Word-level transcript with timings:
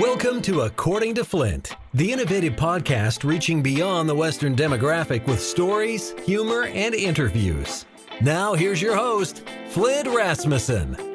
Welcome 0.00 0.42
to 0.42 0.62
According 0.62 1.14
to 1.14 1.24
Flint, 1.24 1.76
the 1.94 2.10
innovative 2.10 2.54
podcast 2.54 3.22
reaching 3.22 3.62
beyond 3.62 4.08
the 4.08 4.14
Western 4.16 4.56
demographic 4.56 5.24
with 5.28 5.40
stories, 5.40 6.14
humor, 6.26 6.64
and 6.64 6.96
interviews. 6.96 7.86
Now, 8.20 8.54
here's 8.54 8.82
your 8.82 8.96
host, 8.96 9.44
Flint 9.68 10.08
Rasmussen. 10.08 11.13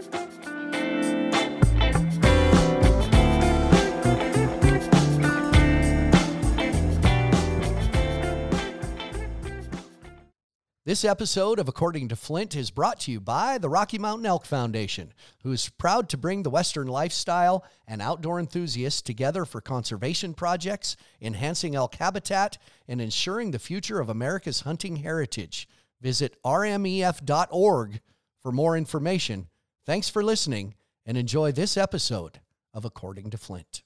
This 10.90 11.06
episode 11.06 11.60
of 11.60 11.68
According 11.68 12.08
to 12.08 12.16
Flint 12.16 12.56
is 12.56 12.72
brought 12.72 13.02
to 13.02 13.12
you 13.12 13.20
by 13.20 13.60
the 13.60 13.70
Rocky 13.70 14.00
Mountain 14.00 14.26
Elk 14.26 14.44
Foundation, 14.44 15.14
who 15.44 15.52
is 15.52 15.70
proud 15.70 16.10
to 16.10 16.18
bring 16.18 16.42
the 16.42 16.50
Western 16.50 16.88
lifestyle 16.88 17.64
and 17.88 18.02
outdoor 18.02 18.40
enthusiasts 18.40 19.04
together 19.04 19.46
for 19.46 19.62
conservation 19.62 20.34
projects, 20.34 20.98
enhancing 21.22 21.76
elk 21.76 21.94
habitat, 21.94 22.58
and 22.88 23.00
ensuring 23.00 23.52
the 23.52 23.60
future 23.60 24.00
of 24.00 24.10
America's 24.10 24.62
hunting 24.62 24.96
heritage. 24.96 25.70
Visit 26.02 26.42
rmef.org 26.44 28.02
for 28.42 28.52
more 28.52 28.76
information. 28.76 29.48
Thanks 29.86 30.10
for 30.10 30.24
listening 30.24 30.74
and 31.06 31.20
enjoy 31.20 31.52
this 31.52 31.78
episode 31.78 32.40
of 32.74 32.84
According 32.84 33.30
to 33.30 33.38
Flint. 33.38 33.84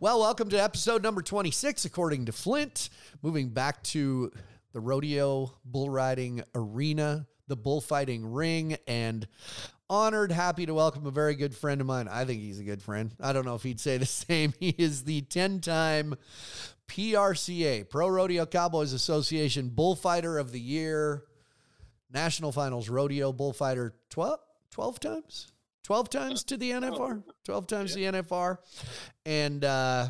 Well, 0.00 0.20
welcome 0.20 0.48
to 0.48 0.56
episode 0.56 1.02
number 1.02 1.20
26, 1.20 1.84
According 1.84 2.24
to 2.24 2.32
Flint. 2.32 2.88
Moving 3.22 3.50
back 3.50 3.82
to 3.82 4.32
the 4.74 4.80
rodeo 4.80 5.50
bull 5.64 5.88
riding 5.88 6.42
arena, 6.54 7.26
the 7.46 7.56
bullfighting 7.56 8.26
ring, 8.26 8.76
and 8.86 9.26
honored, 9.88 10.32
happy 10.32 10.66
to 10.66 10.74
welcome 10.74 11.06
a 11.06 11.10
very 11.12 11.36
good 11.36 11.54
friend 11.54 11.80
of 11.80 11.86
mine. 11.86 12.08
I 12.08 12.24
think 12.24 12.42
he's 12.42 12.58
a 12.58 12.64
good 12.64 12.82
friend. 12.82 13.14
I 13.20 13.32
don't 13.32 13.46
know 13.46 13.54
if 13.54 13.62
he'd 13.62 13.80
say 13.80 13.96
the 13.96 14.06
same. 14.06 14.52
He 14.58 14.70
is 14.70 15.04
the 15.04 15.22
10 15.22 15.60
time 15.60 16.16
PRCA, 16.88 17.88
Pro 17.88 18.08
Rodeo 18.08 18.44
Cowboys 18.44 18.92
Association 18.92 19.68
Bullfighter 19.68 20.38
of 20.38 20.50
the 20.50 20.60
Year, 20.60 21.22
National 22.12 22.50
Finals 22.50 22.88
Rodeo 22.88 23.32
Bullfighter 23.32 23.94
12, 24.10 24.40
12 24.72 25.00
times? 25.00 25.52
12 25.84 26.10
times 26.10 26.44
to 26.44 26.56
the 26.56 26.72
NFR, 26.72 27.22
12 27.44 27.66
times 27.66 27.96
yeah. 27.96 28.10
the 28.10 28.22
NFR, 28.22 28.56
and 29.26 29.64
uh, 29.64 30.08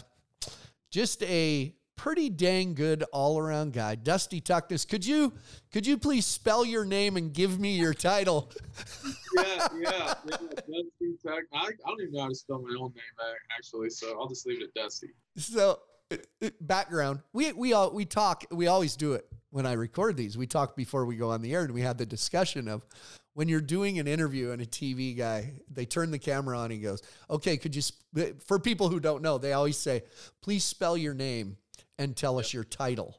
just 0.91 1.23
a 1.25 1.75
pretty 1.97 2.29
dang 2.29 2.75
good 2.75 3.03
all 3.13 3.39
around 3.39 3.73
guy. 3.73 3.95
Dusty 3.95 4.41
Tuckness, 4.41 4.85
could 4.85 5.07
you 5.07 5.33
could 5.73 5.87
you 5.87 5.97
please 5.97 6.27
spell 6.27 6.65
your 6.65 6.85
name 6.85 7.17
and 7.17 7.33
give 7.33 7.59
me 7.59 7.77
your 7.77 7.95
title? 7.95 8.53
yeah, 9.37 9.69
yeah, 9.79 10.15
yeah. 10.27 10.35
Dusty 10.57 11.17
Tuck. 11.25 11.45
I, 11.53 11.59
I 11.59 11.71
don't 11.87 12.01
even 12.03 12.13
know 12.13 12.23
how 12.23 12.29
to 12.29 12.35
spell 12.35 12.61
my 12.61 12.77
own 12.79 12.93
name 12.93 13.37
actually, 13.57 13.91
so 13.91 14.19
I'll 14.21 14.29
just 14.29 14.47
leave 14.47 14.61
it 14.61 14.65
at 14.65 14.75
Dusty. 14.75 15.09
So 15.37 15.81
uh, 16.11 16.17
uh, 16.43 16.51
background. 16.61 17.21
We 17.33 17.53
we 17.53 17.73
all 17.73 17.93
we 17.93 18.05
talk. 18.05 18.45
We 18.51 18.67
always 18.67 18.97
do 18.97 19.15
it 19.15 19.27
when 19.51 19.67
I 19.67 19.73
record 19.73 20.17
these. 20.17 20.37
We 20.37 20.47
talk 20.47 20.77
before 20.77 21.07
we 21.07 21.17
go 21.17 21.31
on 21.31 21.43
the 21.43 21.55
air, 21.55 21.63
and 21.63 21.73
we 21.73 21.81
had 21.81 21.99
the 21.99 22.07
discussion 22.07 22.69
of 22.69 22.85
when 23.33 23.49
you're 23.49 23.61
doing 23.61 23.99
an 23.99 24.07
interview 24.07 24.51
and 24.51 24.61
a 24.61 24.67
TV 24.67 25.17
guy, 25.17 25.55
they 25.71 25.87
turn 25.87 26.11
the 26.11 26.19
camera 26.19 26.59
on. 26.59 26.71
He 26.71 26.79
goes, 26.79 27.03
"Okay, 27.31 27.57
could 27.57 27.75
you?" 27.75 27.83
Sp-? 27.83 28.37
For 28.47 28.59
people 28.59 28.89
who 28.89 29.01
don't 29.01 29.23
know, 29.23 29.39
they 29.39 29.55
always 29.55 29.79
say, 29.79 30.03
"Please 30.43 30.65
spell 30.65 30.97
your 30.97 31.15
name." 31.15 31.57
And 31.99 32.17
tell 32.17 32.39
us 32.39 32.53
your 32.53 32.65
title. 32.65 33.19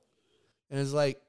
And 0.69 0.79
it's 0.79 0.93
like, 0.93 1.21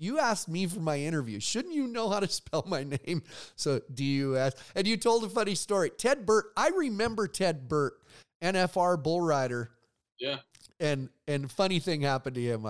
you 0.00 0.18
asked 0.18 0.48
me 0.48 0.66
for 0.66 0.80
my 0.80 0.98
interview. 0.98 1.38
Shouldn't 1.38 1.74
you 1.74 1.86
know 1.86 2.08
how 2.08 2.20
to 2.20 2.28
spell 2.28 2.64
my 2.66 2.84
name? 2.84 3.22
So 3.54 3.80
do 3.92 4.02
you 4.02 4.36
ask? 4.36 4.56
And 4.74 4.86
you 4.86 4.96
told 4.96 5.24
a 5.24 5.28
funny 5.28 5.54
story. 5.54 5.90
Ted 5.90 6.26
Burt, 6.26 6.46
I 6.56 6.68
remember 6.68 7.28
Ted 7.28 7.68
Burt, 7.68 8.00
NFR 8.42 9.00
bull 9.00 9.20
rider. 9.20 9.70
Yeah. 10.18 10.38
And 10.80 11.10
and 11.28 11.50
funny 11.50 11.78
thing 11.78 12.00
happened 12.00 12.36
to 12.36 12.42
him. 12.42 12.66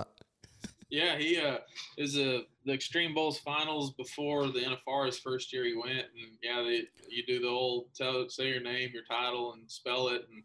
yeah, 0.89 1.17
he 1.17 1.37
uh 1.37 1.59
is 1.97 2.17
a 2.17 2.43
the 2.65 2.73
Extreme 2.73 3.13
Bulls 3.13 3.39
finals 3.39 3.93
before 3.93 4.47
the 4.47 4.59
NFR 4.59 5.05
his 5.07 5.17
first 5.17 5.51
year 5.53 5.63
he 5.63 5.75
went 5.75 5.91
and 5.97 6.37
yeah, 6.43 6.61
they, 6.61 6.83
you 7.09 7.23
do 7.25 7.39
the 7.39 7.47
old 7.47 7.85
tell 7.95 8.27
say 8.29 8.49
your 8.49 8.61
name, 8.61 8.91
your 8.93 9.03
title 9.03 9.53
and 9.53 9.69
spell 9.71 10.09
it 10.09 10.27
and 10.31 10.43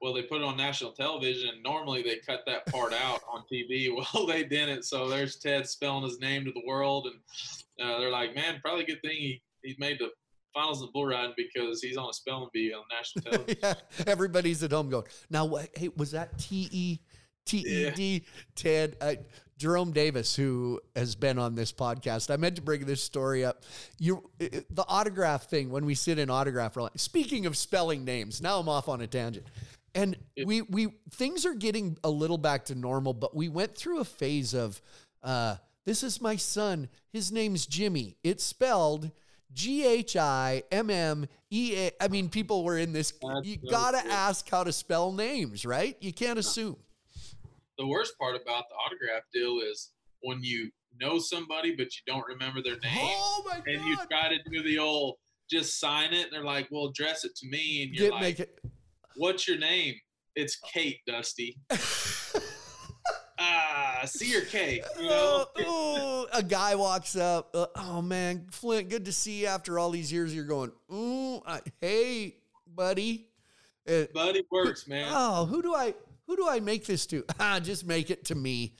well, 0.00 0.12
they 0.12 0.22
put 0.22 0.40
it 0.40 0.44
on 0.44 0.56
national 0.56 0.92
television. 0.92 1.50
Normally, 1.64 2.02
they 2.02 2.16
cut 2.16 2.40
that 2.46 2.66
part 2.66 2.92
out 2.92 3.20
on 3.30 3.44
TV. 3.50 3.88
Well, 4.14 4.26
they 4.26 4.44
didn't. 4.44 4.84
So 4.84 5.08
there's 5.08 5.36
Ted 5.36 5.66
spelling 5.68 6.04
his 6.04 6.20
name 6.20 6.44
to 6.44 6.52
the 6.52 6.62
world, 6.66 7.06
and 7.06 7.86
uh, 7.86 7.98
they're 7.98 8.10
like, 8.10 8.34
"Man, 8.34 8.60
probably 8.62 8.84
a 8.84 8.86
good 8.86 9.02
thing 9.02 9.16
he 9.16 9.42
he 9.62 9.74
made 9.78 9.98
the 9.98 10.10
finals 10.54 10.82
of 10.82 10.92
bull 10.92 11.06
riding 11.06 11.34
because 11.36 11.82
he's 11.82 11.96
on 11.96 12.10
a 12.10 12.12
spelling 12.12 12.48
bee 12.52 12.72
on 12.72 12.82
national 12.90 13.24
television." 13.30 13.58
yeah, 13.62 13.74
everybody's 14.06 14.62
at 14.62 14.72
home 14.72 14.90
going, 14.90 15.06
"Now, 15.30 15.56
hey, 15.74 15.88
was 15.96 16.10
that 16.12 16.38
T 16.38 16.68
E 16.70 16.98
T 17.44 17.58
E 17.58 17.90
D 17.90 18.24
Ted?" 18.54 18.96
Uh, 19.00 19.14
Jerome 19.58 19.92
Davis, 19.92 20.36
who 20.36 20.80
has 20.94 21.14
been 21.14 21.38
on 21.38 21.54
this 21.54 21.72
podcast, 21.72 22.30
I 22.30 22.36
meant 22.36 22.56
to 22.56 22.62
bring 22.62 22.84
this 22.84 23.02
story 23.02 23.42
up. 23.42 23.64
You, 23.98 24.28
the 24.38 24.84
autograph 24.86 25.48
thing 25.48 25.70
when 25.70 25.86
we 25.86 25.94
sit 25.94 26.18
in 26.18 26.28
autograph. 26.28 26.76
Speaking 26.96 27.46
of 27.46 27.56
spelling 27.56 28.04
names, 28.04 28.42
now 28.42 28.58
I'm 28.58 28.68
off 28.68 28.88
on 28.88 29.00
a 29.00 29.06
tangent. 29.06 29.46
And 29.96 30.16
we 30.44 30.60
we 30.62 30.88
things 31.10 31.46
are 31.46 31.54
getting 31.54 31.96
a 32.04 32.10
little 32.10 32.38
back 32.38 32.66
to 32.66 32.74
normal, 32.74 33.14
but 33.14 33.34
we 33.34 33.48
went 33.48 33.74
through 33.74 34.00
a 34.00 34.04
phase 34.04 34.52
of 34.52 34.80
uh, 35.22 35.56
this 35.86 36.02
is 36.02 36.20
my 36.20 36.36
son. 36.36 36.88
His 37.12 37.32
name's 37.32 37.64
Jimmy. 37.66 38.16
It's 38.22 38.44
spelled 38.44 39.10
G 39.52 39.86
H 39.86 40.16
I 40.16 40.64
M 40.70 40.90
M 40.90 41.26
E 41.50 41.74
A. 41.76 41.90
I 41.98 42.08
mean, 42.08 42.28
people 42.28 42.62
were 42.62 42.76
in 42.76 42.92
this. 42.92 43.12
That's 43.12 43.46
you 43.46 43.56
so 43.64 43.70
gotta 43.70 44.06
ask 44.06 44.48
how 44.50 44.64
to 44.64 44.72
spell 44.72 45.12
names, 45.12 45.64
right? 45.64 45.96
You 46.00 46.12
can't 46.12 46.38
assume. 46.38 46.76
The 47.78 47.86
worst 47.86 48.18
part 48.18 48.36
about 48.36 48.64
the 48.68 48.74
autograph 48.74 49.22
deal 49.32 49.60
is 49.60 49.92
when 50.20 50.42
you 50.42 50.70
know 51.00 51.18
somebody 51.18 51.74
but 51.74 51.86
you 51.86 52.02
don't 52.06 52.26
remember 52.26 52.62
their 52.62 52.78
name. 52.80 52.98
Oh 53.00 53.44
my 53.46 53.56
god! 53.56 53.64
And 53.66 53.84
you 53.86 53.96
try 54.10 54.28
to 54.28 54.50
do 54.50 54.62
the 54.62 54.78
old 54.78 55.16
just 55.48 55.78
sign 55.78 56.12
it, 56.12 56.24
and 56.24 56.32
they're 56.32 56.44
like, 56.44 56.68
"Well, 56.70 56.86
address 56.86 57.24
it 57.24 57.36
to 57.36 57.48
me," 57.48 57.82
and 57.82 57.94
you're 57.94 58.10
Get, 58.10 58.12
like, 58.12 58.22
make 58.22 58.40
it 58.40 58.58
What's 59.16 59.48
your 59.48 59.58
name? 59.58 59.94
It's 60.34 60.56
Kate, 60.56 60.98
Dusty. 61.06 61.56
ah, 63.38 64.02
see 64.04 64.30
your 64.30 64.42
Kate. 64.42 64.84
You 65.00 65.08
know? 65.08 66.26
a 66.32 66.42
guy 66.42 66.74
walks 66.74 67.16
up. 67.16 67.48
Uh, 67.54 67.66
oh 67.76 68.02
man, 68.02 68.46
Flint, 68.50 68.90
good 68.90 69.06
to 69.06 69.12
see 69.12 69.40
you 69.40 69.46
after 69.46 69.78
all 69.78 69.90
these 69.90 70.12
years. 70.12 70.34
You're 70.34 70.44
going, 70.44 70.70
ooh, 70.92 71.40
I, 71.46 71.60
hey, 71.80 72.36
buddy. 72.66 73.28
Uh, 73.88 74.04
buddy 74.12 74.42
works, 74.50 74.86
man. 74.86 75.08
Oh, 75.10 75.46
who 75.46 75.62
do 75.62 75.74
I 75.74 75.94
who 76.26 76.36
do 76.36 76.46
I 76.46 76.60
make 76.60 76.84
this 76.84 77.06
to? 77.06 77.24
Ah, 77.40 77.58
just 77.58 77.86
make 77.86 78.10
it 78.10 78.26
to 78.26 78.34
me. 78.34 78.74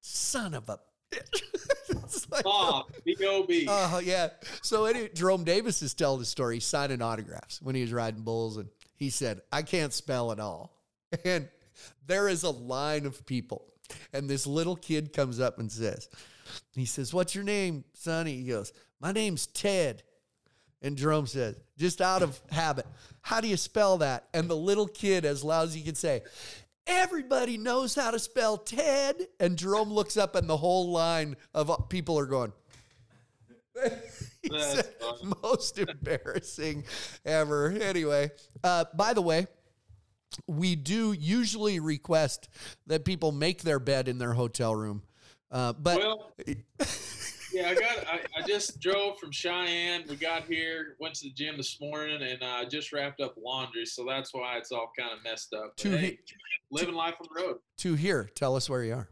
Son 0.00 0.54
of 0.54 0.70
a 0.70 0.78
bitch. 1.12 2.30
like, 2.30 2.44
Bob, 2.44 2.86
B-O-B. 3.04 3.66
Oh, 3.68 4.00
yeah. 4.02 4.28
So 4.62 4.84
anyway, 4.84 5.10
Jerome 5.14 5.44
Davis 5.44 5.82
is 5.82 5.92
telling 5.94 6.20
the 6.20 6.26
story. 6.26 6.60
Signing 6.60 7.02
autographs 7.02 7.60
when 7.60 7.74
he 7.74 7.82
was 7.82 7.92
riding 7.92 8.22
bulls 8.22 8.56
and 8.56 8.68
he 8.98 9.10
said, 9.10 9.40
I 9.50 9.62
can't 9.62 9.92
spell 9.92 10.32
at 10.32 10.40
all. 10.40 10.74
And 11.24 11.48
there 12.06 12.28
is 12.28 12.42
a 12.42 12.50
line 12.50 13.06
of 13.06 13.24
people. 13.24 13.64
And 14.12 14.28
this 14.28 14.46
little 14.46 14.76
kid 14.76 15.14
comes 15.14 15.40
up 15.40 15.58
and 15.58 15.72
says, 15.72 16.10
he 16.74 16.84
says, 16.84 17.14
What's 17.14 17.34
your 17.34 17.44
name, 17.44 17.84
Sonny? 17.94 18.36
He 18.36 18.48
goes, 18.48 18.74
My 19.00 19.12
name's 19.12 19.46
Ted. 19.46 20.02
And 20.82 20.96
Jerome 20.96 21.26
says, 21.26 21.60
just 21.76 22.00
out 22.00 22.22
of 22.22 22.40
habit, 22.50 22.86
how 23.20 23.40
do 23.40 23.48
you 23.48 23.56
spell 23.56 23.98
that? 23.98 24.28
And 24.32 24.48
the 24.48 24.56
little 24.56 24.86
kid, 24.86 25.24
as 25.24 25.42
loud 25.42 25.68
as 25.68 25.74
he 25.74 25.82
can 25.82 25.94
say, 25.94 26.22
Everybody 26.86 27.58
knows 27.58 27.94
how 27.94 28.10
to 28.10 28.18
spell 28.18 28.56
Ted. 28.56 29.16
And 29.38 29.58
Jerome 29.58 29.92
looks 29.92 30.16
up, 30.16 30.34
and 30.34 30.48
the 30.48 30.56
whole 30.56 30.90
line 30.90 31.36
of 31.54 31.88
people 31.90 32.18
are 32.18 32.26
going, 32.26 32.52
most 35.42 35.78
embarrassing 35.78 36.84
ever. 37.24 37.70
Anyway, 37.70 38.30
uh, 38.62 38.84
by 38.94 39.12
the 39.12 39.22
way, 39.22 39.46
we 40.46 40.76
do 40.76 41.12
usually 41.12 41.80
request 41.80 42.48
that 42.86 43.04
people 43.04 43.32
make 43.32 43.62
their 43.62 43.78
bed 43.78 44.08
in 44.08 44.18
their 44.18 44.34
hotel 44.34 44.74
room. 44.74 45.02
Uh, 45.50 45.72
but 45.72 45.98
well, 45.98 46.32
yeah, 47.52 47.70
I 47.70 47.74
got. 47.74 48.06
I, 48.06 48.20
I, 48.36 48.46
just 48.46 48.78
drove 48.80 49.18
from 49.18 49.32
Cheyenne. 49.32 50.04
We 50.08 50.16
got 50.16 50.44
here, 50.44 50.96
went 51.00 51.14
to 51.16 51.24
the 51.24 51.32
gym 51.32 51.56
this 51.56 51.80
morning, 51.80 52.22
and 52.22 52.42
I 52.42 52.62
uh, 52.62 52.64
just 52.66 52.92
wrapped 52.92 53.22
up 53.22 53.34
laundry. 53.42 53.86
So 53.86 54.04
that's 54.06 54.34
why 54.34 54.58
it's 54.58 54.72
all 54.72 54.92
kind 54.98 55.10
of 55.10 55.24
messed 55.24 55.54
up. 55.54 55.74
To 55.76 55.96
hey, 55.96 56.06
he, 56.06 56.18
living 56.70 56.94
life 56.94 57.14
on 57.18 57.28
the 57.32 57.42
road. 57.42 57.56
To 57.78 57.94
here, 57.94 58.28
tell 58.34 58.56
us 58.56 58.68
where 58.68 58.84
you 58.84 58.92
are 58.92 59.08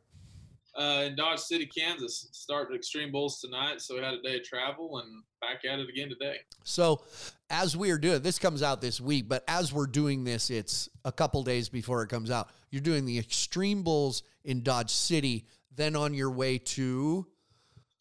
uh, 0.77 1.05
in 1.07 1.17
Dodge 1.17 1.41
City, 1.41 1.67
Kansas. 1.67 2.29
Starting 2.33 2.77
Extreme 2.77 3.13
Bulls 3.13 3.41
tonight, 3.41 3.81
so 3.81 3.97
we 3.97 4.03
had 4.03 4.15
a 4.15 4.23
day 4.23 4.37
of 4.37 4.45
travel 4.45 4.99
and 4.99 5.23
back 5.41 5.65
at 5.71 5.79
it 5.79 5.89
again 5.89 6.09
today. 6.09 6.37
So, 6.65 7.03
as 7.51 7.77
we 7.77 7.91
are 7.91 7.99
doing 7.99 8.23
this, 8.23 8.39
comes 8.39 8.63
out 8.63 8.81
this 8.81 9.01
week, 9.01 9.29
but 9.29 9.45
as 9.49 9.73
we're 9.73 9.87
doing 9.87 10.25
this, 10.25 10.51
it's 10.51 10.89
a 11.05 11.13
couple 11.13 11.43
days 11.43 11.69
before 11.69 12.03
it 12.03 12.09
comes 12.09 12.31
out. 12.31 12.51
You're 12.71 12.83
doing 12.83 13.05
the 13.05 13.19
Extreme 13.19 13.83
Bulls 13.83 14.23
in 14.45 14.63
Dodge 14.63 14.91
City, 14.91 15.47
then 15.75 15.97
on 15.97 16.15
your 16.15 16.31
way 16.31 16.59
to 16.59 17.27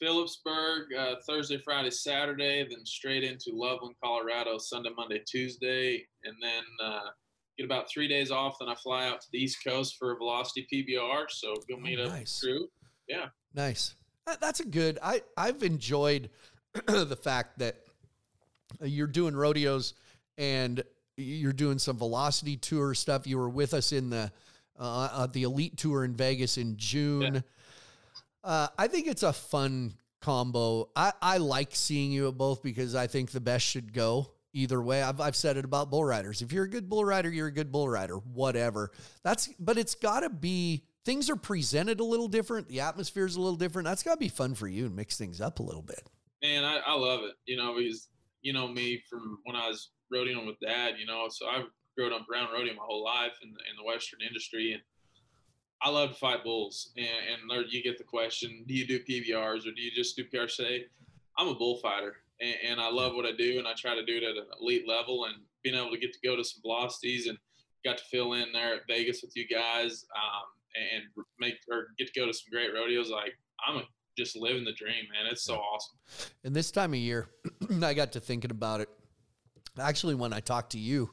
Phillipsburg 0.01 0.93
uh, 0.97 1.15
Thursday, 1.27 1.57
Friday, 1.57 1.91
Saturday, 1.91 2.67
then 2.69 2.85
straight 2.85 3.23
into 3.23 3.51
Loveland, 3.53 3.95
Colorado, 4.03 4.57
Sunday, 4.57 4.89
Monday, 4.95 5.21
Tuesday, 5.25 6.05
and 6.23 6.35
then 6.41 6.63
uh, 6.83 7.09
get 7.57 7.65
about 7.65 7.89
three 7.89 8.07
days 8.07 8.31
off. 8.31 8.57
Then 8.59 8.69
I 8.69 8.75
fly 8.75 9.07
out 9.07 9.21
to 9.21 9.27
the 9.31 9.37
East 9.39 9.57
Coast 9.65 9.95
for 9.97 10.11
a 10.11 10.17
Velocity 10.17 10.67
PBR. 10.71 11.25
So 11.29 11.53
go 11.69 11.77
meet 11.77 11.99
Oh, 11.99 12.07
nice. 12.07 12.39
the 12.39 12.47
crew. 12.47 12.67
Yeah. 13.07 13.27
Nice. 13.53 13.95
That- 14.25 14.41
That's 14.41 14.59
a 14.59 14.65
good. 14.65 14.99
I 15.03 15.21
I've 15.37 15.63
enjoyed 15.63 16.29
the 16.87 17.15
fact 17.21 17.59
that 17.59 17.77
you're 18.81 19.07
doing 19.07 19.35
rodeos 19.35 19.93
and 20.37 20.83
you're 21.17 21.53
doing 21.53 21.79
some 21.79 21.97
velocity 21.97 22.57
tour 22.57 22.93
stuff. 22.93 23.25
You 23.27 23.37
were 23.37 23.49
with 23.49 23.73
us 23.73 23.91
in 23.93 24.09
the 24.09 24.31
uh, 24.77 25.09
uh, 25.11 25.27
the 25.27 25.43
elite 25.43 25.77
tour 25.77 26.03
in 26.03 26.13
Vegas 26.13 26.57
in 26.57 26.75
June. 26.75 27.43
Uh, 28.43 28.67
I 28.77 28.87
think 28.87 29.07
it's 29.07 29.23
a 29.23 29.31
fun 29.33 29.93
combo. 30.21 30.89
I, 30.95 31.13
I 31.21 31.37
like 31.37 31.69
seeing 31.73 32.11
you 32.11 32.27
at 32.27 32.37
both 32.37 32.61
because 32.61 32.93
I 32.95 33.07
think 33.07 33.31
the 33.31 33.39
best 33.39 33.65
should 33.65 33.93
go 33.93 34.31
either 34.55 34.81
way. 34.81 35.03
I've, 35.03 35.19
I've 35.19 35.35
said 35.35 35.57
it 35.57 35.65
about 35.65 35.89
bull 35.89 36.05
riders. 36.05 36.41
If 36.41 36.51
you're 36.51 36.63
a 36.63 36.69
good 36.69 36.89
bull 36.89 37.05
rider, 37.05 37.29
you're 37.29 37.47
a 37.47 37.53
good 37.53 37.71
bull 37.71 37.89
rider, 37.89 38.15
whatever. 38.15 38.91
That's, 39.23 39.49
but 39.59 39.77
it's 39.77 39.95
got 39.95 40.21
to 40.21 40.29
be, 40.29 40.85
things 41.03 41.29
are 41.29 41.35
presented 41.35 41.99
a 41.99 42.03
little 42.03 42.27
different. 42.27 42.67
The 42.67 42.79
atmosphere 42.79 43.25
is 43.25 43.35
a 43.35 43.41
little 43.41 43.57
different. 43.57 43.87
That's 43.87 44.03
got 44.03 44.13
to 44.13 44.19
be 44.19 44.29
fun 44.29 44.55
for 44.55 44.67
you 44.67 44.85
and 44.85 44.95
mix 44.95 45.17
things 45.17 45.41
up 45.41 45.59
a 45.59 45.63
little 45.63 45.81
bit. 45.81 46.09
Man, 46.41 46.63
I, 46.63 46.79
I 46.85 46.95
love 46.95 47.21
it. 47.23 47.33
You 47.45 47.57
know, 47.57 47.75
because 47.77 48.09
you 48.41 48.53
know 48.53 48.67
me 48.67 49.01
from 49.09 49.39
when 49.43 49.55
I 49.55 49.67
was 49.67 49.89
rodeoing 50.13 50.45
with 50.45 50.59
dad. 50.59 50.95
You 50.99 51.05
know, 51.05 51.27
so 51.29 51.47
I've 51.47 51.65
grown 51.97 52.13
up 52.13 52.25
around 52.31 52.53
rodeo 52.53 52.73
my 52.73 52.83
whole 52.83 53.03
life 53.03 53.33
in 53.41 53.49
the, 53.49 53.59
in 53.69 53.75
the 53.77 53.83
Western 53.83 54.19
industry, 54.25 54.73
and 54.73 54.81
I 55.81 55.89
love 55.89 56.11
to 56.11 56.15
fight 56.15 56.43
bulls. 56.43 56.91
And, 56.97 57.07
and 57.07 57.65
you 57.71 57.83
get 57.83 57.97
the 57.97 58.03
question: 58.03 58.63
Do 58.67 58.73
you 58.73 58.87
do 58.87 58.99
PBRs 58.99 59.67
or 59.67 59.71
do 59.75 59.81
you 59.81 59.91
just 59.91 60.15
do 60.15 60.23
PRC? 60.25 60.81
I'm 61.37 61.47
a 61.47 61.55
bullfighter, 61.55 62.17
and, 62.39 62.55
and 62.71 62.81
I 62.81 62.89
love 62.89 63.13
what 63.15 63.25
I 63.25 63.31
do, 63.37 63.59
and 63.59 63.67
I 63.67 63.73
try 63.77 63.95
to 63.95 64.05
do 64.05 64.17
it 64.17 64.23
at 64.23 64.35
an 64.37 64.45
elite 64.61 64.87
level. 64.87 65.25
And 65.25 65.35
being 65.63 65.75
able 65.75 65.91
to 65.91 65.97
get 65.97 66.13
to 66.13 66.19
go 66.23 66.35
to 66.35 66.43
some 66.43 66.61
velocities 66.61 67.27
and 67.27 67.37
got 67.83 67.97
to 67.97 68.03
fill 68.11 68.33
in 68.33 68.51
there 68.53 68.75
at 68.75 68.81
Vegas 68.87 69.21
with 69.21 69.31
you 69.35 69.47
guys, 69.47 70.05
um, 70.15 70.43
and 70.93 71.03
make 71.39 71.55
or 71.71 71.87
get 71.97 72.13
to 72.13 72.19
go 72.19 72.25
to 72.25 72.33
some 72.33 72.51
great 72.51 72.73
rodeos. 72.73 73.09
Like 73.09 73.33
I'm 73.67 73.77
a, 73.77 73.83
just 74.17 74.35
living 74.35 74.63
the 74.65 74.73
dream, 74.73 75.05
man. 75.13 75.31
It's 75.31 75.43
so 75.43 75.55
awesome. 75.55 75.97
And 76.43 76.55
this 76.55 76.71
time 76.71 76.93
of 76.93 76.99
year, 76.99 77.27
I 77.83 77.93
got 77.93 78.11
to 78.13 78.19
thinking 78.19 78.51
about 78.51 78.81
it. 78.81 78.89
Actually, 79.79 80.15
when 80.15 80.31
I 80.33 80.39
talked 80.39 80.71
to 80.71 80.79
you 80.79 81.11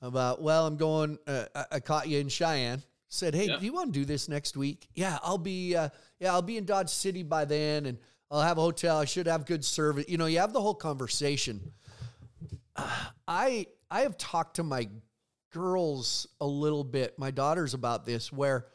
about, 0.00 0.40
well, 0.42 0.66
I'm 0.66 0.76
going, 0.76 1.18
uh, 1.26 1.44
I, 1.54 1.64
I 1.72 1.80
caught 1.80 2.08
you 2.08 2.18
in 2.18 2.28
Cheyenne. 2.28 2.82
Said, 3.08 3.34
hey, 3.34 3.46
Yeah. 3.46 3.58
do 3.58 3.64
you 3.66 3.72
want 3.74 3.92
to 3.92 3.98
do 3.98 4.04
this 4.06 4.28
next 4.28 4.56
week? 4.56 4.88
Yeah, 4.94 5.18
I'll 5.22 5.36
be, 5.36 5.76
uh, 5.76 5.90
yeah, 6.18 6.32
I'll 6.32 6.42
be 6.42 6.56
in 6.56 6.64
Dodge 6.64 6.88
City 6.90 7.22
by 7.22 7.44
then, 7.44 7.86
and 7.86 7.98
I'll 8.32 8.40
have 8.40 8.56
a 8.56 8.62
hotel. 8.62 8.96
I 8.96 9.04
should 9.04 9.26
have 9.26 9.44
good 9.44 9.62
service. 9.64 10.06
You 10.08 10.16
know, 10.16 10.24
you 10.24 10.38
have 10.38 10.54
the 10.54 10.60
whole 10.60 10.74
conversation. 10.74 11.72
I 13.28 13.66
I 13.90 14.00
have 14.00 14.16
talked 14.16 14.56
to 14.56 14.62
my 14.62 14.88
girls 15.52 16.26
a 16.40 16.46
little 16.46 16.82
bit, 16.82 17.18
my 17.18 17.30
daughters 17.30 17.74
about 17.74 18.06
this, 18.06 18.32
where 18.32 18.68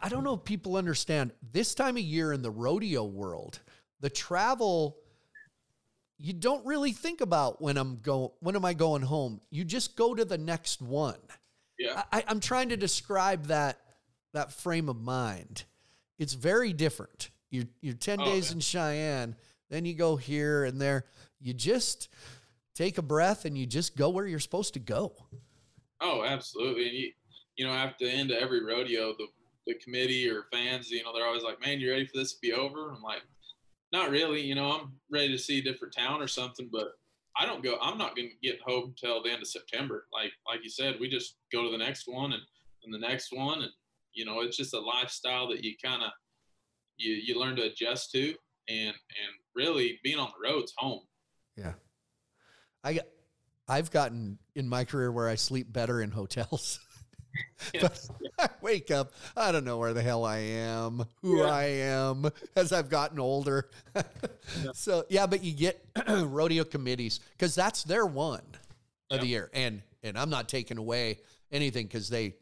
I- 0.00 0.08
don't 0.08 0.22
know 0.22 0.34
if 0.34 0.44
people 0.44 0.76
understand 0.76 1.32
this 1.52 1.74
time 1.74 1.96
of 1.96 2.02
year 2.02 2.32
in 2.32 2.42
the 2.42 2.50
rodeo 2.50 3.04
world, 3.04 3.58
the 3.98 4.10
travel 4.10 4.96
you 6.16 6.32
don't 6.34 6.64
really 6.66 6.92
think 6.92 7.22
about 7.22 7.60
when 7.62 7.76
I'm 7.76 7.96
going 7.96 8.30
when 8.38 8.54
am 8.54 8.64
I 8.64 8.74
going 8.74 9.02
home. 9.02 9.40
You 9.50 9.64
just 9.64 9.96
go 9.96 10.14
to 10.14 10.24
the 10.24 10.38
next 10.38 10.80
one. 10.80 11.18
Yeah. 11.78 12.04
I, 12.12 12.22
I'm 12.28 12.40
trying 12.40 12.68
to 12.68 12.76
describe 12.76 13.46
that 13.46 13.80
that 14.32 14.52
frame 14.52 14.88
of 14.88 15.00
mind. 15.00 15.64
It's 16.18 16.34
very 16.34 16.72
different. 16.72 17.30
You're 17.50 17.64
you're 17.80 17.94
10 17.94 18.20
Oh, 18.20 18.24
days 18.24 18.48
yeah. 18.50 18.54
in 18.54 18.60
Cheyenne, 18.60 19.36
then 19.70 19.84
you 19.84 19.94
go 19.94 20.16
here 20.16 20.64
and 20.64 20.80
there. 20.80 21.06
You 21.40 21.52
just 21.54 22.08
take 22.74 22.98
a 22.98 23.02
breath 23.02 23.44
and 23.44 23.56
you 23.58 23.66
just 23.66 23.96
go 23.96 24.08
where 24.10 24.26
you're 24.26 24.38
supposed 24.38 24.74
to 24.74 24.80
go. 24.80 25.14
Oh, 26.00 26.24
absolutely. 26.24 26.88
And 26.88 26.96
you, 26.96 27.12
you 27.56 27.66
know, 27.66 27.72
after 27.72 28.06
the 28.06 28.10
end 28.12 28.30
of 28.30 28.38
every 28.38 28.64
rodeo, 28.64 29.12
the, 29.18 29.26
the 29.66 29.74
committee 29.74 30.28
or 30.28 30.44
fans, 30.52 30.90
you 30.90 31.02
know, 31.04 31.12
they're 31.14 31.26
always 31.26 31.42
like, 31.42 31.60
man, 31.60 31.78
you 31.80 31.90
ready 31.90 32.06
for 32.06 32.16
this 32.16 32.32
to 32.34 32.38
be 32.40 32.52
over? 32.52 32.90
I'm 32.92 33.02
like, 33.02 33.22
not 33.92 34.10
really. 34.10 34.40
You 34.40 34.54
know, 34.54 34.70
I'm 34.72 34.92
ready 35.10 35.28
to 35.28 35.38
see 35.38 35.58
a 35.58 35.62
different 35.62 35.94
town 35.94 36.22
or 36.22 36.28
something, 36.28 36.68
but 36.72 36.92
I 37.36 37.44
don't 37.46 37.62
go, 37.62 37.76
I'm 37.82 37.98
not 37.98 38.16
going 38.16 38.30
to 38.30 38.48
get 38.48 38.60
home 38.62 38.94
till 38.98 39.22
the 39.22 39.30
end 39.30 39.42
of 39.42 39.48
September. 39.48 40.06
Like, 40.12 40.32
like 40.48 40.62
you 40.64 40.70
said, 40.70 40.96
we 41.00 41.08
just 41.08 41.36
go 41.52 41.64
to 41.64 41.70
the 41.70 41.78
next 41.78 42.04
one 42.06 42.32
and, 42.32 42.42
and 42.84 42.94
the 42.94 42.98
next 42.98 43.28
one. 43.32 43.62
And, 43.62 43.70
you 44.14 44.24
know, 44.24 44.40
it's 44.40 44.56
just 44.56 44.74
a 44.74 44.80
lifestyle 44.80 45.48
that 45.48 45.62
you 45.64 45.74
kind 45.84 46.02
of, 46.02 46.10
you, 47.00 47.12
you 47.14 47.40
learn 47.40 47.56
to 47.56 47.62
adjust 47.62 48.12
to 48.12 48.34
and, 48.68 48.88
and 48.88 49.32
really 49.54 49.98
being 50.04 50.18
on 50.18 50.30
the 50.38 50.48
road's 50.48 50.72
home. 50.76 51.00
Yeah. 51.56 51.72
I 52.84 53.00
I've 53.68 53.90
gotten 53.90 54.38
in 54.54 54.68
my 54.68 54.84
career 54.84 55.12
where 55.12 55.28
I 55.28 55.34
sleep 55.36 55.72
better 55.72 56.00
in 56.02 56.10
hotels. 56.10 56.80
But 57.80 58.08
I 58.40 58.48
wake 58.60 58.90
up, 58.90 59.12
I 59.36 59.52
don't 59.52 59.64
know 59.64 59.78
where 59.78 59.94
the 59.94 60.02
hell 60.02 60.24
I 60.24 60.38
am, 60.38 61.04
who 61.22 61.38
Yeah. 61.38 61.44
I 61.44 61.64
am 61.64 62.28
as 62.56 62.72
I've 62.72 62.88
gotten 62.90 63.20
older. 63.20 63.70
So, 64.74 65.04
yeah, 65.08 65.26
but 65.26 65.44
you 65.44 65.52
get 65.52 65.80
rodeo 66.08 66.64
committees 66.64 67.20
because 67.32 67.54
that's 67.54 67.84
their 67.84 68.04
one 68.04 68.42
of 69.10 69.16
Yeah. 69.16 69.18
the 69.18 69.26
year. 69.28 69.50
And 69.54 69.82
and 70.02 70.18
I'm 70.18 70.28
not 70.30 70.48
taking 70.48 70.76
away 70.76 71.18
anything 71.52 71.86
because 71.86 72.08
they 72.08 72.34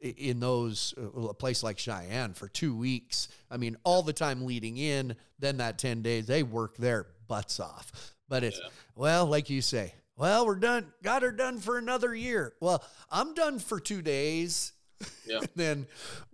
in 0.00 0.40
those 0.40 0.94
uh, 0.98 1.28
a 1.28 1.34
place 1.34 1.62
like 1.62 1.78
Cheyenne 1.78 2.34
for 2.34 2.48
two 2.48 2.76
weeks. 2.76 3.28
I 3.50 3.56
mean, 3.56 3.76
all 3.84 4.02
the 4.02 4.12
time 4.12 4.44
leading 4.44 4.76
in, 4.76 5.16
then 5.38 5.58
that 5.58 5.78
ten 5.78 6.02
days 6.02 6.26
they 6.26 6.42
work 6.42 6.76
their 6.76 7.06
butts 7.28 7.60
off. 7.60 8.14
But 8.28 8.44
it's 8.44 8.58
Yeah. 8.62 8.68
well, 8.94 9.26
like 9.26 9.50
you 9.50 9.62
say, 9.62 9.94
well, 10.16 10.46
we're 10.46 10.56
done. 10.56 10.92
Got 11.02 11.22
her 11.22 11.32
done 11.32 11.58
for 11.58 11.78
another 11.78 12.14
year. 12.14 12.54
Well, 12.60 12.82
I'm 13.10 13.34
done 13.34 13.58
for 13.58 13.78
two 13.80 14.02
days. 14.02 14.72
Yeah. 15.26 15.40
then 15.54 15.86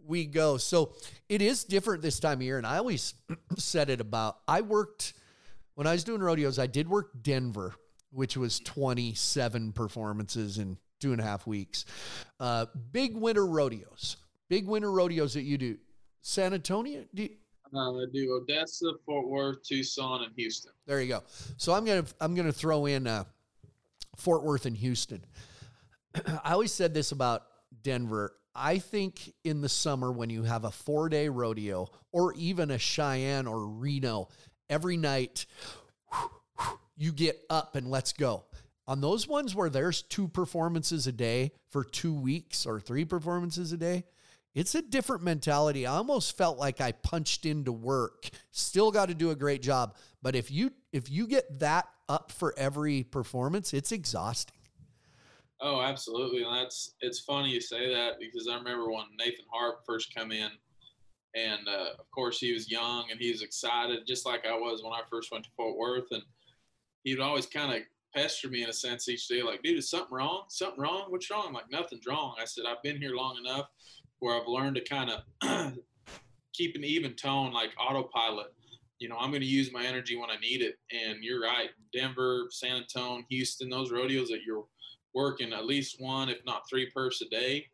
we 0.06 0.24
go. 0.24 0.56
So 0.56 0.94
it 1.28 1.42
is 1.42 1.64
different 1.64 2.02
this 2.02 2.20
time 2.20 2.38
of 2.38 2.42
year. 2.42 2.58
And 2.58 2.66
I 2.66 2.78
always 2.78 3.14
said 3.56 3.90
it 3.90 4.00
about 4.00 4.38
I 4.46 4.60
worked 4.60 5.14
when 5.74 5.86
I 5.86 5.92
was 5.92 6.04
doing 6.04 6.20
rodeos, 6.20 6.58
I 6.58 6.66
did 6.66 6.88
work 6.88 7.10
Denver, 7.22 7.74
which 8.10 8.36
was 8.36 8.60
27 8.60 9.72
performances 9.72 10.58
in 10.58 10.76
two 11.02 11.12
and 11.12 11.20
a 11.20 11.24
half 11.24 11.46
weeks. 11.46 11.84
Uh, 12.38 12.66
big 12.92 13.16
winter 13.16 13.44
rodeos, 13.44 14.16
big 14.48 14.66
winter 14.66 14.90
rodeos 14.90 15.34
that 15.34 15.42
you 15.42 15.58
do. 15.58 15.76
San 16.22 16.54
Antonio, 16.54 17.04
do 17.12 17.24
you, 17.24 17.30
Uh, 17.74 17.98
I 17.98 18.04
do 18.12 18.40
Odessa, 18.40 18.92
Fort 19.04 19.26
Worth, 19.28 19.64
Tucson, 19.64 20.22
and 20.22 20.32
Houston. 20.36 20.70
There 20.86 21.02
you 21.02 21.08
go. 21.08 21.22
So 21.56 21.72
I'm 21.72 21.84
gonna 21.84 22.04
I'm 22.20 22.34
gonna 22.34 22.52
throw 22.52 22.86
in 22.86 23.06
uh, 23.08 23.24
Fort 24.16 24.44
Worth 24.44 24.64
and 24.66 24.76
Houston. 24.76 25.24
I 26.44 26.52
always 26.52 26.72
said 26.72 26.94
this 26.94 27.10
about 27.10 27.42
Denver. 27.82 28.36
I 28.54 28.78
think 28.78 29.34
in 29.44 29.62
the 29.62 29.68
summer 29.68 30.12
when 30.12 30.30
you 30.30 30.44
have 30.44 30.64
a 30.64 30.70
four 30.70 31.08
day 31.08 31.28
rodeo 31.28 31.88
or 32.12 32.34
even 32.34 32.70
a 32.70 32.78
Cheyenne 32.78 33.48
or 33.48 33.66
Reno, 33.66 34.28
every 34.70 34.96
night 34.96 35.46
you 36.96 37.10
get 37.10 37.40
up 37.50 37.74
and 37.74 37.90
let's 37.90 38.12
go. 38.12 38.44
On 38.86 39.00
those 39.00 39.28
ones 39.28 39.54
where 39.54 39.70
there's 39.70 40.02
two 40.02 40.26
performances 40.28 41.06
a 41.06 41.12
day 41.12 41.52
for 41.70 41.84
two 41.84 42.14
weeks 42.14 42.66
or 42.66 42.80
three 42.80 43.04
performances 43.04 43.72
a 43.72 43.76
day, 43.76 44.04
it's 44.54 44.74
a 44.74 44.82
different 44.82 45.22
mentality. 45.22 45.86
I 45.86 45.96
almost 45.96 46.36
felt 46.36 46.58
like 46.58 46.80
I 46.80 46.92
punched 46.92 47.46
into 47.46 47.72
work. 47.72 48.28
Still 48.50 48.90
got 48.90 49.08
to 49.08 49.14
do 49.14 49.30
a 49.30 49.36
great 49.36 49.62
job, 49.62 49.96
but 50.20 50.34
if 50.34 50.50
you 50.50 50.72
if 50.92 51.10
you 51.10 51.26
get 51.26 51.60
that 51.60 51.88
up 52.08 52.30
for 52.32 52.54
every 52.58 53.02
performance, 53.02 53.72
it's 53.72 53.92
exhausting. 53.92 54.56
Oh, 55.60 55.80
absolutely. 55.80 56.42
And 56.42 56.54
that's 56.54 56.94
it's 57.00 57.20
funny 57.20 57.50
you 57.50 57.60
say 57.60 57.94
that 57.94 58.18
because 58.18 58.48
I 58.48 58.56
remember 58.56 58.90
when 58.90 59.04
Nathan 59.16 59.44
Harp 59.50 59.86
first 59.86 60.14
come 60.14 60.32
in, 60.32 60.50
and 61.34 61.68
uh, 61.68 61.92
of 61.98 62.10
course 62.10 62.38
he 62.38 62.52
was 62.52 62.70
young 62.70 63.10
and 63.10 63.20
he 63.20 63.30
was 63.30 63.42
excited, 63.42 64.06
just 64.06 64.26
like 64.26 64.44
I 64.44 64.54
was 64.54 64.82
when 64.82 64.92
I 64.92 65.00
first 65.08 65.30
went 65.30 65.44
to 65.44 65.50
Fort 65.56 65.78
Worth, 65.78 66.10
and 66.10 66.22
he 67.04 67.14
would 67.14 67.22
always 67.22 67.46
kind 67.46 67.72
of 67.72 67.82
pester 68.14 68.48
me 68.48 68.62
in 68.62 68.68
a 68.68 68.72
sense 68.72 69.08
each 69.08 69.28
day, 69.28 69.42
like, 69.42 69.62
"Dude, 69.62 69.78
is 69.78 69.90
something 69.90 70.14
wrong? 70.14 70.44
Something 70.48 70.80
wrong? 70.80 71.10
What's 71.10 71.30
wrong?" 71.30 71.46
I'm 71.46 71.52
like, 71.52 71.70
"Nothing's 71.70 72.06
wrong." 72.06 72.36
I 72.40 72.44
said, 72.44 72.64
"I've 72.66 72.82
been 72.82 73.00
here 73.00 73.14
long 73.14 73.36
enough 73.38 73.68
where 74.18 74.40
I've 74.40 74.46
learned 74.46 74.76
to 74.76 74.84
kind 74.84 75.10
of 75.10 75.74
keep 76.52 76.76
an 76.76 76.84
even 76.84 77.14
tone, 77.14 77.52
like 77.52 77.70
autopilot." 77.78 78.54
You 78.98 79.08
know, 79.08 79.16
I'm 79.18 79.30
going 79.30 79.42
to 79.42 79.46
use 79.48 79.72
my 79.72 79.84
energy 79.84 80.16
when 80.16 80.30
I 80.30 80.36
need 80.36 80.62
it. 80.62 80.78
And 80.92 81.24
you're 81.24 81.40
right. 81.42 81.70
Denver, 81.92 82.46
San 82.50 82.76
Antonio, 82.76 83.24
Houston, 83.30 83.68
those 83.68 83.90
rodeos 83.90 84.28
that 84.28 84.42
you're 84.46 84.64
working 85.14 85.52
at 85.52 85.66
least 85.66 86.00
one, 86.00 86.28
if 86.28 86.38
not 86.46 86.68
three 86.68 86.90
purse 86.90 87.20
a 87.20 87.28
day, 87.28 87.66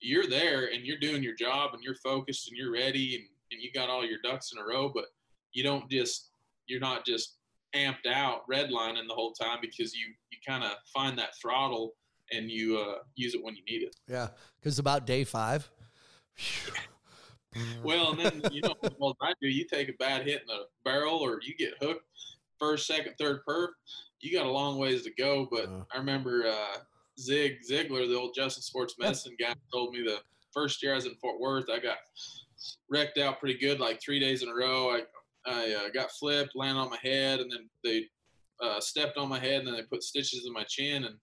you're 0.00 0.26
there 0.26 0.66
and 0.72 0.84
you're 0.84 0.98
doing 0.98 1.22
your 1.22 1.34
job 1.34 1.74
and 1.74 1.82
you're 1.82 1.94
focused 1.94 2.48
and 2.48 2.56
you're 2.56 2.72
ready 2.72 3.14
and, 3.16 3.24
and 3.52 3.62
you 3.62 3.70
got 3.72 3.88
all 3.88 4.04
your 4.04 4.18
ducks 4.22 4.52
in 4.52 4.58
a 4.58 4.66
row, 4.66 4.90
but 4.92 5.06
you 5.52 5.62
don't 5.62 5.88
just, 5.90 6.30
you're 6.66 6.80
not 6.80 7.06
just 7.06 7.36
amped 7.74 8.06
out 8.12 8.42
redlining 8.50 9.06
the 9.08 9.14
whole 9.14 9.32
time 9.32 9.58
because 9.60 9.94
you, 9.94 10.06
you 10.30 10.38
kind 10.46 10.62
of 10.64 10.72
find 10.92 11.18
that 11.18 11.30
throttle 11.40 11.92
and 12.32 12.50
you 12.50 12.78
uh, 12.78 12.98
use 13.14 13.34
it 13.34 13.42
when 13.42 13.54
you 13.56 13.62
need 13.68 13.82
it. 13.82 13.94
Yeah, 14.08 14.28
because 14.60 14.78
about 14.78 15.06
day 15.06 15.24
five. 15.24 15.70
Well, 17.82 18.12
and 18.12 18.18
then, 18.20 18.42
you 18.50 18.62
know, 18.62 18.74
well, 18.98 19.14
I 19.20 19.34
do, 19.42 19.46
you 19.46 19.66
take 19.66 19.90
a 19.90 19.92
bad 19.98 20.26
hit 20.26 20.40
in 20.40 20.46
the 20.46 20.62
barrel 20.86 21.18
or 21.18 21.38
you 21.42 21.54
get 21.54 21.74
hooked 21.82 22.06
first, 22.58 22.86
second, 22.86 23.12
third 23.18 23.40
perf, 23.46 23.68
you 24.20 24.32
got 24.32 24.46
a 24.46 24.50
long 24.50 24.78
ways 24.78 25.02
to 25.02 25.10
go. 25.18 25.46
But 25.50 25.66
Uh. 25.66 25.84
I 25.92 25.98
remember 25.98 26.46
uh, 26.46 26.78
Zig 27.20 27.58
Ziglar, 27.68 28.08
the 28.08 28.16
old 28.18 28.34
Justin 28.34 28.62
Sports 28.62 28.94
Medicine 28.98 29.36
guy, 29.38 29.52
told 29.70 29.92
me 29.92 30.02
the 30.02 30.20
first 30.52 30.82
year 30.82 30.92
I 30.92 30.94
was 30.96 31.04
in 31.04 31.14
Fort 31.16 31.38
Worth, 31.40 31.66
I 31.70 31.78
got 31.78 31.98
wrecked 32.88 33.18
out 33.18 33.38
pretty 33.38 33.58
good, 33.58 33.80
like 33.80 34.00
three 34.00 34.18
days 34.18 34.42
in 34.42 34.48
a 34.48 34.54
row. 34.54 34.90
I 34.90 35.02
I 35.46 35.72
uh, 35.72 35.88
got 35.92 36.10
flipped, 36.12 36.52
landed 36.54 36.80
on 36.80 36.90
my 36.90 36.98
head, 37.02 37.40
and 37.40 37.50
then 37.50 37.68
they 37.84 38.04
uh, 38.62 38.80
stepped 38.80 39.18
on 39.18 39.28
my 39.28 39.38
head, 39.38 39.60
and 39.60 39.66
then 39.66 39.74
they 39.74 39.82
put 39.82 40.02
stitches 40.02 40.44
in 40.46 40.52
my 40.52 40.64
chin, 40.68 41.04
and 41.04 41.16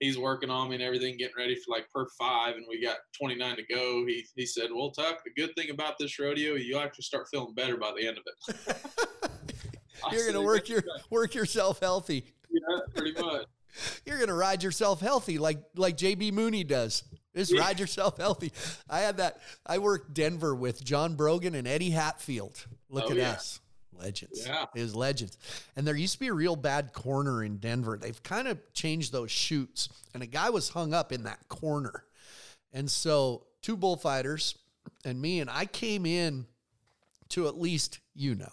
he's 0.00 0.18
working 0.18 0.50
on 0.50 0.68
me 0.68 0.76
and 0.76 0.82
everything, 0.82 1.16
getting 1.16 1.36
ready 1.36 1.54
for 1.54 1.70
like 1.70 1.86
per 1.94 2.06
five, 2.18 2.56
and 2.56 2.64
we 2.68 2.82
got 2.82 2.96
29 3.18 3.56
to 3.56 3.62
go. 3.72 4.04
He 4.06 4.26
he 4.34 4.46
said, 4.46 4.70
"Well, 4.74 4.90
Tuck, 4.90 5.22
the 5.24 5.30
good 5.40 5.54
thing 5.56 5.70
about 5.70 5.94
this 5.98 6.18
rodeo, 6.18 6.54
you 6.54 6.78
actually 6.78 7.02
start 7.02 7.26
feeling 7.30 7.54
better 7.54 7.76
by 7.76 7.92
the 7.96 8.06
end 8.06 8.18
of 8.18 8.24
it." 8.48 8.76
You're 10.12 10.26
gonna 10.26 10.42
work 10.42 10.68
your 10.68 10.82
work 11.10 11.34
yourself 11.34 11.80
healthy. 11.80 12.24
Yeah, 12.50 12.78
pretty 12.94 13.20
much. 13.20 13.46
You're 14.06 14.18
gonna 14.18 14.34
ride 14.34 14.62
yourself 14.62 15.00
healthy 15.00 15.38
like 15.38 15.58
like 15.76 15.96
JB 15.96 16.32
Mooney 16.32 16.64
does. 16.64 17.04
Just 17.36 17.52
yeah. 17.52 17.60
ride 17.60 17.78
yourself 17.78 18.16
healthy. 18.18 18.52
I 18.88 19.00
had 19.00 19.18
that. 19.18 19.38
I 19.64 19.78
worked 19.78 20.14
Denver 20.14 20.54
with 20.54 20.82
John 20.82 21.14
Brogan 21.14 21.54
and 21.54 21.68
Eddie 21.68 21.90
Hatfield. 21.90 22.66
Look 22.88 23.04
oh, 23.06 23.10
at 23.10 23.16
yeah. 23.16 23.30
us. 23.32 23.59
Legends. 24.00 24.46
Yeah. 24.46 24.66
Is 24.74 24.94
legends. 24.94 25.36
And 25.76 25.86
there 25.86 25.96
used 25.96 26.14
to 26.14 26.20
be 26.20 26.28
a 26.28 26.32
real 26.32 26.56
bad 26.56 26.92
corner 26.92 27.44
in 27.44 27.58
Denver. 27.58 27.98
They've 28.00 28.22
kind 28.22 28.48
of 28.48 28.58
changed 28.72 29.12
those 29.12 29.30
chutes. 29.30 29.88
And 30.14 30.22
a 30.22 30.26
guy 30.26 30.50
was 30.50 30.68
hung 30.68 30.94
up 30.94 31.12
in 31.12 31.24
that 31.24 31.48
corner. 31.48 32.04
And 32.72 32.90
so 32.90 33.46
two 33.62 33.76
bullfighters 33.76 34.56
and 35.04 35.20
me, 35.20 35.40
and 35.40 35.50
I 35.50 35.66
came 35.66 36.06
in 36.06 36.46
to 37.30 37.48
at 37.48 37.58
least, 37.58 38.00
you 38.14 38.34
know, 38.34 38.52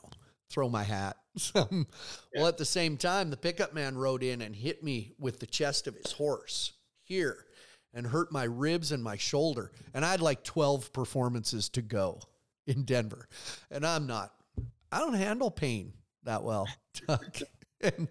throw 0.49 0.69
my 0.69 0.83
hat. 0.83 1.17
Some, 1.37 1.87
yeah. 2.33 2.41
Well, 2.41 2.47
at 2.47 2.57
the 2.57 2.65
same 2.65 2.97
time, 2.97 3.29
the 3.29 3.37
pickup 3.37 3.73
man 3.73 3.97
rode 3.97 4.23
in 4.23 4.41
and 4.41 4.55
hit 4.55 4.83
me 4.83 5.13
with 5.19 5.39
the 5.39 5.47
chest 5.47 5.87
of 5.87 5.95
his 5.95 6.11
horse 6.13 6.73
here 7.03 7.45
and 7.93 8.05
hurt 8.05 8.31
my 8.31 8.43
ribs 8.43 8.91
and 8.91 9.03
my 9.03 9.17
shoulder. 9.17 9.71
And 9.93 10.03
I 10.03 10.11
had 10.11 10.21
like 10.21 10.43
12 10.43 10.93
performances 10.93 11.69
to 11.69 11.81
go 11.81 12.21
in 12.65 12.83
Denver. 12.83 13.27
And 13.71 13.85
I'm 13.85 14.07
not, 14.07 14.33
I 14.91 14.99
don't 14.99 15.13
handle 15.13 15.51
pain 15.51 15.93
that 16.23 16.43
well, 16.43 16.67
and, 17.81 18.07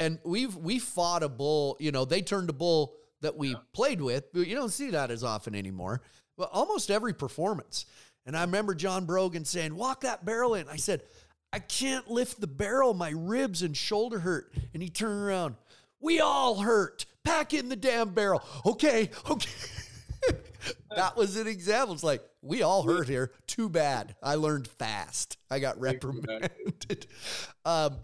and 0.00 0.18
we've, 0.24 0.56
we 0.56 0.78
fought 0.78 1.22
a 1.22 1.28
bull, 1.28 1.76
you 1.80 1.92
know, 1.92 2.04
they 2.04 2.22
turned 2.22 2.50
a 2.50 2.52
bull 2.52 2.94
that 3.20 3.36
we 3.36 3.50
yeah. 3.50 3.56
played 3.72 4.00
with, 4.00 4.32
but 4.32 4.46
you 4.46 4.54
don't 4.54 4.70
see 4.70 4.90
that 4.90 5.10
as 5.10 5.24
often 5.24 5.54
anymore. 5.54 6.02
But 6.36 6.50
almost 6.52 6.90
every 6.90 7.12
performance. 7.12 7.86
And 8.24 8.36
I 8.36 8.42
remember 8.42 8.74
John 8.74 9.06
Brogan 9.06 9.44
saying, 9.44 9.74
walk 9.74 10.02
that 10.02 10.24
barrel 10.24 10.54
in. 10.54 10.68
I 10.68 10.76
said, 10.76 11.02
I 11.52 11.58
can't 11.58 12.08
lift 12.10 12.40
the 12.40 12.46
barrel. 12.46 12.94
My 12.94 13.10
ribs 13.14 13.62
and 13.62 13.76
shoulder 13.76 14.18
hurt. 14.18 14.52
And 14.74 14.82
he 14.82 14.90
turned 14.90 15.22
around. 15.22 15.56
We 16.00 16.20
all 16.20 16.56
hurt. 16.60 17.06
Pack 17.24 17.54
in 17.54 17.68
the 17.68 17.76
damn 17.76 18.10
barrel. 18.10 18.42
Okay, 18.64 19.10
okay. 19.28 19.50
that 20.96 21.16
was 21.16 21.36
an 21.36 21.46
example. 21.46 21.94
It's 21.94 22.02
like, 22.02 22.22
we 22.42 22.62
all 22.62 22.82
hurt 22.82 23.08
here. 23.08 23.32
Too 23.46 23.68
bad. 23.68 24.16
I 24.22 24.34
learned 24.36 24.68
fast. 24.68 25.38
I 25.50 25.58
got 25.58 25.80
reprimanded. 25.80 27.06
um, 27.64 27.96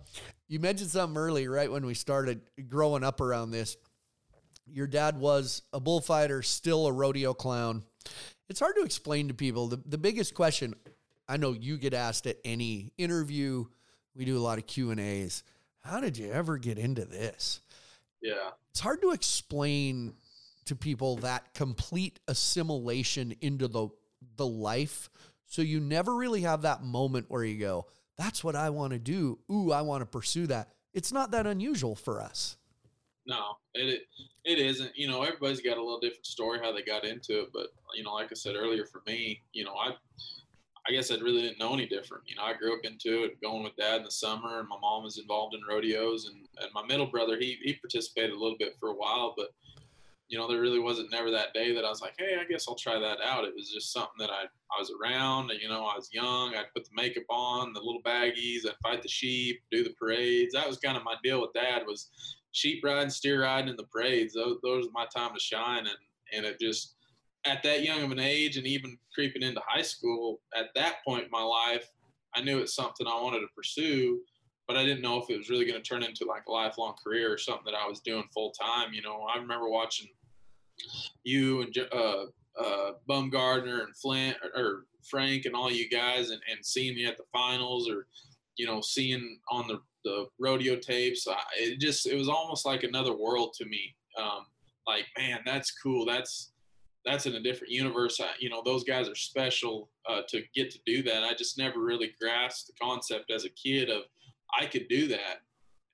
you 0.49 0.61
mentioned 0.61 0.91
something 0.91 1.17
early, 1.17 1.49
right 1.49 1.71
when 1.71 1.87
we 1.87 1.95
started 1.95 2.43
growing 2.69 3.05
up 3.05 3.21
around 3.21 3.51
this. 3.51 3.77
Your 4.67 4.87
dad 4.87 5.19
was 5.19 5.63
a 5.73 5.81
bullfighter, 5.81 6.43
still 6.43 6.87
a 6.87 6.93
rodeo 6.93 7.35
clown. 7.35 7.83
It's 8.49 8.61
hard 8.61 8.77
to 8.77 8.83
explain 8.83 9.29
to 9.29 9.35
people. 9.35 9.69
The, 9.69 9.83
the 9.87 9.99
biggest 9.99 10.35
question 10.35 10.75
I 11.29 11.37
know 11.37 11.53
you 11.53 11.79
get 11.79 11.95
asked 11.95 12.27
at 12.27 12.39
any 12.45 12.93
interview. 12.99 13.65
We 14.15 14.25
do 14.25 14.37
a 14.37 14.41
lot 14.41 14.59
of 14.59 14.67
Q 14.67 14.91
and 14.91 15.01
A's. 15.01 15.43
How 15.81 16.01
did 16.01 16.17
you 16.17 16.31
ever 16.31 16.57
get 16.59 16.79
into 16.79 17.05
this? 17.05 17.61
Yeah, 18.23 18.51
it's 18.71 18.81
hard 18.81 19.03
to 19.03 19.11
explain 19.11 20.15
to 20.67 20.77
people 20.77 21.17
that 21.17 21.55
complete 21.55 22.21
assimilation 22.29 23.35
into 23.41 23.69
the 23.69 23.89
the 24.37 24.47
life. 24.47 25.11
So 25.47 25.63
you 25.63 25.81
never 25.81 26.15
really 26.15 26.41
have 26.43 26.63
that 26.63 26.83
moment 26.83 27.27
where 27.29 27.45
you 27.45 27.59
go, 27.59 27.87
"That's 28.17 28.43
what 28.43 28.57
I 28.57 28.71
want 28.71 28.93
to 28.93 28.99
do." 28.99 29.39
Ooh, 29.51 29.73
I 29.73 29.83
want 29.83 30.03
to 30.03 30.07
pursue 30.07 30.47
that. 30.49 30.73
It's 30.93 31.13
not 31.13 31.31
that 31.33 31.47
unusual 31.47 31.95
for 31.95 32.21
us. 32.21 32.57
No, 33.27 33.57
it 33.75 34.03
it 34.45 34.59
isn't. 34.59 34.97
You 34.97 35.09
know, 35.09 35.23
everybody's 35.23 35.61
got 35.61 35.79
a 35.79 35.83
little 35.83 36.01
different 36.01 36.27
story 36.27 36.59
how 36.63 36.73
they 36.73 36.83
got 36.83 37.05
into 37.05 37.43
it, 37.43 37.49
but 37.53 37.69
you 37.95 38.03
know, 38.03 38.15
like 38.15 38.31
I 38.31 38.35
said 38.35 38.57
earlier, 38.57 38.85
for 38.87 39.03
me, 39.07 39.41
you 39.53 39.65
know, 39.65 39.75
I 39.75 39.95
I 40.87 40.93
guess 40.93 41.11
I 41.11 41.15
really 41.17 41.43
didn't 41.43 41.59
know 41.59 41.73
any 41.73 41.87
different. 41.87 42.25
You 42.27 42.37
know, 42.37 42.43
I 42.43 42.53
grew 42.53 42.75
up 42.75 42.85
into 42.85 43.25
it, 43.25 43.41
going 43.41 43.63
with 43.63 43.77
dad 43.77 43.99
in 43.99 44.05
the 44.05 44.11
summer, 44.11 44.61
and 44.61 44.69
my 44.69 44.79
mom 44.79 45.03
was 45.05 45.19
involved 45.19 45.55
in 45.55 45.63
rodeos, 45.67 46.27
and, 46.27 46.37
and 46.61 46.71
my 46.75 46.85
middle 46.85 47.07
brother 47.07 47.39
he 47.39 47.59
he 47.63 47.75
participated 47.75 48.31
a 48.31 48.39
little 48.39 48.59
bit 48.59 48.77
for 48.79 48.91
a 48.91 48.95
while, 48.95 49.35
but 49.37 49.55
you 50.29 50.39
know, 50.39 50.49
there 50.49 50.61
really 50.61 50.81
wasn't 50.81 51.13
never 51.13 51.31
that 51.31 51.53
day 51.53 51.75
that 51.75 51.85
I 51.85 51.91
was 51.91 52.01
like, 52.01 52.15
hey, 52.19 52.37
I 52.41 52.45
guess 52.51 52.67
I'll 52.67 52.75
try 52.75 52.99
that 52.99 53.19
out. 53.23 53.45
It 53.45 53.55
was 53.55 53.71
just 53.71 53.93
something 53.93 54.19
that 54.19 54.31
I 54.31 54.45
I 54.45 54.81
was 54.81 54.91
around. 54.91 55.53
You 55.61 55.69
know, 55.69 55.85
I 55.85 55.97
was 55.97 56.09
young. 56.13 56.55
I'd 56.55 56.73
put 56.75 56.85
the 56.85 56.91
makeup 56.95 57.25
on, 57.29 57.73
the 57.73 57.81
little 57.81 58.03
baggies. 58.03 58.67
I'd 58.67 58.75
fight 58.83 59.03
the 59.03 59.09
sheep, 59.09 59.61
do 59.71 59.85
the 59.85 59.95
parades. 60.01 60.55
That 60.55 60.67
was 60.67 60.79
kind 60.79 60.97
of 60.97 61.05
my 61.05 61.15
deal 61.23 61.41
with 61.41 61.53
dad 61.53 61.83
was 61.87 62.11
sheep 62.53 62.83
riding, 62.83 63.11
steer 63.11 63.43
riding, 63.43 63.71
and 63.71 63.79
the 63.79 63.85
parades. 63.85 64.35
Those 64.35 64.59
those 64.63 64.87
were 64.87 64.93
my 64.93 65.07
time 65.15 65.35
to 65.35 65.41
shine, 65.41 65.87
and 65.87 65.99
and 66.33 66.47
it 66.47 66.59
just 66.59 66.95
at 67.47 67.63
that 67.63 67.83
young 67.85 68.03
of 68.03 68.11
an 68.11 68.19
age 68.19 68.57
and 68.57 68.67
even 68.67 68.97
creeping 69.15 69.43
into 69.43 69.61
high 69.67 69.83
school 69.83 70.41
at 70.57 70.67
that 70.75 70.97
point 71.07 71.25
in 71.25 71.31
my 71.31 71.43
life 71.43 71.91
i 72.35 72.41
knew 72.41 72.59
it's 72.59 72.75
something 72.75 73.07
i 73.07 73.23
wanted 73.23 73.41
to 73.41 73.47
pursue 73.55 74.21
but 74.67 74.77
i 74.77 74.85
didn't 74.85 75.03
know 75.03 75.21
if 75.21 75.29
it 75.31 75.37
was 75.37 75.51
really 75.51 75.65
going 75.65 75.81
to 75.81 75.89
turn 75.89 76.03
into 76.03 76.25
like 76.25 76.45
a 76.49 76.53
lifelong 76.53 76.95
career 77.03 77.33
or 77.33 77.39
something 77.39 77.65
that 77.67 77.79
i 77.79 77.89
was 77.89 78.01
doing 78.01 78.25
full 78.33 78.53
time 78.53 78.93
you 78.93 79.03
know 79.03 79.27
i 79.35 79.39
remember 79.39 79.69
watching 79.69 80.09
you 81.23 81.63
and 81.63 81.79
uh, 81.93 82.25
uh, 82.61 82.93
Baumgartner 83.07 83.83
and 83.83 83.97
Flint 83.97 84.37
or, 84.43 84.61
or, 84.61 84.87
Frank 85.09 85.45
and 85.45 85.55
all 85.55 85.71
you 85.71 85.87
guys 85.91 86.31
and, 86.31 86.41
and 86.51 86.65
seeing 86.65 86.97
you 86.97 87.07
at 87.07 87.19
the 87.19 87.25
finals 87.31 87.91
or 87.91 88.07
you 88.57 88.67
know 88.67 88.81
seeing 88.81 89.39
on 89.51 89.69
the, 89.69 89.79
the 90.03 90.27
rodeo 90.41 90.77
tapes 90.77 91.29
I, 91.29 91.37
it 91.59 91.79
just 91.79 92.07
it 92.07 92.17
was 92.17 92.31
almost 92.31 92.65
like 92.65 92.85
another 92.85 93.15
world 93.15 93.53
to 93.59 93.67
me 93.67 93.95
um, 94.19 94.47
like 94.87 95.05
man 95.19 95.41
that's 95.45 95.73
cool 95.73 96.07
that's 96.07 96.55
that's 97.05 97.27
in 97.27 97.35
a 97.35 97.41
different 97.41 97.73
universe. 97.73 98.19
I, 98.21 98.31
you 98.39 98.49
know, 98.49 98.63
those 98.65 98.85
guys 98.85 99.09
are 99.09 99.15
special 99.15 99.91
uh, 100.09 100.23
to 100.29 100.43
get 100.55 100.71
to 100.71 100.79
do 100.87 101.03
that. 101.03 101.23
I 101.23 101.35
just 101.35 101.59
never 101.59 101.81
really 101.81 102.15
grasped 102.21 102.69
the 102.69 102.73
concept 102.83 103.31
as 103.31 103.45
a 103.45 103.51
kid 103.51 103.91
of 103.91 104.03
I 104.59 104.67
could 104.67 104.89
do 104.89 105.09
that. 105.09 105.41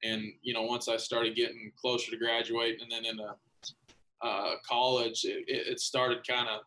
And 0.02 0.32
you 0.42 0.54
know, 0.54 0.62
once 0.62 0.88
I 0.88 0.96
started 0.96 1.36
getting 1.36 1.72
closer 1.76 2.10
to 2.10 2.16
graduating, 2.16 2.80
and 2.82 2.90
then 2.90 3.04
in 3.04 3.20
a 3.20 3.36
uh, 4.22 4.54
college, 4.68 5.24
it, 5.24 5.44
it 5.46 5.80
started 5.80 6.26
kind 6.26 6.48
of 6.48 6.60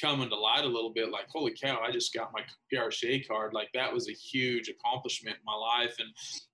coming 0.00 0.28
to 0.28 0.36
light 0.36 0.64
a 0.64 0.68
little 0.68 0.92
bit. 0.92 1.10
Like, 1.10 1.26
holy 1.30 1.52
cow, 1.52 1.80
I 1.80 1.90
just 1.90 2.12
got 2.12 2.32
my 2.32 2.42
PRCA 2.72 3.26
card. 3.26 3.54
Like 3.54 3.68
that 3.72 3.92
was 3.92 4.08
a 4.08 4.12
huge 4.12 4.68
accomplishment 4.68 5.36
in 5.36 5.44
my 5.44 5.54
life, 5.54 5.96
and 5.98 6.08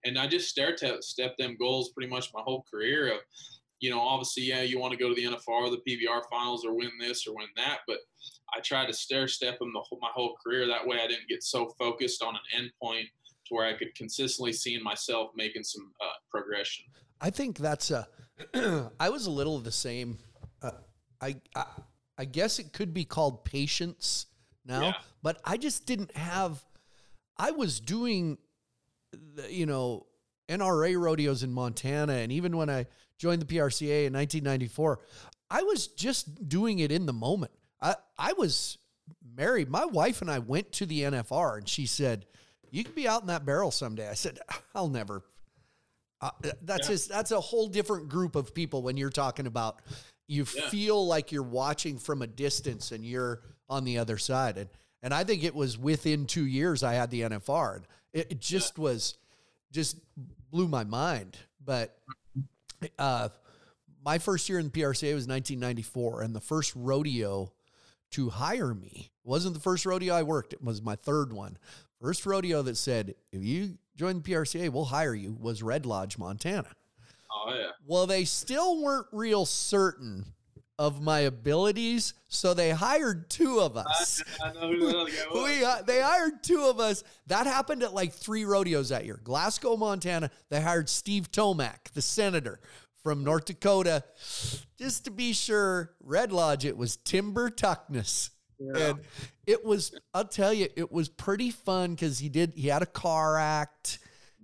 and 0.05 0.19
I 0.19 0.29
just 0.29 0.49
stared 0.49 0.77
to 0.79 1.03
step 1.03 1.37
them 1.39 1.57
goals 1.59 1.91
pretty 1.91 2.11
much 2.11 2.33
my 2.33 2.43
whole 2.43 2.65
career 2.71 3.13
of 3.13 3.21
you 3.83 3.91
know, 3.91 4.01
obviously, 4.01 4.45
yeah, 4.45 4.63
you 4.63 4.79
want 4.79 4.93
to 4.93 4.99
go 4.99 5.09
to 5.09 5.15
the 5.15 5.25
NFR, 5.25 5.49
or 5.49 5.69
the 5.71 5.83
PBR 5.87 6.23
finals, 6.31 6.65
or 6.65 6.73
win 6.73 6.93
this 7.01 7.27
or 7.27 7.35
win 7.35 7.49
that. 7.57 7.81
But 7.89 7.99
I 8.57 8.61
tried 8.61 8.87
to 8.87 8.93
stair 8.93 9.27
step 9.27 9.59
them 9.59 9.73
the 9.75 9.81
whole, 9.81 9.99
my 10.01 10.11
whole 10.15 10.37
career. 10.43 10.69
That 10.69 10.87
way, 10.87 11.01
I 11.03 11.09
didn't 11.09 11.29
get 11.29 11.43
so 11.43 11.69
focused 11.77 12.23
on 12.23 12.37
an 12.37 12.71
endpoint 12.83 13.09
to 13.47 13.55
where 13.55 13.67
I 13.67 13.77
could 13.77 13.95
consistently 13.95 14.53
see 14.53 14.75
in 14.75 14.83
myself 14.83 15.31
making 15.37 15.65
some 15.65 15.93
uh, 16.01 16.13
progression. 16.31 16.85
I 17.21 17.31
think 17.31 17.59
that's 17.59 17.91
a. 17.91 18.07
I 19.01 19.09
was 19.09 19.27
a 19.27 19.31
little 19.31 19.57
of 19.57 19.65
the 19.65 19.73
same. 19.73 20.19
Uh, 20.63 20.71
I, 21.21 21.37
I 21.55 21.65
I 22.19 22.25
guess 22.25 22.59
it 22.59 22.73
could 22.73 22.93
be 22.93 23.05
called 23.05 23.45
patience 23.45 24.27
now, 24.65 24.83
yeah. 24.83 24.95
but 25.23 25.41
I 25.45 25.57
just 25.57 25.87
didn't 25.87 26.17
have. 26.17 26.63
I 27.37 27.51
was 27.51 27.81
doing, 27.81 28.39
the, 29.13 29.53
you 29.53 29.67
know, 29.67 30.07
NRA 30.49 31.01
rodeos 31.01 31.43
in 31.43 31.53
Montana, 31.53 32.15
and 32.15 32.31
even 32.31 32.57
when 32.57 32.69
I 32.69 32.87
joined 33.19 33.43
the 33.43 33.47
PRCA 33.47 34.07
in 34.07 34.13
1994, 34.13 35.01
I 35.51 35.63
was 35.63 35.89
just 35.89 36.49
doing 36.49 36.81
it 36.81 36.93
in 36.93 37.07
the 37.07 37.13
moment. 37.13 37.53
I, 37.81 37.97
I 38.19 38.35
was 38.35 38.79
married. 39.37 39.71
My 39.71 39.85
wife 39.85 40.21
and 40.21 40.31
I 40.31 40.39
went 40.39 40.73
to 40.73 40.87
the 40.87 41.03
NFR 41.03 41.59
and 41.59 41.69
she 41.69 41.87
said, 41.87 42.27
You 42.73 42.83
can 42.83 42.95
be 42.95 43.07
out 43.07 43.21
in 43.21 43.29
that 43.29 43.45
barrel 43.45 43.71
someday. 43.71 44.09
I 44.09 44.15
said, 44.15 44.41
I'll 44.75 44.89
never. 44.89 45.23
Uh, 46.21 46.31
that's 46.63 46.89
yeah. 46.89 46.95
just 46.95 47.09
that's 47.09 47.31
a 47.33 47.41
whole 47.41 47.69
different 47.69 48.09
group 48.09 48.37
of 48.37 48.55
people 48.55 48.83
when 48.83 48.97
you're 48.97 49.11
talking 49.11 49.47
about 49.47 49.81
you 50.29 50.47
yeah. 50.57 50.69
feel 50.69 51.07
like 51.07 51.33
you're 51.33 51.43
watching 51.43 51.99
from 51.99 52.23
a 52.23 52.27
distance 52.29 52.93
and 52.93 53.05
you're 53.05 53.43
on 53.69 53.83
the 53.83 53.99
other 53.99 54.17
side 54.19 54.57
and 54.57 54.71
and 55.03 55.13
I 55.13 55.25
think 55.25 55.43
it 55.43 55.53
was 55.53 55.77
within 55.77 56.27
2 56.27 56.47
years 56.47 56.85
I 56.85 56.95
had 56.95 57.11
the 57.11 57.23
NFR 57.23 57.75
and 57.75 57.87
it, 58.13 58.29
it 58.31 58.41
just 58.41 58.79
yeah. 58.79 58.85
was 58.85 59.19
just 59.73 59.97
blew 60.53 60.69
my 60.69 60.85
mind 60.85 61.37
but 61.65 61.99
uh, 62.99 63.29
my 64.05 64.19
first 64.19 64.49
year 64.49 64.59
in 64.59 64.67
the 64.67 64.71
PRCA 64.71 65.15
was 65.15 65.27
1994, 65.29 66.23
and 66.23 66.35
the 66.35 66.41
first 66.41 66.73
rodeo 66.75 67.53
to 68.13 68.31
hire 68.31 68.75
me 68.75 69.11
wasn't 69.25 69.55
the 69.55 69.61
first 69.61 69.87
rodeo 69.87 70.15
I 70.15 70.23
worked. 70.23 70.53
It 70.53 70.63
was 70.63 70.83
my 70.83 70.97
third 70.97 71.33
one. 71.33 71.57
First 72.03 72.27
rodeo 72.27 72.63
that 72.63 72.77
said, 72.77 73.15
if 73.31 73.45
you 73.45 73.79
join 73.97 74.21
the 74.21 74.23
PRCA, 74.23 74.71
we'll 74.71 74.87
hire 74.87 75.15
you 75.15 75.37
was 75.41 75.63
Red 75.63 75.87
Lodge, 75.87 76.19
Montana. 76.19 76.69
Oh 77.31 77.55
yeah. 77.55 77.69
Well, 77.87 78.09
they 78.09 78.25
still 78.25 78.83
weren't 78.83 79.07
real 79.13 79.47
certain 79.47 80.25
of 80.81 81.01
my 81.01 81.21
abilities, 81.21 82.15
so 82.29 82.55
they 82.55 82.71
hired 82.71 83.31
two 83.31 83.61
of 83.61 83.77
us. 83.77 84.21
I, 84.43 84.49
I 84.49 84.53
know 84.53 84.73
who 84.73 84.81
the 84.81 84.99
other 84.99 85.11
guy 85.11 85.25
was. 85.33 85.85
we 85.87 85.93
they 85.93 86.01
hired 86.03 86.43
two 86.43 86.63
of 86.65 86.81
us. 86.81 87.05
That 87.29 87.47
happened 87.47 87.85
at 87.85 87.95
like 87.95 88.13
three 88.13 88.45
rodeos 88.45 88.89
that 88.89 89.05
year. 89.05 89.21
Glasgow, 89.23 89.77
Montana. 89.77 90.31
They 90.49 90.61
hired 90.61 90.89
Steve 90.89 91.31
Tomac, 91.31 91.93
the 91.95 92.03
senator 92.03 92.59
from 93.05 93.23
North 93.23 93.45
Dakota, 93.45 94.03
just 94.77 95.05
to 95.05 95.13
be 95.13 95.33
sure. 95.33 95.93
Red 96.03 96.33
Lodge. 96.33 96.65
It 96.65 96.77
was 96.77 96.97
Timber 96.97 97.49
Tuckness. 97.49 98.31
Yeah. 98.63 98.89
And 98.89 99.01
it 99.47 99.65
was, 99.65 99.95
I'll 100.15 100.25
tell 100.25 100.53
you, 100.53 100.69
it 100.77 100.93
was 100.93 101.09
pretty 101.09 101.51
fun 101.51 101.93
because 101.93 102.19
he 102.19 102.29
did, 102.29 102.55
he 102.55 102.69
had 102.69 102.83
a 102.83 102.87
car 102.87 103.39
act 103.39 103.99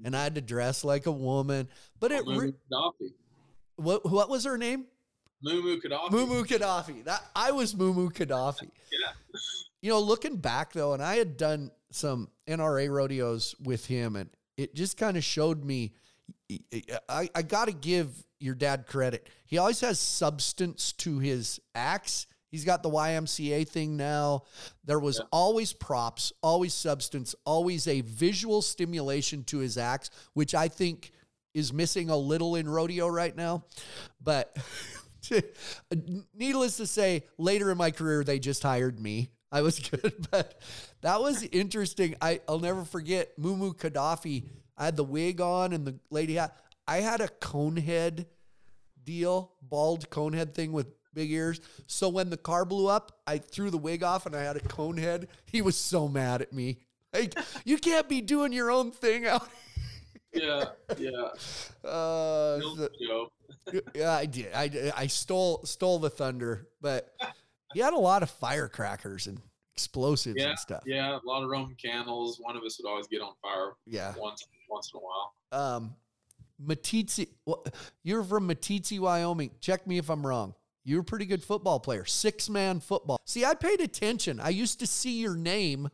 and 0.04 0.16
I 0.16 0.24
had 0.24 0.34
to 0.36 0.40
dress 0.40 0.84
like 0.84 1.06
a 1.06 1.12
woman. 1.12 1.68
But 2.00 2.12
it, 2.12 2.24
re- 2.26 2.52
Gaddafi. 2.72 3.12
what, 3.76 4.10
what 4.10 4.28
was 4.28 4.44
her 4.44 4.58
name? 4.58 4.86
Mumu 5.44 5.80
Gaddafi. 5.80 6.10
Mumu 6.10 6.44
Gaddafi. 6.46 7.04
That 7.04 7.24
I 7.34 7.52
was 7.52 7.74
Mumu 7.74 8.12
Gaddafi. 8.12 8.68
Yeah. 8.92 9.12
You 9.80 9.90
know, 9.90 10.00
looking 10.00 10.36
back 10.36 10.72
though, 10.72 10.94
and 10.94 11.02
I 11.02 11.16
had 11.16 11.36
done 11.36 11.70
some 11.90 12.28
NRA 12.48 12.90
rodeos 12.90 13.54
with 13.62 13.86
him, 13.86 14.16
and 14.16 14.30
it 14.56 14.74
just 14.74 14.96
kind 14.96 15.16
of 15.16 15.24
showed 15.24 15.64
me. 15.64 15.92
I, 17.08 17.28
I 17.34 17.42
got 17.42 17.66
to 17.66 17.72
give 17.72 18.10
your 18.40 18.54
dad 18.54 18.86
credit. 18.86 19.28
He 19.44 19.58
always 19.58 19.80
has 19.82 19.98
substance 19.98 20.92
to 20.92 21.18
his 21.18 21.60
acts. 21.74 22.26
He's 22.50 22.64
got 22.64 22.82
the 22.82 22.88
YMCA 22.90 23.68
thing 23.68 23.96
now. 23.96 24.44
There 24.84 24.98
was 24.98 25.18
Yeah. 25.18 25.26
always 25.32 25.72
props, 25.72 26.32
always 26.42 26.72
substance, 26.74 27.34
always 27.44 27.86
a 27.86 28.00
visual 28.02 28.62
stimulation 28.62 29.44
to 29.44 29.58
his 29.58 29.76
acts, 29.76 30.10
which 30.32 30.54
I 30.54 30.68
think 30.68 31.12
is 31.54 31.72
missing 31.72 32.08
a 32.10 32.16
little 32.16 32.54
in 32.56 32.68
rodeo 32.68 33.06
right 33.08 33.34
now. 33.36 33.64
But 34.22 34.56
needless 36.34 36.76
to 36.78 36.86
say, 36.86 37.24
later 37.36 37.70
in 37.70 37.78
my 37.78 37.90
career, 37.90 38.24
they 38.24 38.38
just 38.38 38.62
hired 38.62 38.98
me. 39.00 39.30
I 39.50 39.62
was 39.62 39.78
good, 39.90 40.26
but 40.30 40.60
that 41.00 41.20
was 41.20 41.42
interesting. 41.42 42.14
I, 42.20 42.40
I'll 42.48 42.58
never 42.60 42.84
forget 42.84 43.38
Mumu 43.38 43.74
Gaddafi. 43.76 44.44
I 44.76 44.84
had 44.86 44.96
the 44.96 45.04
wig 45.04 45.40
on 45.40 45.72
and 45.72 45.86
the 45.86 45.98
lady 46.10 46.34
hat. 46.34 46.56
I 46.86 46.98
had 46.98 47.20
a 47.20 47.28
cone 47.28 47.76
head 47.76 48.26
deal, 49.02 49.52
bald 49.62 50.08
cone 50.10 50.32
head 50.34 50.54
thing 50.54 50.72
with 50.72 50.86
big 51.18 51.30
ears. 51.32 51.60
So 51.88 52.08
when 52.08 52.30
the 52.30 52.36
car 52.36 52.64
blew 52.64 52.86
up, 52.88 53.18
I 53.26 53.38
threw 53.38 53.70
the 53.70 53.76
wig 53.78 54.02
off 54.04 54.24
and 54.24 54.36
I 54.36 54.42
had 54.42 54.56
a 54.56 54.60
cone 54.60 54.96
head. 54.96 55.26
He 55.46 55.60
was 55.62 55.76
so 55.76 56.06
mad 56.08 56.40
at 56.42 56.52
me. 56.52 56.78
Like, 57.14 57.34
you 57.64 57.78
can't 57.78 58.06
be 58.06 58.20
doing 58.20 58.52
your 58.52 58.70
own 58.70 58.90
thing 58.92 59.26
out. 59.26 59.48
Yeah, 60.34 60.64
yeah. 60.98 61.28
Uh, 61.82 62.60
so- 62.60 62.88
yeah, 63.94 64.12
I 64.12 64.26
did. 64.26 64.52
I, 64.54 64.92
I 64.94 65.06
stole 65.06 65.62
stole 65.64 65.98
the 65.98 66.10
thunder, 66.10 66.68
but 66.82 67.14
he 67.72 67.80
had 67.80 67.94
a 67.94 67.98
lot 67.98 68.22
of 68.22 68.28
firecrackers 68.28 69.26
and 69.26 69.40
explosives 69.72 70.36
Yeah, 70.38 70.50
and 70.50 70.58
stuff. 70.58 70.82
yeah. 70.84 71.16
A 71.16 71.26
lot 71.26 71.42
of 71.42 71.48
Roman 71.48 71.74
candles. 71.76 72.38
One 72.42 72.56
of 72.58 72.62
us 72.62 72.78
would 72.78 72.86
always 72.88 73.06
get 73.06 73.22
on 73.22 73.32
fire 73.40 73.72
Yeah. 73.86 74.12
once 74.18 74.46
once 74.68 74.92
in 74.92 74.98
a 74.98 75.02
while. 75.02 75.32
Um, 75.76 75.94
Meeteetse, 76.62 77.26
well, 77.46 77.64
you're 78.04 78.22
from 78.22 78.48
Meeteetse, 78.48 79.00
Wyoming. 79.00 79.50
Check 79.60 79.86
me 79.86 79.96
if 79.96 80.10
I'm 80.10 80.26
wrong. 80.26 80.54
You're 80.88 81.02
a 81.02 81.04
pretty 81.04 81.26
good 81.26 81.44
football 81.44 81.80
player, 81.80 82.06
six 82.06 82.48
man 82.48 82.80
football. 82.80 83.20
See, 83.26 83.44
I 83.44 83.52
paid 83.52 83.82
attention. 83.82 84.40
I 84.40 84.48
used 84.48 84.80
to 84.80 84.86
see 84.86 85.20
your 85.20 85.36
name 85.36 85.90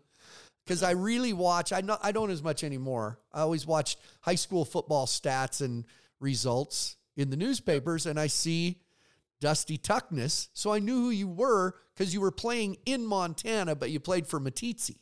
because 0.64 0.84
I 0.84 0.92
really 0.92 1.32
watch. 1.32 1.72
I 1.72 1.80
not, 1.80 1.98
I 2.00 2.12
don't 2.12 2.30
as 2.30 2.44
much 2.44 2.62
anymore. 2.62 3.18
I 3.32 3.40
always 3.40 3.66
watched 3.66 3.98
high 4.20 4.36
school 4.36 4.64
football 4.64 5.06
stats 5.06 5.60
and 5.60 5.84
results 6.20 6.96
in 7.16 7.30
the 7.30 7.36
newspapers, 7.36 8.06
and 8.06 8.20
I 8.20 8.28
see 8.28 8.82
Dusty 9.40 9.78
Tuckness. 9.78 10.48
So 10.54 10.72
I 10.72 10.78
knew 10.78 11.00
who 11.00 11.10
you 11.10 11.26
were 11.26 11.74
because 11.92 12.14
you 12.14 12.20
were 12.20 12.30
playing 12.30 12.76
in 12.86 13.04
Montana, 13.04 13.74
but 13.74 13.90
you 13.90 13.98
played 13.98 14.28
for 14.28 14.38
Meeteetse. 14.38 14.96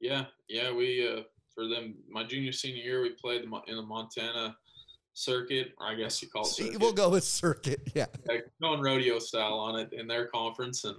Yeah, 0.00 0.24
yeah. 0.48 0.72
We 0.72 1.08
uh, 1.08 1.22
for 1.54 1.68
them 1.68 1.94
my 2.10 2.24
junior 2.24 2.50
senior 2.50 2.82
year 2.82 3.02
we 3.02 3.10
played 3.10 3.42
in 3.42 3.76
the 3.76 3.82
Montana 3.82 4.56
circuit, 5.18 5.72
or 5.78 5.86
I 5.86 5.94
guess 5.94 6.22
you 6.22 6.28
call 6.28 6.42
it 6.42 6.48
circuit. 6.48 6.80
We'll 6.80 6.92
go 6.92 7.10
with 7.10 7.24
circuit. 7.24 7.80
Yeah. 7.94 8.06
like 8.26 8.46
going 8.62 8.80
rodeo 8.80 9.18
style 9.18 9.54
on 9.54 9.78
it 9.78 9.92
in 9.92 10.06
their 10.06 10.26
conference 10.26 10.84
and 10.84 10.96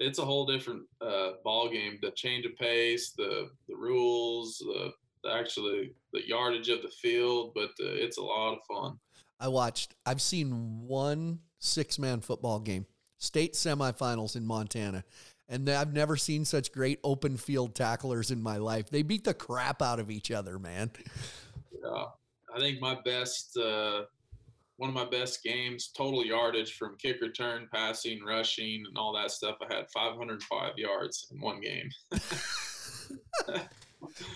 it's 0.00 0.18
a 0.18 0.24
whole 0.24 0.46
different 0.46 0.82
uh, 1.00 1.32
ball 1.44 1.68
game 1.68 1.98
the 2.00 2.10
change 2.12 2.46
of 2.46 2.56
pace 2.56 3.12
the 3.16 3.50
the 3.68 3.76
rules 3.76 4.58
the, 4.58 4.92
the 5.22 5.32
actually 5.32 5.92
the 6.12 6.26
yardage 6.26 6.68
of 6.68 6.82
the 6.82 6.88
field 6.88 7.52
but 7.54 7.70
uh, 7.80 7.92
it's 8.04 8.16
a 8.16 8.22
lot 8.22 8.54
of 8.54 8.58
fun 8.66 8.98
I 9.40 9.48
watched, 9.48 9.94
I've 10.06 10.22
seen 10.22 10.86
one 10.86 11.40
six 11.58 11.98
man 11.98 12.20
football 12.20 12.60
game, 12.60 12.86
state 13.18 13.54
semifinals 13.54 14.36
in 14.36 14.46
Montana. 14.46 15.04
And 15.48 15.68
I've 15.68 15.92
never 15.92 16.16
seen 16.16 16.46
such 16.46 16.72
great 16.72 16.98
open 17.04 17.36
field 17.36 17.74
tacklers 17.74 18.30
in 18.30 18.42
my 18.42 18.56
life. 18.56 18.88
They 18.88 19.02
beat 19.02 19.24
the 19.24 19.34
crap 19.34 19.82
out 19.82 20.00
of 20.00 20.10
each 20.10 20.30
other, 20.30 20.58
man. 20.58 20.90
yeah 21.82 22.04
i 22.54 22.58
think 22.58 22.80
my 22.80 22.96
best 23.04 23.56
uh, 23.56 24.02
one 24.76 24.88
of 24.90 24.94
my 24.94 25.04
best 25.04 25.42
games 25.42 25.90
total 25.96 26.24
yardage 26.24 26.76
from 26.76 26.96
kick 26.96 27.20
return 27.20 27.68
passing 27.72 28.22
rushing 28.24 28.84
and 28.86 28.96
all 28.96 29.14
that 29.14 29.30
stuff 29.30 29.56
i 29.68 29.74
had 29.74 29.86
505 29.90 30.72
yards 30.76 31.28
in 31.30 31.40
one 31.40 31.60
game 31.60 31.88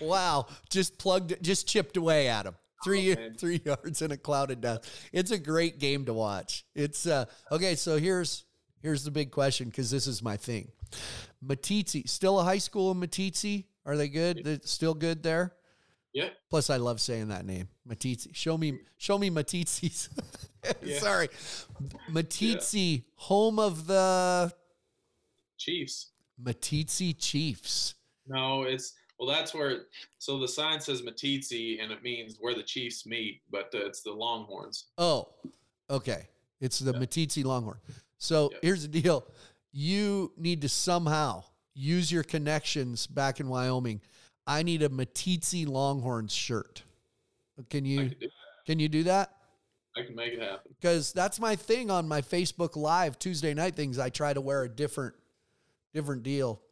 Wow. 0.01 0.47
Just 0.71 0.99
plugged, 0.99 1.43
just 1.43 1.67
chipped 1.69 1.97
away 1.97 2.29
at 2.29 2.47
him. 2.47 2.55
Three, 2.85 3.17
Oh, 3.17 3.31
three 3.37 3.61
yards 3.65 4.03
in 4.03 4.13
a 4.13 4.17
cloud 4.17 4.51
of 4.51 4.61
dust. 4.61 4.89
It's 5.13 5.31
a 5.31 5.39
great 5.39 5.79
game 5.79 6.05
to 6.05 6.15
watch. 6.15 6.65
It's, 6.75 7.07
uh, 7.07 7.25
okay. 7.51 7.75
So 7.75 7.99
here's, 7.99 8.45
here's 8.83 9.05
the 9.05 9.11
big 9.11 9.31
question 9.31 9.69
because 9.69 9.91
this 9.91 10.07
is 10.07 10.23
my 10.23 10.37
thing. 10.37 10.71
Meeteetse, 11.45 12.09
still 12.09 12.39
a 12.39 12.45
high 12.45 12.59
school 12.59 12.93
in 12.93 13.01
Meeteetse? 13.01 13.65
Are 13.85 13.97
they 13.97 14.09
good? 14.09 14.43
They're 14.45 14.61
still 14.65 14.95
good 14.95 15.23
there? 15.23 15.55
Yeah 16.19 16.31
Plus, 16.51 16.71
I 16.71 16.77
love 16.79 17.01
saying 17.01 17.29
that 17.29 17.45
name, 17.45 17.69
Meeteetse. 17.89 18.35
Show 18.35 18.57
me, 18.59 18.79
show 18.97 19.19
me 19.19 19.31
Meeteetse's. 19.31 20.09
Yeah. 20.83 20.99
Sorry, 20.99 21.29
Meeteetse, 22.11 23.05
home 23.15 23.59
of 23.61 23.87
the 23.87 24.53
chiefs 25.57 26.11
Meeteetse 26.43 27.17
Chiefs. 27.19 27.95
No, 28.27 28.63
it's 28.63 28.95
well. 29.19 29.29
That's 29.29 29.55
where. 29.55 29.83
So 30.19 30.39
the 30.39 30.49
sign 30.49 30.81
says 30.81 31.03
Meeteetse, 31.03 31.83
and 31.83 31.91
it 31.93 32.03
means 32.03 32.37
where 32.41 32.55
the 32.55 32.63
Chiefs 32.63 33.07
meet, 33.07 33.41
but 33.51 33.73
uh, 33.75 33.87
it's 33.87 34.03
the 34.03 34.13
Longhorns. 34.13 34.87
Oh, 34.99 35.29
okay. 35.91 36.29
It's 36.61 36.79
the 36.79 36.93
Yeah. 36.93 36.99
Meeteetse 36.99 37.45
Longhorn. 37.45 37.79
So 38.19 38.51
Yeah. 38.53 38.59
here's 38.63 38.83
the 38.83 38.89
deal: 39.01 39.27
you 39.73 40.33
need 40.37 40.61
to 40.63 40.69
somehow 40.69 41.45
use 41.75 42.11
your 42.13 42.25
connections 42.25 43.07
back 43.07 43.41
in 43.41 43.49
Wyoming. 43.49 44.01
I 44.49 44.63
need 44.63 44.83
a 44.83 44.89
Meeteetse 44.89 45.69
Longhorns 45.69 46.33
shirt. 46.33 46.83
Can 47.69 47.85
you 47.85 47.99
can, 47.99 48.09
do, 48.09 48.29
can 48.67 48.79
you 48.79 48.89
do 48.89 49.03
that? 49.05 49.31
I 49.95 50.03
can 50.03 50.15
make 50.15 50.33
it 50.33 50.41
happen. 50.41 50.75
because 50.81 51.13
that's 51.13 51.39
my 51.39 51.55
thing 51.55 51.91
on 51.91 52.09
my 52.09 52.23
Facebook 52.23 52.75
Live 52.75 53.19
Tuesday 53.19 53.53
night 53.53 53.77
things. 53.77 53.99
I 53.99 54.09
try 54.09 54.33
to 54.33 54.41
wear 54.41 54.63
a 54.63 54.69
different, 54.69 55.15
different 55.93 56.23
deal 56.23 56.63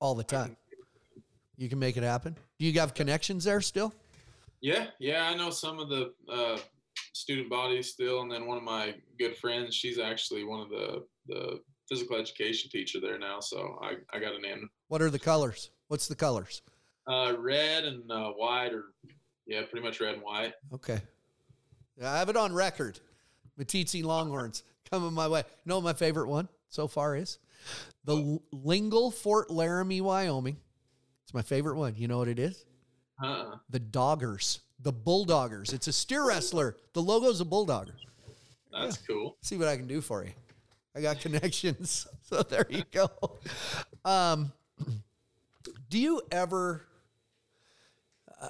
all 0.00 0.14
the 0.14 0.22
time. 0.22 0.56
You 1.56 1.68
can 1.68 1.78
make 1.78 1.96
it 1.96 2.02
happen. 2.02 2.36
Do 2.58 2.66
you 2.66 2.78
have 2.78 2.94
connections 2.94 3.44
there 3.44 3.60
still? 3.60 3.92
Yeah, 4.60 4.86
yeah. 5.00 5.24
I 5.24 5.34
know 5.34 5.50
some 5.50 5.78
of 5.80 5.88
the 5.88 6.12
uh, 6.30 6.58
student 7.14 7.50
bodies 7.50 7.88
still, 7.88 8.20
and 8.20 8.30
then 8.30 8.46
one 8.46 8.58
of 8.58 8.64
my 8.64 8.94
good 9.18 9.36
friends. 9.38 9.74
She's 9.74 9.98
actually 9.98 10.44
one 10.44 10.60
of 10.60 10.68
the 10.68 11.04
the 11.26 11.60
physical 11.88 12.16
education 12.16 12.70
teacher 12.70 13.00
there 13.00 13.18
now. 13.18 13.40
So 13.40 13.78
I 13.82 13.94
I 14.12 14.20
got 14.20 14.34
a 14.34 14.40
name. 14.40 14.68
What 14.88 15.02
are 15.02 15.10
the 15.10 15.18
colors? 15.18 15.70
What's 15.88 16.06
the 16.06 16.14
colors? 16.14 16.62
Uh, 17.06 17.34
red 17.38 17.84
and 17.84 18.10
uh, 18.10 18.30
white, 18.30 18.72
or 18.72 18.84
yeah, 19.46 19.62
pretty 19.70 19.84
much 19.86 20.00
red 20.00 20.14
and 20.14 20.22
white. 20.22 20.54
Okay, 20.72 21.00
I 22.02 22.18
have 22.18 22.28
it 22.28 22.36
on 22.36 22.52
record. 22.52 22.98
Meeteetse 23.58 24.02
Longhorns 24.04 24.62
coming 24.90 25.12
my 25.12 25.28
way. 25.28 25.40
You 25.40 25.70
know 25.70 25.80
my 25.80 25.92
favorite 25.92 26.28
one 26.28 26.48
so 26.68 26.86
far 26.88 27.16
is 27.16 27.38
the 28.04 28.16
L- 28.16 28.42
Lingle 28.52 29.10
Fort 29.10 29.50
Laramie, 29.50 30.00
Wyoming. 30.00 30.56
It's 31.24 31.34
my 31.34 31.42
favorite 31.42 31.76
one. 31.76 31.94
You 31.96 32.08
know 32.08 32.18
what 32.18 32.28
it 32.28 32.38
is? 32.38 32.64
Uh-uh. 33.22 33.56
The 33.70 33.80
Doggers, 33.80 34.60
the 34.80 34.92
Bulldoggers. 34.92 35.72
It's 35.72 35.88
a 35.88 35.92
steer 35.92 36.26
wrestler. 36.26 36.76
The 36.92 37.02
logo's 37.02 37.40
a 37.40 37.44
Bulldogger. 37.44 37.94
That's 38.72 38.98
cool. 38.98 39.36
see 39.40 39.56
what 39.56 39.68
I 39.68 39.76
can 39.76 39.86
do 39.86 40.00
for 40.00 40.22
you. 40.24 40.32
I 40.94 41.00
got 41.00 41.20
connections. 41.20 42.06
so 42.22 42.42
there 42.42 42.66
you 42.68 42.82
go. 42.92 43.08
Um, 44.04 44.52
do 45.88 45.98
you 45.98 46.20
ever, 46.30 46.82
uh, 48.40 48.48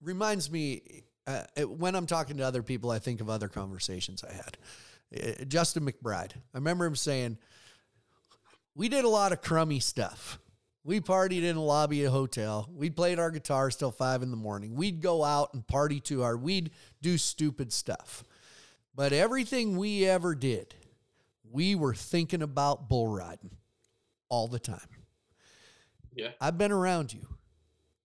reminds 0.00 0.50
me, 0.50 1.04
uh, 1.26 1.42
when 1.62 1.94
I'm 1.94 2.06
talking 2.06 2.36
to 2.38 2.42
other 2.44 2.62
people, 2.62 2.90
I 2.90 2.98
think 2.98 3.20
of 3.20 3.30
other 3.30 3.48
conversations 3.48 4.24
I 4.24 4.32
had. 4.32 4.58
Uh, 5.14 5.44
Justin 5.44 5.86
McBride. 5.86 6.32
I 6.32 6.58
remember 6.58 6.86
him 6.86 6.96
saying, 6.96 7.38
we 8.74 8.88
did 8.88 9.04
a 9.04 9.08
lot 9.08 9.32
of 9.32 9.40
crummy 9.40 9.80
stuff. 9.80 10.38
We 10.82 11.00
partied 11.00 11.44
in 11.44 11.56
a 11.56 11.62
lobby 11.62 12.04
of 12.04 12.12
a 12.12 12.16
hotel. 12.16 12.68
We 12.74 12.90
played 12.90 13.18
our 13.18 13.30
guitars 13.30 13.76
till 13.76 13.90
five 13.90 14.22
in 14.22 14.30
the 14.30 14.36
morning. 14.36 14.74
We'd 14.74 15.00
go 15.00 15.24
out 15.24 15.54
and 15.54 15.66
party 15.66 15.98
too 15.98 16.20
hard. 16.20 16.42
We'd 16.42 16.72
do 17.00 17.16
stupid 17.16 17.72
stuff. 17.72 18.22
But 18.94 19.12
everything 19.12 19.76
we 19.76 20.04
ever 20.04 20.34
did, 20.34 20.74
we 21.50 21.74
were 21.74 21.94
thinking 21.94 22.42
about 22.42 22.88
bull 22.88 23.08
riding 23.08 23.50
all 24.28 24.46
the 24.46 24.58
time. 24.58 24.78
Yeah. 26.14 26.30
I've 26.40 26.58
been 26.58 26.72
around 26.72 27.14
you. 27.14 27.26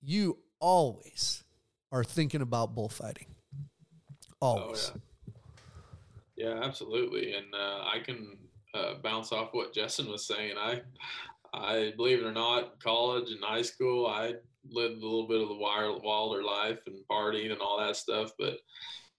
You 0.02 0.38
always 0.60 1.43
are 1.91 2.04
thinking 2.04 2.41
about 2.41 2.76
bullfighting. 2.76 3.28
Always. 4.41 4.91
Oh, 4.95 5.02
yeah. 6.38 6.54
yeah, 6.56 6.63
absolutely. 6.63 7.34
And 7.34 7.54
uh, 7.54 7.84
I 7.86 8.00
can 8.04 8.38
uh, 8.74 8.95
bounce 9.04 9.32
off 9.32 9.50
what 9.52 9.74
Justin 9.74 10.10
was 10.10 10.26
saying. 10.26 10.56
I, 10.58 10.82
I 11.54 11.93
believe 11.98 12.19
it 12.19 12.26
or 12.26 12.32
not, 12.32 12.80
college 12.82 13.32
and 13.32 13.43
high 13.43 13.63
school, 13.63 14.06
I 14.08 14.36
lived 14.69 15.02
a 15.02 15.06
little 15.06 15.28
bit 15.28 15.41
of 15.41 15.50
the 15.50 15.56
wilder 15.56 16.43
life 16.43 16.80
and 16.86 17.04
partying 17.10 17.52
and 17.52 17.62
all 17.62 17.80
that 17.80 17.95
stuff. 17.95 18.32
But 18.38 18.58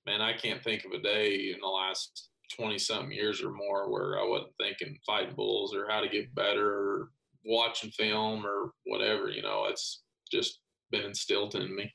man, 0.06 0.20
I 0.20 0.32
can't 0.32 0.62
think 0.62 0.84
of 0.84 0.92
a 0.92 1.02
day 1.02 1.52
in 1.52 1.60
the 1.60 1.66
last 1.66 2.28
20 2.56 2.78
something 2.78 3.12
years 3.12 3.42
or 3.42 3.50
more 3.50 3.90
where 3.90 4.18
I 4.18 4.26
wasn't 4.26 4.52
thinking 4.58 4.98
fighting 5.06 5.34
bulls 5.34 5.74
or 5.74 5.88
how 5.88 6.00
to 6.00 6.08
get 6.08 6.34
better 6.34 6.70
or 6.70 7.10
watching 7.44 7.90
film 7.90 8.46
or 8.46 8.72
whatever. 8.84 9.28
You 9.28 9.42
know, 9.42 9.66
it's 9.68 10.02
just 10.30 10.60
been 10.90 11.02
instilled 11.02 11.54
in 11.54 11.74
me. 11.74 11.94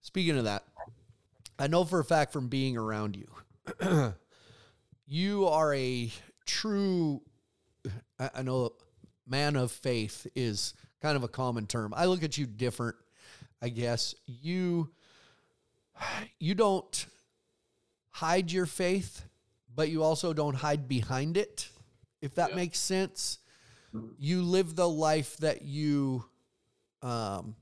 Speaking 0.00 0.38
of 0.38 0.44
that, 0.44 0.64
I 1.58 1.66
know 1.66 1.84
for 1.84 1.98
a 1.98 2.04
fact 2.04 2.32
from 2.32 2.48
being 2.48 2.76
around 2.76 3.16
you, 3.16 4.14
you 5.06 5.46
are 5.48 5.74
a 5.74 6.12
true, 6.44 7.22
I 8.18 8.42
know 8.42 8.72
man 9.26 9.56
of 9.56 9.72
faith 9.72 10.26
is 10.34 10.74
kind 11.02 11.16
of 11.16 11.24
a 11.24 11.28
common 11.28 11.66
term. 11.66 11.92
I 11.96 12.06
look 12.06 12.22
at 12.22 12.38
you 12.38 12.46
different, 12.46 12.96
I 13.60 13.68
guess. 13.68 14.14
You, 14.26 14.90
you 16.38 16.54
don't 16.54 17.06
hide 18.10 18.52
your 18.52 18.66
faith, 18.66 19.24
but 19.74 19.88
you 19.88 20.02
also 20.02 20.32
don't 20.32 20.54
hide 20.54 20.88
behind 20.88 21.36
it, 21.36 21.68
if 22.22 22.34
that 22.36 22.50
yeah. 22.50 22.56
makes 22.56 22.78
sense. 22.78 23.38
You 24.18 24.42
live 24.42 24.76
the 24.76 24.88
life 24.88 25.38
that 25.38 25.62
you 25.62 26.24
um, 27.02 27.56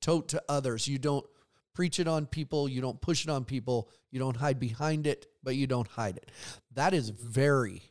tote 0.00 0.28
to 0.28 0.42
others. 0.48 0.88
You 0.88 0.98
don't 0.98 1.26
preach 1.74 2.00
it 2.00 2.08
on 2.08 2.26
people, 2.26 2.68
you 2.68 2.80
don't 2.80 3.00
push 3.00 3.24
it 3.24 3.30
on 3.30 3.44
people, 3.44 3.88
you 4.10 4.18
don't 4.18 4.36
hide 4.36 4.58
behind 4.58 5.06
it, 5.06 5.26
but 5.42 5.56
you 5.56 5.66
don't 5.66 5.88
hide 5.88 6.16
it. 6.16 6.30
That 6.74 6.94
is 6.94 7.10
very 7.10 7.82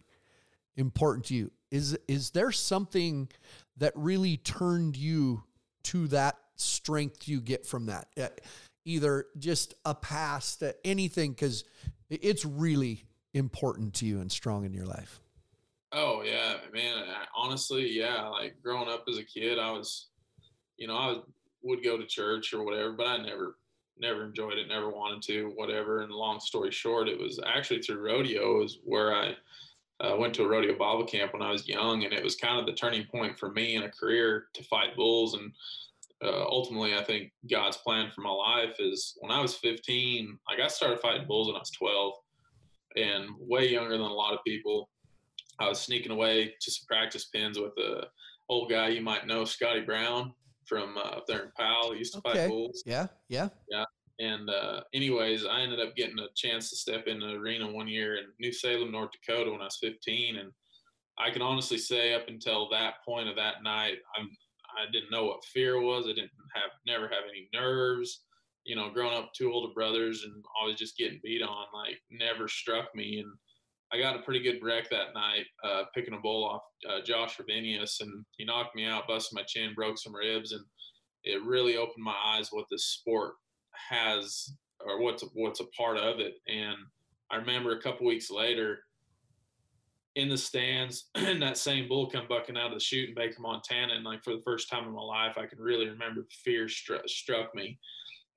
important 0.75 1.25
to 1.27 1.35
you. 1.35 1.51
Is 1.71 1.97
is 2.07 2.31
there 2.31 2.51
something 2.51 3.29
that 3.77 3.93
really 3.95 4.37
turned 4.37 4.95
you 4.95 5.43
to 5.83 6.07
that 6.07 6.37
strength 6.55 7.27
you 7.27 7.41
get 7.41 7.65
from 7.65 7.85
that? 7.87 8.07
Uh, 8.19 8.27
either 8.85 9.27
just 9.37 9.75
a 9.85 9.93
past, 9.93 10.63
uh, 10.63 10.73
anything, 10.83 11.31
because 11.31 11.63
it's 12.09 12.43
really 12.43 13.05
important 13.33 13.93
to 13.93 14.05
you 14.05 14.19
and 14.19 14.31
strong 14.31 14.65
in 14.65 14.73
your 14.73 14.85
life. 14.85 15.21
Oh 15.91 16.23
yeah, 16.23 16.55
man. 16.73 17.03
Honestly, 17.35 17.89
yeah. 17.91 18.27
Like 18.27 18.55
growing 18.63 18.89
up 18.89 19.05
as 19.07 19.17
a 19.17 19.23
kid, 19.23 19.59
I 19.59 19.71
was, 19.71 20.09
you 20.77 20.87
know, 20.87 20.95
I 20.95 21.17
would 21.61 21.83
go 21.83 21.97
to 21.97 22.05
church 22.05 22.53
or 22.53 22.63
whatever, 22.63 22.93
but 22.93 23.07
I 23.07 23.17
never 23.17 23.55
never 23.99 24.25
enjoyed 24.25 24.57
it, 24.57 24.67
never 24.67 24.89
wanted 24.89 25.21
to, 25.23 25.51
whatever. 25.55 26.01
And 26.01 26.11
long 26.11 26.39
story 26.39 26.71
short, 26.71 27.09
it 27.09 27.19
was 27.19 27.39
actually 27.45 27.81
through 27.81 28.01
rodeo 28.01 28.63
is 28.63 28.79
where 28.83 29.13
I 29.13 29.35
uh, 30.01 30.15
went 30.17 30.33
to 30.35 30.43
a 30.43 30.47
rodeo 30.47 30.77
Bible 30.77 31.05
camp 31.05 31.33
when 31.33 31.41
I 31.41 31.51
was 31.51 31.67
young, 31.67 32.05
and 32.05 32.13
it 32.13 32.23
was 32.23 32.35
kind 32.35 32.59
of 32.59 32.65
the 32.65 32.73
turning 32.73 33.05
point 33.05 33.37
for 33.37 33.51
me 33.51 33.75
in 33.75 33.83
a 33.83 33.91
career 33.91 34.45
to 34.53 34.63
fight 34.63 34.95
bulls. 34.95 35.33
And 35.33 35.51
uh, 36.23 36.45
ultimately, 36.45 36.95
I 36.95 37.03
think 37.03 37.31
God's 37.49 37.77
plan 37.77 38.09
for 38.13 38.21
my 38.21 38.31
life 38.31 38.75
is 38.79 39.17
when 39.19 39.31
I 39.31 39.41
was 39.41 39.55
15, 39.55 40.39
like 40.49 40.59
I 40.59 40.67
started 40.67 41.01
fighting 41.01 41.27
bulls 41.27 41.47
when 41.47 41.57
I 41.57 41.59
was 41.59 41.71
12, 41.71 42.13
and 42.95 43.29
way 43.37 43.69
younger 43.69 43.97
than 43.97 44.01
a 44.01 44.13
lot 44.13 44.33
of 44.33 44.39
people. 44.45 44.89
I 45.59 45.67
was 45.67 45.81
sneaking 45.81 46.13
away 46.13 46.53
to 46.61 46.71
some 46.71 46.85
practice 46.87 47.25
pins 47.25 47.59
with 47.59 47.73
a 47.77 48.07
old 48.47 48.69
guy 48.69 48.87
you 48.87 49.01
might 49.01 49.27
know, 49.27 49.43
Scotty 49.43 49.81
Brown 49.81 50.33
from 50.69 50.97
uh, 50.97 51.17
up 51.17 51.27
there 51.27 51.43
in 51.45 51.51
Powell. 51.57 51.91
He 51.91 51.99
used 51.99 52.13
to 52.13 52.19
okay. 52.19 52.41
fight 52.41 52.49
bulls. 52.49 52.83
Yeah, 52.85 53.07
yeah, 53.27 53.49
yeah. 53.69 53.83
And 54.19 54.49
uh, 54.49 54.81
anyways, 54.93 55.45
I 55.45 55.61
ended 55.61 55.79
up 55.79 55.95
getting 55.95 56.19
a 56.19 56.27
chance 56.35 56.69
to 56.69 56.75
step 56.75 57.07
in 57.07 57.19
the 57.19 57.31
arena 57.31 57.69
one 57.71 57.87
year 57.87 58.17
in 58.17 58.25
New 58.39 58.53
Salem, 58.53 58.91
North 58.91 59.11
Dakota, 59.11 59.49
when 59.51 59.61
I 59.61 59.65
was 59.65 59.79
15. 59.81 60.35
And 60.35 60.51
I 61.17 61.31
can 61.31 61.41
honestly 61.41 61.77
say, 61.77 62.13
up 62.13 62.27
until 62.27 62.69
that 62.69 62.95
point 63.05 63.29
of 63.29 63.35
that 63.37 63.63
night, 63.63 63.95
I'm 64.17 64.29
I 64.77 64.89
didn't 64.91 65.11
know 65.11 65.25
what 65.25 65.43
fear 65.45 65.81
was. 65.81 66.05
I 66.05 66.09
didn't 66.09 66.31
have 66.53 66.71
never 66.85 67.07
have 67.07 67.23
any 67.27 67.49
nerves. 67.53 68.23
You 68.65 68.75
know, 68.75 68.91
growing 68.91 69.17
up 69.17 69.31
two 69.33 69.51
older 69.51 69.73
brothers 69.73 70.23
and 70.23 70.43
always 70.59 70.77
just 70.77 70.97
getting 70.97 71.19
beat 71.23 71.41
on, 71.41 71.65
like 71.73 71.99
never 72.11 72.47
struck 72.47 72.93
me. 72.93 73.19
And 73.19 73.31
I 73.91 73.97
got 73.97 74.15
a 74.15 74.21
pretty 74.21 74.41
good 74.41 74.59
wreck 74.61 74.89
that 74.89 75.13
night, 75.15 75.45
uh, 75.63 75.83
picking 75.95 76.13
a 76.13 76.19
bull 76.19 76.45
off 76.45 76.61
uh, 76.87 77.01
Josh 77.03 77.37
Ravinius, 77.37 78.01
and 78.01 78.23
he 78.37 78.45
knocked 78.45 78.75
me 78.75 78.85
out, 78.85 79.07
busted 79.07 79.35
my 79.35 79.43
chin, 79.43 79.73
broke 79.73 79.97
some 79.97 80.15
ribs, 80.15 80.51
and 80.51 80.63
it 81.23 81.43
really 81.43 81.75
opened 81.77 82.03
my 82.03 82.15
eyes 82.23 82.49
what 82.51 82.65
this 82.69 82.85
sport 82.85 83.33
has 83.89 84.51
or 84.85 85.01
what's 85.01 85.23
what's 85.33 85.59
a 85.59 85.65
part 85.77 85.97
of 85.97 86.19
it. 86.19 86.35
And 86.47 86.75
I 87.31 87.37
remember 87.37 87.71
a 87.71 87.81
couple 87.81 88.05
weeks 88.05 88.29
later 88.29 88.79
in 90.15 90.29
the 90.29 90.37
stands, 90.37 91.09
and 91.15 91.41
that 91.41 91.57
same 91.57 91.87
bull 91.87 92.09
come 92.09 92.25
bucking 92.29 92.57
out 92.57 92.67
of 92.67 92.73
the 92.73 92.79
chute 92.79 93.09
in 93.09 93.15
Baker, 93.15 93.41
Montana, 93.41 93.93
and 93.93 94.03
like 94.03 94.23
for 94.23 94.35
the 94.35 94.41
first 94.43 94.69
time 94.69 94.85
in 94.85 94.93
my 94.93 95.01
life, 95.01 95.37
I 95.37 95.45
can 95.45 95.59
really 95.59 95.89
remember 95.89 96.27
fear 96.43 96.67
struck, 96.67 97.07
struck 97.07 97.55
me, 97.55 97.79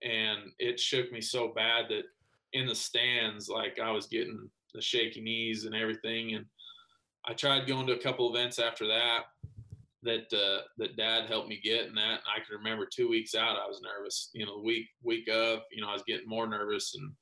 and 0.03 0.39
it 0.59 0.81
shook 0.81 1.13
me 1.13 1.21
so 1.21 1.53
bad 1.55 1.87
that 1.91 2.05
in 2.53 2.67
the 2.67 2.75
stands, 2.75 3.49
like 3.49 3.79
I 3.79 3.91
was 3.91 4.07
getting 4.07 4.51
the 4.75 4.83
shaky 4.83 5.21
knees 5.21 5.65
and 5.65 5.75
everything. 5.75 6.35
And 6.35 6.47
I 7.27 7.35
tried 7.35 7.67
going 7.67 7.87
to 7.87 7.95
a 7.95 8.03
couple 8.03 8.35
events 8.35 8.59
after 8.59 8.87
that 8.89 9.25
that 10.03 10.33
uh, 10.33 10.63
that 10.79 10.97
dad 10.97 11.27
helped 11.29 11.49
me 11.49 11.61
get. 11.63 11.87
And 11.87 11.97
that 11.97 12.21
I 12.27 12.39
can 12.41 12.59
remember 12.59 12.87
two 12.87 13.09
weeks 13.09 13.35
out 13.35 13.57
I 13.57 13.67
was 13.67 13.81
nervous 13.81 14.31
you 14.33 14.47
know 14.47 14.59
week 14.59 14.89
week 15.03 15.29
of 15.29 15.61
you 15.71 15.83
know 15.83 15.89
I 15.89 15.93
was 15.93 16.05
getting 16.07 16.29
more 16.29 16.47
nervous. 16.47 16.95
And 16.97 17.13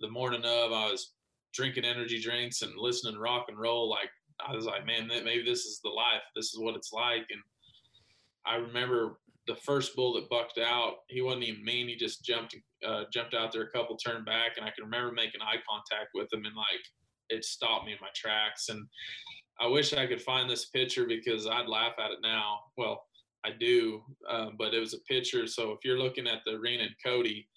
the 0.00 0.10
morning 0.10 0.44
of 0.44 0.72
I 0.72 0.90
was 0.90 1.12
drinking 1.54 1.84
energy 1.84 2.20
drinks 2.20 2.62
and 2.62 2.72
listening 2.76 3.14
to 3.14 3.20
rock 3.20 3.46
and 3.48 3.58
roll. 3.58 3.88
Like 3.88 4.10
I 4.46 4.54
was 4.54 4.66
like 4.66 4.86
man 4.86 5.08
maybe 5.08 5.42
this 5.44 5.64
is 5.64 5.80
the 5.82 5.90
life. 5.90 6.22
This 6.34 6.52
is 6.52 6.58
what 6.58 6.76
it's 6.76 6.92
like. 6.92 7.26
And 7.30 7.40
I 8.44 8.56
remember 8.56 9.18
the 9.46 9.56
first 9.56 9.94
bull 9.94 10.14
that 10.14 10.28
bucked 10.28 10.58
out 10.58 10.96
he 11.08 11.22
wasn't 11.22 11.44
even 11.44 11.64
mean. 11.64 11.88
He 11.88 11.96
just 11.96 12.24
jumped 12.24 12.54
uh, 12.86 13.04
jumped 13.12 13.34
out 13.34 13.52
there 13.52 13.62
a 13.62 13.70
couple 13.70 13.96
turned 13.96 14.26
back. 14.26 14.56
And 14.56 14.66
I 14.66 14.70
can 14.70 14.84
remember 14.84 15.12
making 15.12 15.40
eye 15.40 15.62
contact 15.68 16.10
with 16.14 16.32
him 16.32 16.44
and 16.44 16.54
like 16.54 16.84
it 17.28 17.44
stopped 17.44 17.86
me 17.86 17.92
in 17.92 17.98
my 18.00 18.08
tracks. 18.14 18.68
And 18.68 18.86
I 19.60 19.66
wish 19.66 19.92
I 19.92 20.06
could 20.06 20.22
find 20.22 20.48
this 20.48 20.66
picture 20.66 21.06
because 21.06 21.46
I'd 21.46 21.68
laugh 21.68 21.94
at 21.98 22.10
it 22.10 22.18
now. 22.22 22.60
Well, 22.76 23.02
I 23.44 23.50
do, 23.58 24.02
uh, 24.28 24.50
but 24.58 24.74
it 24.74 24.80
was 24.80 24.94
a 24.94 25.00
picture. 25.00 25.46
So 25.46 25.70
if 25.70 25.78
you're 25.84 25.98
looking 25.98 26.26
at 26.26 26.40
the 26.44 26.52
arena 26.52 26.84
in 26.84 26.94
Cody, 27.04 27.48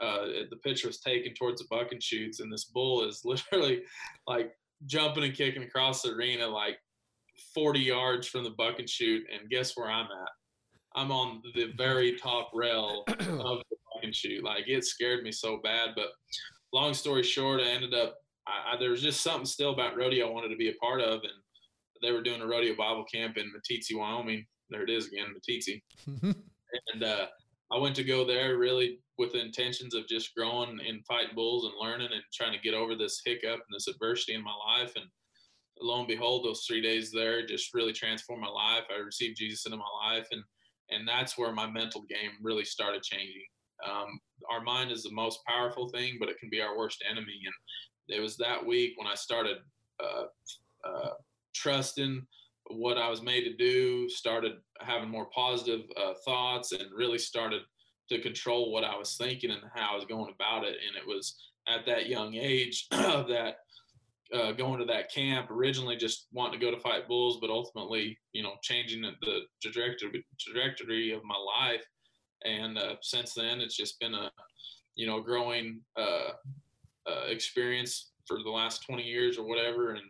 uh, 0.00 0.26
the 0.50 0.56
picture 0.64 0.88
was 0.88 1.00
taken 1.00 1.34
towards 1.34 1.60
the 1.60 1.66
bucking 1.70 2.00
chutes, 2.00 2.40
and 2.40 2.52
this 2.52 2.64
bull 2.64 3.06
is 3.06 3.22
literally 3.24 3.82
like 4.26 4.52
jumping 4.86 5.24
and 5.24 5.34
kicking 5.34 5.62
across 5.62 6.02
the 6.02 6.10
arena 6.10 6.46
like 6.46 6.78
40 7.54 7.80
yards 7.80 8.26
from 8.26 8.44
the 8.44 8.50
bucking 8.50 8.86
chute. 8.86 9.24
And 9.32 9.50
guess 9.50 9.76
where 9.76 9.90
I'm 9.90 10.06
at? 10.06 10.30
I'm 10.94 11.10
on 11.10 11.42
the 11.54 11.72
very 11.76 12.18
top 12.18 12.50
rail 12.52 13.04
of 13.08 13.16
the 13.18 13.76
bucking 13.94 14.12
chute. 14.12 14.44
Like 14.44 14.64
it 14.68 14.84
scared 14.84 15.22
me 15.22 15.32
so 15.32 15.60
bad. 15.62 15.90
But 15.96 16.08
long 16.72 16.94
story 16.94 17.22
short, 17.22 17.60
I 17.60 17.68
ended 17.68 17.94
up 17.94 18.16
I, 18.46 18.74
I, 18.74 18.76
there 18.78 18.90
was 18.90 19.02
just 19.02 19.22
something 19.22 19.46
still 19.46 19.72
about 19.72 19.96
rodeo 19.96 20.28
I 20.28 20.30
wanted 20.30 20.48
to 20.48 20.56
be 20.56 20.68
a 20.68 20.74
part 20.74 21.00
of, 21.00 21.20
and 21.22 21.32
they 22.02 22.12
were 22.12 22.22
doing 22.22 22.40
a 22.40 22.46
rodeo 22.46 22.74
Bible 22.76 23.04
camp 23.04 23.36
in 23.36 23.52
Meeteetse, 23.52 23.96
Wyoming. 23.96 24.46
There 24.70 24.82
it 24.82 24.90
is 24.90 25.08
again, 25.08 25.26
Meeteetse. 25.34 25.82
and 26.94 27.04
uh, 27.04 27.26
I 27.72 27.78
went 27.78 27.96
to 27.96 28.04
go 28.04 28.24
there 28.24 28.58
really 28.58 28.98
with 29.18 29.32
the 29.32 29.40
intentions 29.40 29.94
of 29.94 30.08
just 30.08 30.34
growing 30.34 30.80
and 30.86 31.06
fighting 31.06 31.34
bulls 31.34 31.64
and 31.64 31.74
learning 31.80 32.08
and 32.12 32.22
trying 32.32 32.52
to 32.52 32.58
get 32.58 32.74
over 32.74 32.94
this 32.94 33.22
hiccup 33.24 33.60
and 33.60 33.74
this 33.74 33.88
adversity 33.88 34.34
in 34.34 34.42
my 34.42 34.54
life. 34.66 34.92
And 34.96 35.04
lo 35.80 35.98
and 35.98 36.08
behold, 36.08 36.44
those 36.44 36.64
three 36.66 36.82
days 36.82 37.10
there 37.12 37.46
just 37.46 37.74
really 37.74 37.92
transformed 37.92 38.42
my 38.42 38.48
life. 38.48 38.84
I 38.90 39.00
received 39.00 39.36
Jesus 39.36 39.66
into 39.66 39.78
my 39.78 39.84
life, 40.10 40.26
and 40.32 40.42
and 40.90 41.08
that's 41.08 41.38
where 41.38 41.52
my 41.52 41.70
mental 41.70 42.02
game 42.02 42.32
really 42.42 42.64
started 42.64 43.02
changing. 43.02 43.46
Um, 43.88 44.20
our 44.50 44.60
mind 44.60 44.92
is 44.92 45.02
the 45.02 45.12
most 45.12 45.40
powerful 45.46 45.88
thing, 45.88 46.16
but 46.20 46.28
it 46.28 46.38
can 46.38 46.50
be 46.50 46.60
our 46.60 46.76
worst 46.76 47.02
enemy. 47.08 47.40
And 47.44 47.54
it 48.12 48.20
was 48.20 48.36
that 48.36 48.64
week 48.64 48.94
when 48.96 49.06
I 49.06 49.14
started 49.14 49.58
uh, 50.02 50.24
uh, 50.84 51.10
trusting 51.54 52.26
what 52.70 52.98
I 52.98 53.08
was 53.08 53.22
made 53.22 53.44
to 53.44 53.54
do, 53.54 54.08
started 54.08 54.52
having 54.80 55.08
more 55.08 55.28
positive 55.34 55.82
uh, 55.96 56.14
thoughts, 56.24 56.72
and 56.72 56.82
really 56.94 57.18
started 57.18 57.62
to 58.10 58.20
control 58.20 58.72
what 58.72 58.84
I 58.84 58.96
was 58.96 59.16
thinking 59.16 59.50
and 59.50 59.62
how 59.74 59.92
I 59.92 59.96
was 59.96 60.04
going 60.04 60.32
about 60.34 60.64
it. 60.64 60.76
And 60.86 60.96
it 60.96 61.06
was 61.06 61.36
at 61.68 61.86
that 61.86 62.08
young 62.08 62.34
age 62.34 62.86
that 62.90 63.56
uh, 64.32 64.52
going 64.52 64.80
to 64.80 64.86
that 64.86 65.12
camp 65.12 65.50
originally 65.50 65.96
just 65.96 66.28
wanting 66.32 66.58
to 66.58 66.64
go 66.64 66.70
to 66.70 66.80
fight 66.80 67.06
bulls, 67.06 67.38
but 67.40 67.50
ultimately, 67.50 68.18
you 68.32 68.42
know, 68.42 68.54
changing 68.62 69.02
the 69.02 69.40
trajectory 69.60 70.24
trajectory 70.40 71.12
of 71.12 71.22
my 71.24 71.36
life. 71.36 71.84
And 72.44 72.78
uh, 72.78 72.96
since 73.02 73.34
then, 73.34 73.60
it's 73.60 73.76
just 73.76 74.00
been 74.00 74.14
a, 74.14 74.30
you 74.94 75.06
know, 75.06 75.20
growing 75.20 75.80
uh, 77.06 77.26
experience 77.28 78.12
for 78.26 78.38
the 78.42 78.50
last 78.50 78.84
20 78.86 79.02
years 79.02 79.38
or 79.38 79.46
whatever. 79.46 79.90
And 79.90 80.02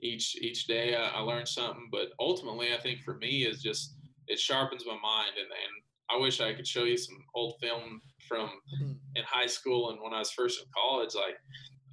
each 0.00 0.36
each 0.36 0.66
day 0.66 0.94
I, 0.96 1.08
I 1.08 1.20
learn 1.20 1.46
something. 1.46 1.88
But 1.90 2.08
ultimately, 2.18 2.68
I 2.74 2.80
think 2.80 3.02
for 3.02 3.16
me 3.16 3.44
is 3.44 3.62
just 3.62 3.96
it 4.26 4.38
sharpens 4.38 4.84
my 4.86 4.98
mind. 5.02 5.32
And, 5.36 5.46
and 5.46 5.82
I 6.10 6.20
wish 6.20 6.40
I 6.40 6.54
could 6.54 6.66
show 6.66 6.84
you 6.84 6.96
some 6.96 7.18
old 7.34 7.54
film 7.60 8.00
from 8.28 8.50
hmm. 8.78 8.92
in 9.14 9.24
high 9.26 9.46
school 9.46 9.90
and 9.90 10.00
when 10.00 10.12
I 10.12 10.18
was 10.18 10.32
first 10.32 10.60
in 10.60 10.66
college. 10.74 11.14
Like 11.14 11.36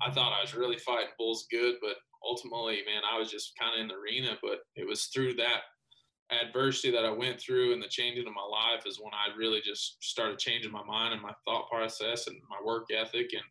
I 0.02 0.12
thought 0.12 0.38
I 0.38 0.42
was 0.42 0.56
really 0.56 0.78
fighting 0.78 1.10
bulls 1.18 1.48
good, 1.52 1.76
but 1.82 1.96
ultimately, 2.24 2.82
man, 2.86 3.04
I 3.12 3.18
was 3.20 3.32
just 3.32 3.58
kind 3.60 3.74
of 3.76 3.82
in 3.82 3.88
the 3.88 3.96
arena. 3.96 4.38
But 4.42 4.60
it 4.76 4.88
was 4.88 5.06
through 5.06 5.36
that 5.36 5.62
adversity 6.32 6.92
that 6.92 7.06
I 7.06 7.12
went 7.12 7.40
through 7.40 7.74
and 7.74 7.82
the 7.82 7.88
changing 7.88 8.28
of 8.28 8.34
my 8.34 8.42
life 8.42 8.84
is 8.86 9.00
when 9.00 9.14
I 9.14 9.36
really 9.38 9.62
just 9.64 10.04
started 10.04 10.40
changing 10.40 10.72
my 10.72 10.84
mind 10.84 11.14
and 11.14 11.22
my 11.22 11.34
thought 11.46 11.70
process 11.70 12.28
and 12.28 12.36
my 12.50 12.58
work 12.66 12.88
ethic. 12.92 13.32
And 13.34 13.44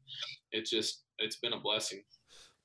it's 0.52 0.70
just, 0.70 1.04
it's 1.18 1.36
been 1.36 1.54
a 1.54 1.60
blessing. 1.60 2.02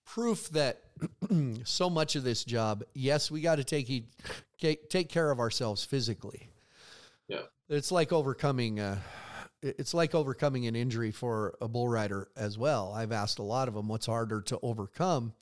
Proof 0.06 0.50
that 0.50 0.82
so 1.64 1.90
much 1.90 2.16
of 2.16 2.24
this 2.24 2.44
job, 2.44 2.84
yes, 2.94 3.32
we 3.32 3.42
got 3.42 3.56
to 3.56 3.64
take, 3.64 4.04
take 4.60 5.10
care 5.10 5.32
of 5.32 5.40
ourselves 5.40 5.86
physically. 5.86 6.50
Yeah. 7.28 7.44
It's 7.70 7.92
like 7.92 8.12
overcoming, 8.12 8.80
uh, 8.80 9.00
it's 9.62 9.94
like 9.94 10.14
overcoming 10.14 10.66
an 10.68 10.76
injury 10.76 11.12
for 11.12 11.56
a 11.62 11.68
bull 11.68 11.88
rider 11.88 12.30
as 12.36 12.58
well. 12.58 12.92
I've 12.94 13.12
asked 13.12 13.40
a 13.40 13.44
lot 13.44 13.68
of 13.68 13.76
them 13.76 13.88
what's 13.88 14.08
harder 14.08 14.42
to 14.42 14.60
overcome 14.62 15.34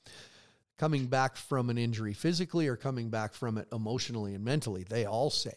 coming 0.80 1.04
back 1.04 1.36
from 1.36 1.68
an 1.68 1.76
injury 1.76 2.14
physically 2.14 2.66
or 2.66 2.74
coming 2.74 3.10
back 3.10 3.34
from 3.34 3.58
it 3.58 3.68
emotionally 3.70 4.34
and 4.34 4.42
mentally. 4.42 4.82
They 4.88 5.04
all 5.04 5.28
say 5.28 5.52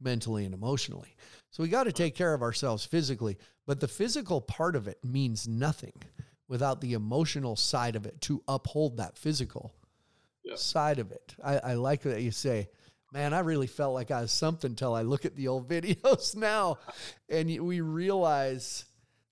mentally 0.00 0.44
and 0.44 0.54
emotionally. 0.54 1.16
So 1.50 1.64
we 1.64 1.68
got 1.68 1.84
to 1.84 1.92
take 1.92 2.14
care 2.14 2.32
of 2.34 2.40
ourselves 2.40 2.84
physically, 2.84 3.36
but 3.66 3.80
the 3.80 3.88
physical 3.88 4.40
part 4.40 4.76
of 4.76 4.86
it 4.86 4.98
means 5.02 5.48
nothing 5.48 5.94
without 6.46 6.80
the 6.80 6.92
emotional 6.92 7.56
side 7.56 7.96
of 7.96 8.06
it 8.06 8.20
to 8.20 8.44
uphold 8.46 8.98
that 8.98 9.18
physical 9.18 9.74
yeah. 10.44 10.54
side 10.54 11.00
of 11.00 11.10
it. 11.10 11.34
I, 11.42 11.58
I 11.58 11.74
like 11.74 12.02
that 12.02 12.22
you 12.22 12.30
say, 12.30 12.68
man, 13.12 13.34
I 13.34 13.40
really 13.40 13.66
felt 13.66 13.92
like 13.92 14.12
I 14.12 14.20
was 14.20 14.30
something 14.30 14.70
until 14.70 14.94
I 14.94 15.02
look 15.02 15.24
at 15.24 15.34
the 15.34 15.48
old 15.48 15.68
videos 15.68 16.36
now 16.36 16.78
and 17.28 17.48
we 17.66 17.80
realize 17.80 18.84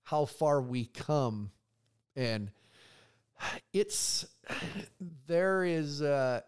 how 0.03 0.25
far 0.25 0.61
we 0.61 0.83
come. 0.83 1.51
And 2.17 2.51
it's, 3.73 4.25
there 5.27 5.63
is, 5.63 6.01
uh, 6.01 6.41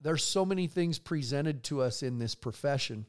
there's 0.00 0.24
so 0.24 0.44
many 0.44 0.66
things 0.66 0.98
presented 0.98 1.64
to 1.64 1.80
us 1.80 2.02
in 2.02 2.18
this 2.18 2.34
profession, 2.34 3.06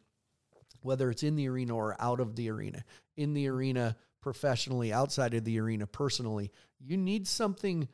whether 0.81 1.09
it's 1.09 1.23
in 1.23 1.35
the 1.35 1.47
arena 1.49 1.75
or 1.75 1.95
out 1.99 2.19
of 2.19 2.35
the 2.35 2.49
arena, 2.49 2.83
in 3.17 3.33
the 3.33 3.47
arena 3.47 3.95
professionally, 4.21 4.93
outside 4.93 5.33
of 5.33 5.43
the 5.43 5.59
arena 5.59 5.85
personally. 5.85 6.51
You 6.79 6.97
need 6.97 7.27
something 7.27 7.87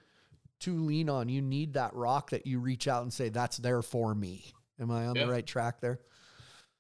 to 0.62 0.78
lean 0.78 1.10
on. 1.10 1.30
You 1.30 1.42
need 1.42 1.74
that 1.74 1.94
rock 1.96 2.30
that 2.30 2.46
you 2.46 2.60
reach 2.60 2.88
out 2.88 3.04
and 3.04 3.12
say, 3.12 3.30
that's 3.30 3.58
there 3.58 3.82
for 3.82 4.14
me 4.14 4.54
Am 4.82 4.90
I 4.90 5.06
on 5.06 5.14
the 5.14 5.28
right 5.28 5.46
track 5.46 5.80
there? 5.80 6.00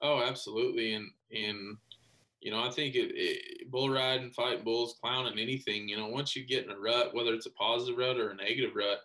Oh, 0.02 0.24
absolutely. 0.24 0.96
And 0.96 1.12
and 1.32 1.78
you 2.41 2.49
know, 2.51 2.62
I 2.63 2.71
think 2.71 2.95
it, 2.95 3.12
it, 3.13 3.71
bull 3.71 3.89
riding, 3.89 4.32
fighting 4.32 4.63
bulls, 4.63 4.95
clowning, 4.99 5.39
anything. 5.39 5.88
You 5.88 5.97
know, 5.97 6.08
once 6.08 6.36
you 6.36 6.45
get 6.45 6.65
in 6.65 6.71
a 6.71 6.80
rut, 6.80 7.13
whether 7.13 7.34
it's 7.34 7.45
a 7.45 7.51
positive 7.51 7.97
rut 7.97 8.17
or 8.17 8.32
a 8.32 8.36
negative 8.36 8.75
rut, 8.75 8.99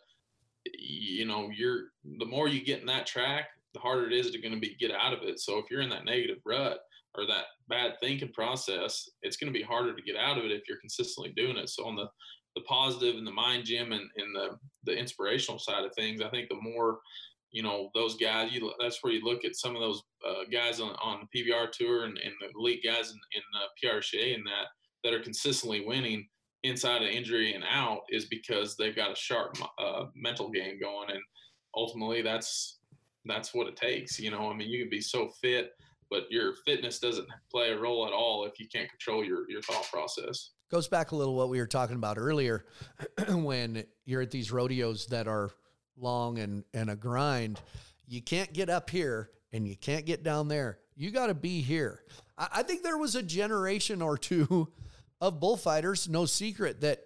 you 0.77 1.27
know, 1.27 1.51
you're 1.55 1.89
the 2.19 2.25
more 2.25 2.49
you 2.49 2.65
get 2.65 2.81
in 2.81 2.87
that 2.87 3.07
track, 3.07 3.49
the 3.75 3.81
harder 3.81 4.07
it 4.07 4.15
is 4.15 4.31
to 4.31 4.41
going 4.41 4.55
to 4.55 4.61
be 4.61 4.75
get 4.81 4.91
out 4.91 5.13
of 5.13 5.23
it. 5.23 5.39
So 5.39 5.59
if 5.59 5.71
you're 5.71 5.83
in 5.83 5.91
that 5.91 6.07
negative 6.07 6.39
rut 6.47 6.79
or 7.15 7.27
that 7.27 7.45
bad 7.69 7.95
thinking 8.01 8.33
process, 8.33 9.09
it's 9.23 9.37
going 9.37 9.53
to 9.53 9.59
be 9.59 9.65
harder 9.65 9.95
to 9.95 10.03
get 10.03 10.17
out 10.17 10.39
of 10.39 10.45
it 10.45 10.51
if 10.51 10.63
you're 10.67 10.81
consistently 10.81 11.33
doing 11.37 11.59
it. 11.59 11.69
So 11.69 11.87
on 11.87 11.95
the 11.95 12.09
the 12.55 12.63
positive 12.63 13.17
and 13.17 13.27
the 13.27 13.33
mind 13.33 13.67
gym 13.67 13.93
and, 13.93 14.09
and 14.17 14.35
the 14.35 14.59
the 14.85 14.97
inspirational 14.97 15.59
side 15.59 15.85
of 15.85 15.95
things, 15.95 16.23
I 16.23 16.31
think 16.31 16.49
the 16.49 16.61
more 16.61 17.01
you 17.57 17.63
know 17.63 17.91
those 17.95 18.17
guys. 18.17 18.53
You 18.53 18.71
that's 18.79 19.03
where 19.03 19.15
you 19.15 19.25
look 19.25 19.47
at 19.47 19.57
some 19.57 19.75
of 19.75 19.81
those 19.81 20.03
uh, 20.29 20.45
guys 20.53 20.79
on, 20.79 20.91
on 21.03 21.27
the 21.33 21.41
PBR 21.43 21.73
tour 21.73 22.05
and, 22.05 22.19
and 22.19 22.33
the 22.39 22.51
elite 22.55 22.85
guys 22.85 23.11
in, 23.11 23.19
in 23.35 23.43
uh, 23.57 23.67
PRCA 23.83 24.35
and 24.35 24.45
that 24.47 24.67
that 25.03 25.15
are 25.15 25.23
consistently 25.23 25.81
winning 25.81 26.29
inside 26.65 27.01
of 27.01 27.09
injury 27.09 27.55
and 27.55 27.65
out 27.67 28.01
is 28.11 28.27
because 28.27 28.77
they've 28.77 28.95
got 28.95 29.11
a 29.11 29.17
sharp 29.17 29.57
uh, 29.79 30.05
mental 30.15 30.51
game 30.51 30.79
going, 30.79 31.09
and 31.11 31.21
ultimately 31.75 32.21
that's 32.21 32.79
that's 33.25 33.55
what 33.55 33.69
it 33.69 33.77
takes. 33.77 34.21
You 34.21 34.33
know, 34.33 34.51
I 34.51 34.55
mean, 34.55 34.69
you 34.69 34.79
can 34.79 34.91
be 34.91 35.01
so 35.01 35.31
fit, 35.41 35.71
but 36.11 36.25
your 36.29 36.57
fitness 36.67 36.99
doesn't 36.99 37.27
play 37.51 37.71
a 37.71 37.79
role 37.79 38.07
at 38.07 38.13
all 38.13 38.45
if 38.45 38.61
you 38.61 38.67
can't 38.71 38.91
control 38.91 39.25
your 39.25 39.51
your 39.51 39.63
thought 39.63 39.89
process. 39.91 40.51
Goes 40.71 40.89
back 40.89 41.13
a 41.13 41.17
little 41.17 41.35
what 41.35 41.49
we 41.49 41.59
were 41.59 41.67
talking 41.67 41.97
about 41.97 42.19
earlier 42.19 42.67
when 43.31 43.85
you're 44.05 44.21
at 44.21 44.31
these 44.31 44.53
rodeos 44.53 45.07
that 45.07 45.27
are 45.27 45.53
long 45.99 46.39
and, 46.39 46.65
and 46.75 46.91
a 46.91 46.97
grind, 46.97 47.61
you 48.07 48.23
can't 48.23 48.53
get 48.53 48.69
up 48.71 48.91
here 48.91 49.31
and 49.53 49.67
you 49.67 49.77
can't 49.77 50.07
get 50.07 50.23
down 50.23 50.49
there. 50.49 50.79
You 50.97 51.11
got 51.11 51.27
to 51.27 51.35
be 51.35 51.61
here. 51.61 52.03
I, 52.39 52.49
I, 52.57 52.63
think 52.63 52.83
there 52.83 52.99
was 52.99 53.15
a 53.15 53.23
generation 53.23 54.03
or 54.03 54.17
two 54.17 54.69
of 55.21 55.41
bullfighters, 55.41 56.09
no 56.09 56.27
secret, 56.27 56.81
that 56.83 57.01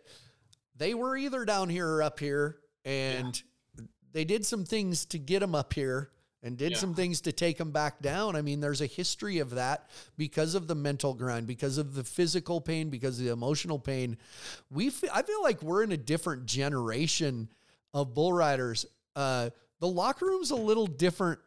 they 0.77 0.95
were 0.95 1.17
either 1.17 1.45
down 1.45 1.69
here 1.69 1.89
or 1.89 2.03
up 2.03 2.19
here, 2.19 2.59
and 2.85 3.41
yeah. 3.77 3.85
they 4.13 4.25
did 4.25 4.47
some 4.47 4.65
things 4.65 5.05
to 5.07 5.19
get 5.19 5.41
them 5.41 5.55
up 5.55 5.73
here 5.73 6.11
and 6.43 6.57
did 6.57 6.73
yeah. 6.73 6.79
some 6.79 6.95
things 6.95 7.21
to 7.21 7.33
take 7.33 7.59
them 7.59 7.71
back 7.71 8.01
down. 8.01 8.35
I 8.35 8.43
mean, 8.43 8.61
there's 8.61 8.81
a 8.81 8.87
history 8.87 9.39
of 9.39 9.51
that 9.51 9.91
because 10.17 10.55
of 10.55 10.67
the 10.67 10.75
mental 10.75 11.13
grind, 11.13 11.47
because 11.47 11.77
of 11.77 11.95
the 11.95 12.05
physical 12.05 12.61
pain, 12.61 12.89
because 12.89 13.19
of 13.19 13.27
the 13.27 13.33
emotional 13.33 13.79
pain. 13.79 14.17
We, 14.71 14.91
I 15.13 15.23
feel 15.23 15.43
like 15.43 15.63
we're 15.63 15.83
in 15.83 15.93
a 15.93 15.99
different 15.99 16.47
generation 16.47 17.51
of 17.95 18.15
bull 18.15 18.33
riders. 18.33 18.87
Uh, 19.17 19.51
the 19.81 19.89
locker 19.89 20.27
room's 20.27 20.51
a 20.51 20.57
little 20.57 20.87
different 20.87 21.41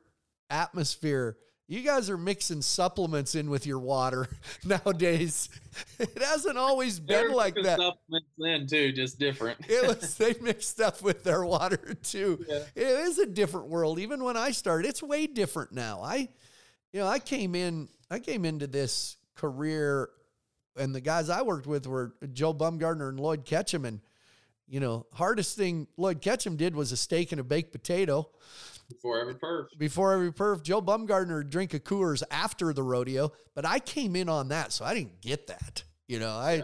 atmosphere. 0.50 1.38
You 1.68 1.82
guys 1.82 2.10
are 2.10 2.18
mixing 2.18 2.62
supplements 2.62 3.36
in 3.36 3.50
with 3.50 3.66
your 3.66 3.80
water 3.80 4.28
nowadays. 4.66 5.50
It 5.98 6.22
hasn't 6.22 6.58
always 6.58 7.00
been 7.00 7.32
like 7.32 7.56
that. 7.56 7.80
Supplements 7.80 8.30
in 8.38 8.68
too, 8.68 8.92
just 8.92 9.18
different. 9.18 9.60
it 9.70 9.88
was 10.02 10.16
they 10.16 10.36
mix 10.42 10.68
stuff 10.68 11.02
with 11.02 11.24
their 11.24 11.46
water 11.46 11.96
too. 12.04 12.44
Yeah. 12.48 12.60
It 12.76 12.88
is 12.88 13.18
a 13.18 13.26
different 13.26 13.70
world. 13.70 14.00
Even 14.00 14.24
when 14.24 14.36
I 14.36 14.52
started, 14.52 14.88
it's 14.88 15.02
way 15.02 15.26
different 15.26 15.72
now. 15.72 16.02
I, 16.04 16.28
you 16.92 17.00
know, 17.00 17.08
I 17.08 17.20
came 17.20 17.56
in. 17.56 17.88
I 18.12 18.20
came 18.20 18.46
into 18.46 18.68
this 18.68 19.18
career, 19.36 20.10
and 20.78 20.94
the 20.94 21.02
guys 21.02 21.30
I 21.30 21.42
worked 21.42 21.66
with 21.66 21.88
were 21.88 22.14
Joe 22.34 22.54
Baumgartner 22.54 23.10
and 23.10 23.20
Lloyd 23.20 23.46
Ketchum, 23.46 23.86
and 23.86 24.02
you 24.68 24.80
know, 24.80 25.06
hardest 25.14 25.58
thing 25.58 25.88
Lloyd 25.98 26.22
Ketchum 26.22 26.56
did 26.56 26.76
was 26.76 26.92
a 26.92 26.98
steak 26.98 27.32
and 27.32 27.42
a 27.42 27.44
baked 27.44 27.72
potato. 27.72 28.30
Before 28.90 29.20
every 29.20 29.36
perf. 29.36 29.68
Before 29.78 30.14
every 30.14 30.32
perf. 30.32 30.64
Joe 30.64 30.82
Baumgartner 30.82 31.44
drink 31.44 31.74
a 31.74 31.80
Coors 31.80 32.24
after 32.32 32.74
the 32.74 32.84
rodeo, 32.84 33.32
but 33.56 33.66
I 33.66 33.80
came 33.80 34.16
in 34.16 34.30
on 34.30 34.50
that, 34.50 34.72
so 34.72 34.86
I 34.86 34.94
didn't 34.94 35.22
get 35.22 35.48
that. 35.48 35.84
You 36.08 36.20
know, 36.20 36.32
I 36.32 36.54
yeah. 36.56 36.64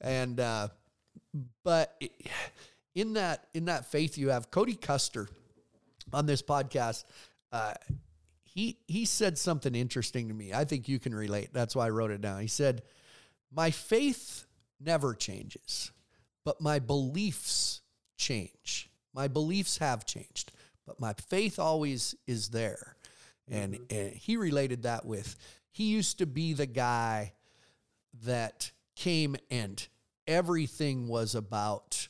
and 0.00 0.40
uh 0.40 0.68
but 1.64 2.00
in 2.94 3.14
that 3.14 3.46
in 3.54 3.66
that 3.66 3.86
faith 3.90 4.18
you 4.18 4.30
have 4.30 4.50
Cody 4.50 4.74
Custer 4.74 5.28
on 6.12 6.26
this 6.26 6.42
podcast. 6.42 7.04
Uh 7.52 7.74
he 8.44 8.78
he 8.88 9.04
said 9.04 9.38
something 9.38 9.74
interesting 9.74 10.28
to 10.28 10.34
me. 10.34 10.52
I 10.52 10.64
think 10.64 10.88
you 10.88 10.98
can 10.98 11.14
relate. 11.14 11.50
That's 11.52 11.76
why 11.76 11.86
I 11.86 11.90
wrote 11.90 12.10
it 12.10 12.20
down. 12.20 12.40
He 12.40 12.48
said, 12.48 12.82
"My 13.52 13.70
faith 13.70 14.44
never 14.80 15.14
changes." 15.14 15.92
But 16.44 16.60
my 16.60 16.78
beliefs 16.78 17.82
change. 18.16 18.88
My 19.14 19.28
beliefs 19.28 19.78
have 19.78 20.04
changed, 20.04 20.52
but 20.86 21.00
my 21.00 21.14
faith 21.14 21.58
always 21.58 22.14
is 22.26 22.48
there. 22.48 22.96
And, 23.50 23.74
mm-hmm. 23.74 23.96
and 23.96 24.12
he 24.12 24.36
related 24.36 24.84
that 24.84 25.04
with 25.04 25.36
he 25.72 25.84
used 25.84 26.18
to 26.18 26.26
be 26.26 26.52
the 26.52 26.66
guy 26.66 27.32
that 28.24 28.70
came 28.96 29.36
and 29.50 29.86
everything 30.26 31.08
was 31.08 31.34
about 31.34 32.08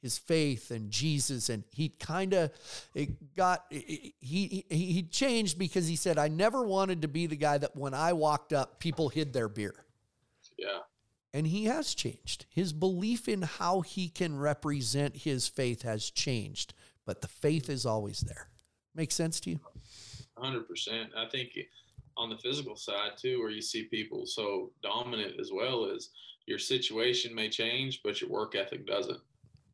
his 0.00 0.16
faith 0.16 0.70
and 0.70 0.90
Jesus 0.90 1.50
and 1.50 1.62
he 1.72 1.90
kind 1.90 2.32
of 2.32 2.50
got 3.36 3.66
he, 3.68 4.14
he 4.20 4.64
he 4.70 5.02
changed 5.02 5.58
because 5.58 5.86
he 5.86 5.96
said 5.96 6.16
I 6.16 6.28
never 6.28 6.64
wanted 6.64 7.02
to 7.02 7.08
be 7.08 7.26
the 7.26 7.36
guy 7.36 7.58
that 7.58 7.76
when 7.76 7.92
I 7.92 8.14
walked 8.14 8.52
up 8.54 8.80
people 8.80 9.10
hid 9.10 9.32
their 9.32 9.48
beer. 9.48 9.74
Yeah 10.56 10.78
and 11.32 11.46
he 11.46 11.64
has 11.66 11.94
changed. 11.94 12.46
His 12.48 12.72
belief 12.72 13.28
in 13.28 13.42
how 13.42 13.80
he 13.82 14.08
can 14.08 14.38
represent 14.38 15.16
his 15.18 15.48
faith 15.48 15.82
has 15.82 16.10
changed, 16.10 16.74
but 17.06 17.20
the 17.20 17.28
faith 17.28 17.68
is 17.70 17.86
always 17.86 18.20
there. 18.20 18.48
Make 18.94 19.12
sense 19.12 19.40
to 19.40 19.50
you? 19.50 19.60
100%. 20.38 20.64
I 21.16 21.28
think 21.28 21.58
on 22.16 22.30
the 22.30 22.38
physical 22.38 22.76
side 22.76 23.12
too, 23.16 23.38
where 23.38 23.50
you 23.50 23.62
see 23.62 23.84
people 23.84 24.26
so 24.26 24.72
dominant 24.82 25.34
as 25.40 25.50
well, 25.52 25.84
is 25.84 26.10
your 26.46 26.58
situation 26.58 27.34
may 27.34 27.48
change, 27.48 28.00
but 28.02 28.20
your 28.20 28.30
work 28.30 28.54
ethic 28.56 28.86
doesn't. 28.86 29.20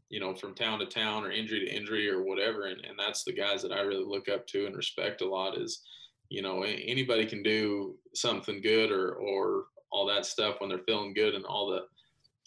you 0.09 0.21
know, 0.21 0.35
from 0.35 0.55
town 0.55 0.79
to 0.79 0.87
town 0.87 1.25
or 1.25 1.31
injury 1.33 1.61
to 1.61 1.75
injury 1.75 2.09
or 2.09 2.23
whatever. 2.23 2.67
And, 2.67 2.85
and 2.85 2.99
that's 2.99 3.25
the 3.25 3.33
guys 3.33 3.63
that 3.63 3.73
I 3.73 3.81
really 3.81 4.05
look 4.05 4.29
up 4.29 4.47
to 4.49 4.67
and 4.67 4.77
respect 4.77 5.21
a 5.21 5.29
lot 5.29 5.59
is, 5.59 5.83
you 6.29 6.43
know, 6.43 6.63
anybody 6.63 7.27
can 7.27 7.43
do 7.43 7.97
something 8.15 8.61
good 8.61 8.91
or, 8.91 9.15
or 9.15 9.65
all 9.93 10.07
that 10.07 10.27
stuff 10.27 10.57
when 10.59 10.69
they're 10.69 10.79
feeling 10.87 11.15
good 11.15 11.35
and 11.35 11.45
all 11.45 11.71
the, 11.71 11.81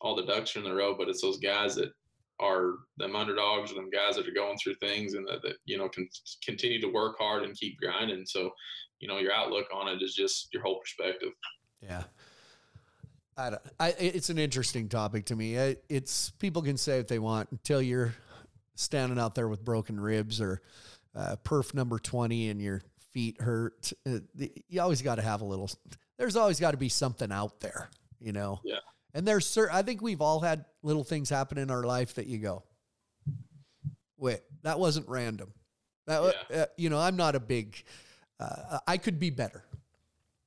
all 0.02 0.15
the 0.15 0.25
ducks 0.25 0.56
are 0.56 0.60
in 0.60 0.65
the 0.65 0.73
row, 0.73 0.95
but 0.97 1.10
it's 1.10 1.21
those 1.21 1.39
guys 1.39 1.75
that 1.75 1.91
are 2.39 2.75
them 2.97 3.15
underdogs 3.15 3.71
or 3.71 3.75
them 3.75 3.89
guys 3.89 4.15
that 4.15 4.28
are 4.28 4.34
going 4.34 4.58
through 4.58 4.75
things 4.75 5.13
and 5.13 5.28
that, 5.28 5.41
that 5.41 5.56
you 5.65 5.78
know 5.78 5.89
can 5.89 6.08
continue 6.43 6.80
to 6.80 6.88
work 6.88 7.17
hard 7.19 7.43
and 7.43 7.58
keep 7.58 7.78
grinding. 7.78 8.25
So, 8.25 8.52
you 8.99 9.08
know, 9.08 9.17
your 9.17 9.34
outlook 9.34 9.65
on 9.73 9.88
it 9.89 10.02
is 10.02 10.13
just 10.15 10.47
your 10.54 10.63
whole 10.63 10.80
perspective. 10.80 11.30
Yeah. 11.82 12.04
I, 13.38 13.58
I, 13.80 13.89
it's 13.97 14.30
an 14.30 14.38
interesting 14.38 14.89
topic 14.89 15.25
to 15.25 15.36
me. 15.36 15.56
it's 15.88 16.32
people 16.39 16.62
can 16.62 16.75
say 16.75 16.99
if 16.99 17.08
they 17.08 17.19
want 17.19 17.49
until 17.52 17.82
you're 17.82 18.13
standing 18.75 19.17
out 19.19 19.36
there 19.36 19.47
with 19.47 19.63
broken 19.63 19.99
ribs 19.99 20.41
or 20.41 20.62
uh, 21.15 21.36
perf 21.43 21.73
number 21.73 21.99
20 21.99 22.49
and 22.49 22.62
your 22.62 22.82
feet 23.12 23.39
hurt. 23.41 23.93
Uh, 24.08 24.19
you 24.67 24.82
always 24.82 25.02
got 25.02 25.15
to 25.15 25.21
have 25.21 25.41
a 25.41 25.45
little, 25.45 25.69
there's 26.19 26.36
always 26.36 26.60
got 26.60 26.71
to 26.71 26.77
be 26.77 26.89
something 26.89 27.32
out 27.32 27.62
there, 27.62 27.89
you 28.19 28.34
know? 28.34 28.60
Yeah. 28.63 28.79
And 29.15 29.27
there's 29.27 29.47
certain, 29.47 29.75
I 29.75 29.82
think 29.82 30.01
we've 30.03 30.21
all 30.21 30.41
had 30.41 30.65
little 30.84 31.03
things 31.03 31.29
happen 31.29 31.58
in 31.58 31.71
our 31.71 31.84
life 31.84 32.15
that 32.15 32.27
you 32.27 32.38
go, 32.38 32.63
wait, 34.17 34.41
that 34.62 34.77
wasn't 34.77 35.08
random. 35.08 35.51
That, 36.05 36.36
yeah. 36.51 36.58
uh, 36.58 36.65
you 36.77 36.89
know, 36.89 36.99
I'm 36.99 37.15
not 37.15 37.36
a 37.36 37.39
big, 37.39 37.82
uh, 38.39 38.79
I 38.86 38.97
could 38.97 39.17
be 39.17 39.29
better. 39.29 39.63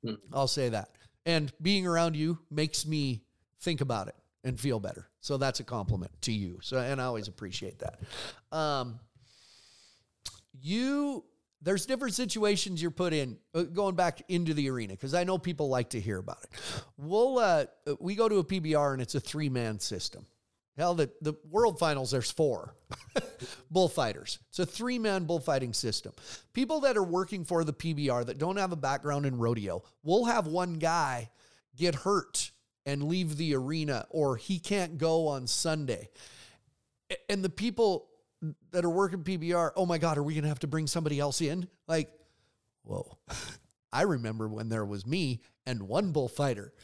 Hmm. 0.05 0.15
I'll 0.33 0.47
say 0.47 0.69
that. 0.69 0.91
And 1.25 1.51
being 1.61 1.87
around 1.87 2.17
you 2.17 2.39
makes 2.51 2.87
me 2.87 3.23
think 3.61 3.81
about 3.81 4.09
it 4.09 4.15
and 4.45 4.61
feel 4.61 4.79
better. 4.79 5.09
So 5.21 5.39
that's 5.39 5.61
a 5.61 5.65
compliment 5.65 6.13
to 6.23 6.33
you. 6.33 6.59
So, 6.63 6.79
and 6.79 7.01
I 7.01 7.05
always 7.05 7.29
appreciate 7.29 7.79
that. 7.79 8.01
Um, 8.57 9.01
you 10.61 11.25
there's 11.63 11.87
different 11.87 12.15
situations 12.15 12.83
you're 12.83 12.91
put 12.91 13.13
in 13.13 13.39
uh, 13.55 13.63
going 13.63 13.95
back 13.95 14.23
into 14.29 14.53
the 14.53 14.69
arena 14.69 14.95
because 14.95 15.15
I 15.15 15.25
know 15.25 15.39
people 15.39 15.69
like 15.69 15.91
to 15.91 16.01
hear 16.01 16.19
about 16.19 16.39
it. 16.43 16.51
We'll 16.97 17.39
uh, 17.39 17.67
we 18.01 18.15
go 18.15 18.29
to 18.29 18.39
a 18.39 18.45
PBR 18.45 18.93
and 18.93 19.03
it's 19.03 19.15
a 19.15 19.21
three 19.21 19.49
man 19.49 19.79
system. 19.79 20.27
Hell, 20.77 20.95
the, 20.95 21.11
the 21.21 21.35
world 21.51 21.79
finals, 21.79 22.11
there's 22.11 22.31
four 22.31 22.75
bullfighters. 23.71 24.39
It's 24.49 24.59
a 24.59 24.67
three 24.67 24.99
man 24.99 25.25
bullfighting 25.25 25.75
system. 25.75 26.13
People 26.53 26.81
that 26.81 26.97
are 26.97 27.05
working 27.05 27.45
for 27.45 27.63
the 27.63 27.75
PBR 27.75 28.27
that 28.27 28.39
don't 28.39 28.57
have 28.57 28.73
a 28.73 28.77
background 28.77 29.27
in 29.27 29.37
rodeo, 29.37 29.83
we'll 30.03 30.25
have 30.25 30.47
one 30.47 30.75
guy 30.75 31.31
get 31.77 31.95
hurt 31.95 32.51
and 32.87 33.05
leave 33.05 33.37
the 33.37 33.55
arena, 33.55 34.07
or 34.11 34.37
he 34.37 34.59
can't 34.59 34.99
go 34.99 35.29
on 35.29 35.47
Sunday. 35.47 36.11
And 37.29 37.45
the 37.45 37.51
people 37.51 38.09
that 38.73 38.85
are 38.85 38.91
working 38.91 39.23
PBR, 39.23 39.73
oh 39.77 39.87
my 39.87 39.99
God, 39.99 40.19
are 40.19 40.23
we 40.23 40.35
going 40.35 40.43
to 40.43 40.49
have 40.49 40.61
to 40.61 40.67
bring 40.67 40.87
somebody 40.87 41.19
else 41.21 41.41
in? 41.41 41.69
Like, 41.87 42.11
whoa. 42.83 43.19
I 43.93 44.03
remember 44.03 44.49
when 44.49 44.69
there 44.69 44.85
was 44.85 45.07
me 45.07 45.41
and 45.67 45.83
one 45.83 46.13
bullfighter. 46.13 46.73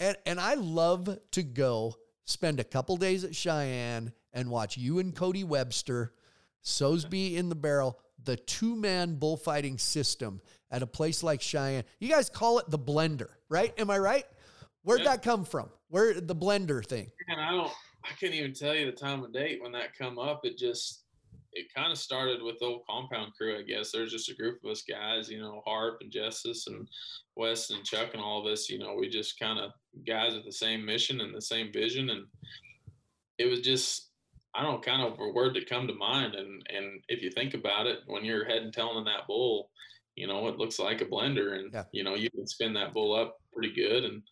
And, 0.00 0.16
and 0.26 0.38
I 0.38 0.54
love 0.54 1.18
to 1.32 1.42
go 1.42 1.94
spend 2.24 2.60
a 2.60 2.64
couple 2.64 2.96
days 2.96 3.24
at 3.24 3.34
Cheyenne 3.34 4.12
and 4.32 4.48
watch 4.48 4.76
you 4.76 5.00
and 5.00 5.14
Cody 5.14 5.42
Webster, 5.42 6.14
Sosebee 6.62 7.36
in 7.36 7.48
the 7.48 7.56
barrel, 7.56 7.98
the 8.22 8.36
two 8.36 8.76
man 8.76 9.16
bullfighting 9.16 9.78
system 9.78 10.40
at 10.70 10.82
a 10.82 10.86
place 10.86 11.24
like 11.24 11.40
Cheyenne. 11.40 11.82
You 11.98 12.08
guys 12.08 12.30
call 12.30 12.60
it 12.60 12.70
the 12.70 12.78
blender, 12.78 13.30
right? 13.48 13.72
Am 13.76 13.90
I 13.90 13.98
right? 13.98 14.24
Where'd 14.82 15.00
yeah. 15.00 15.10
that 15.10 15.22
come 15.22 15.44
from? 15.44 15.68
Where 15.88 16.20
the 16.20 16.36
blender 16.36 16.84
thing? 16.84 17.10
Man, 17.28 17.38
I 17.38 17.50
don't 17.50 17.72
I 18.08 18.14
couldn't 18.14 18.36
even 18.36 18.54
tell 18.54 18.74
you 18.74 18.86
the 18.86 18.92
time 18.92 19.22
of 19.22 19.32
date 19.32 19.62
when 19.62 19.72
that 19.72 19.96
come 19.96 20.18
up. 20.18 20.40
It 20.44 20.56
just 20.56 21.04
it 21.52 21.72
kind 21.74 21.90
of 21.90 21.98
started 21.98 22.42
with 22.42 22.58
the 22.58 22.66
old 22.66 22.82
compound 22.88 23.32
crew, 23.36 23.58
I 23.58 23.62
guess. 23.62 23.90
There's 23.90 24.12
just 24.12 24.30
a 24.30 24.34
group 24.34 24.62
of 24.64 24.70
us 24.70 24.82
guys, 24.82 25.28
you 25.28 25.40
know, 25.40 25.62
Harp 25.66 25.98
and 26.00 26.10
Justice 26.10 26.66
and 26.66 26.86
Wes 27.36 27.70
and 27.70 27.84
Chuck 27.84 28.10
and 28.12 28.22
all 28.22 28.40
of 28.40 28.52
us, 28.52 28.68
you 28.68 28.78
know, 28.78 28.94
we 28.94 29.08
just 29.08 29.38
kind 29.38 29.58
of 29.58 29.72
guys 30.06 30.34
with 30.34 30.44
the 30.44 30.52
same 30.52 30.84
mission 30.84 31.20
and 31.20 31.34
the 31.34 31.40
same 31.40 31.72
vision. 31.72 32.10
And 32.10 32.26
it 33.38 33.46
was 33.46 33.60
just, 33.60 34.10
I 34.54 34.62
don't 34.62 34.74
know, 34.74 34.80
kind 34.80 35.02
of 35.02 35.18
a 35.18 35.32
word 35.32 35.54
to 35.54 35.64
come 35.64 35.86
to 35.88 35.94
mind. 35.94 36.34
And, 36.34 36.62
and 36.74 37.02
if 37.08 37.22
you 37.22 37.30
think 37.30 37.54
about 37.54 37.86
it, 37.86 38.00
when 38.06 38.24
you're 38.24 38.44
head 38.44 38.62
and 38.62 38.72
tailing 38.72 39.04
that 39.06 39.26
bull, 39.26 39.70
you 40.16 40.26
know, 40.26 40.48
it 40.48 40.58
looks 40.58 40.78
like 40.78 41.00
a 41.00 41.06
blender 41.06 41.58
and, 41.58 41.72
yeah. 41.72 41.84
you 41.92 42.04
know, 42.04 42.14
you 42.14 42.30
can 42.30 42.46
spin 42.46 42.74
that 42.74 42.92
bull 42.92 43.14
up 43.14 43.38
pretty 43.52 43.74
good. 43.74 44.04
And, 44.04 44.22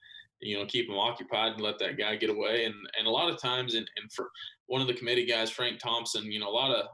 you 0.41 0.59
know, 0.59 0.67
keep 0.67 0.89
him 0.89 0.97
occupied 0.97 1.53
and 1.53 1.63
let 1.63 1.79
that 1.79 1.99
guy 1.99 2.17
get 2.17 2.31
away. 2.31 2.65
And 2.65 2.75
and 2.99 3.07
a 3.07 3.11
lot 3.11 3.31
of 3.31 3.41
times, 3.41 3.75
and, 3.75 3.89
and 3.97 4.13
for 4.13 4.31
one 4.67 4.81
of 4.81 4.87
the 4.87 4.95
committee 4.95 5.27
guys, 5.27 5.51
Frank 5.51 5.79
Thompson, 5.79 6.31
you 6.31 6.41
know, 6.41 6.49
a 6.49 6.51
lot 6.51 6.75
of 6.75 6.87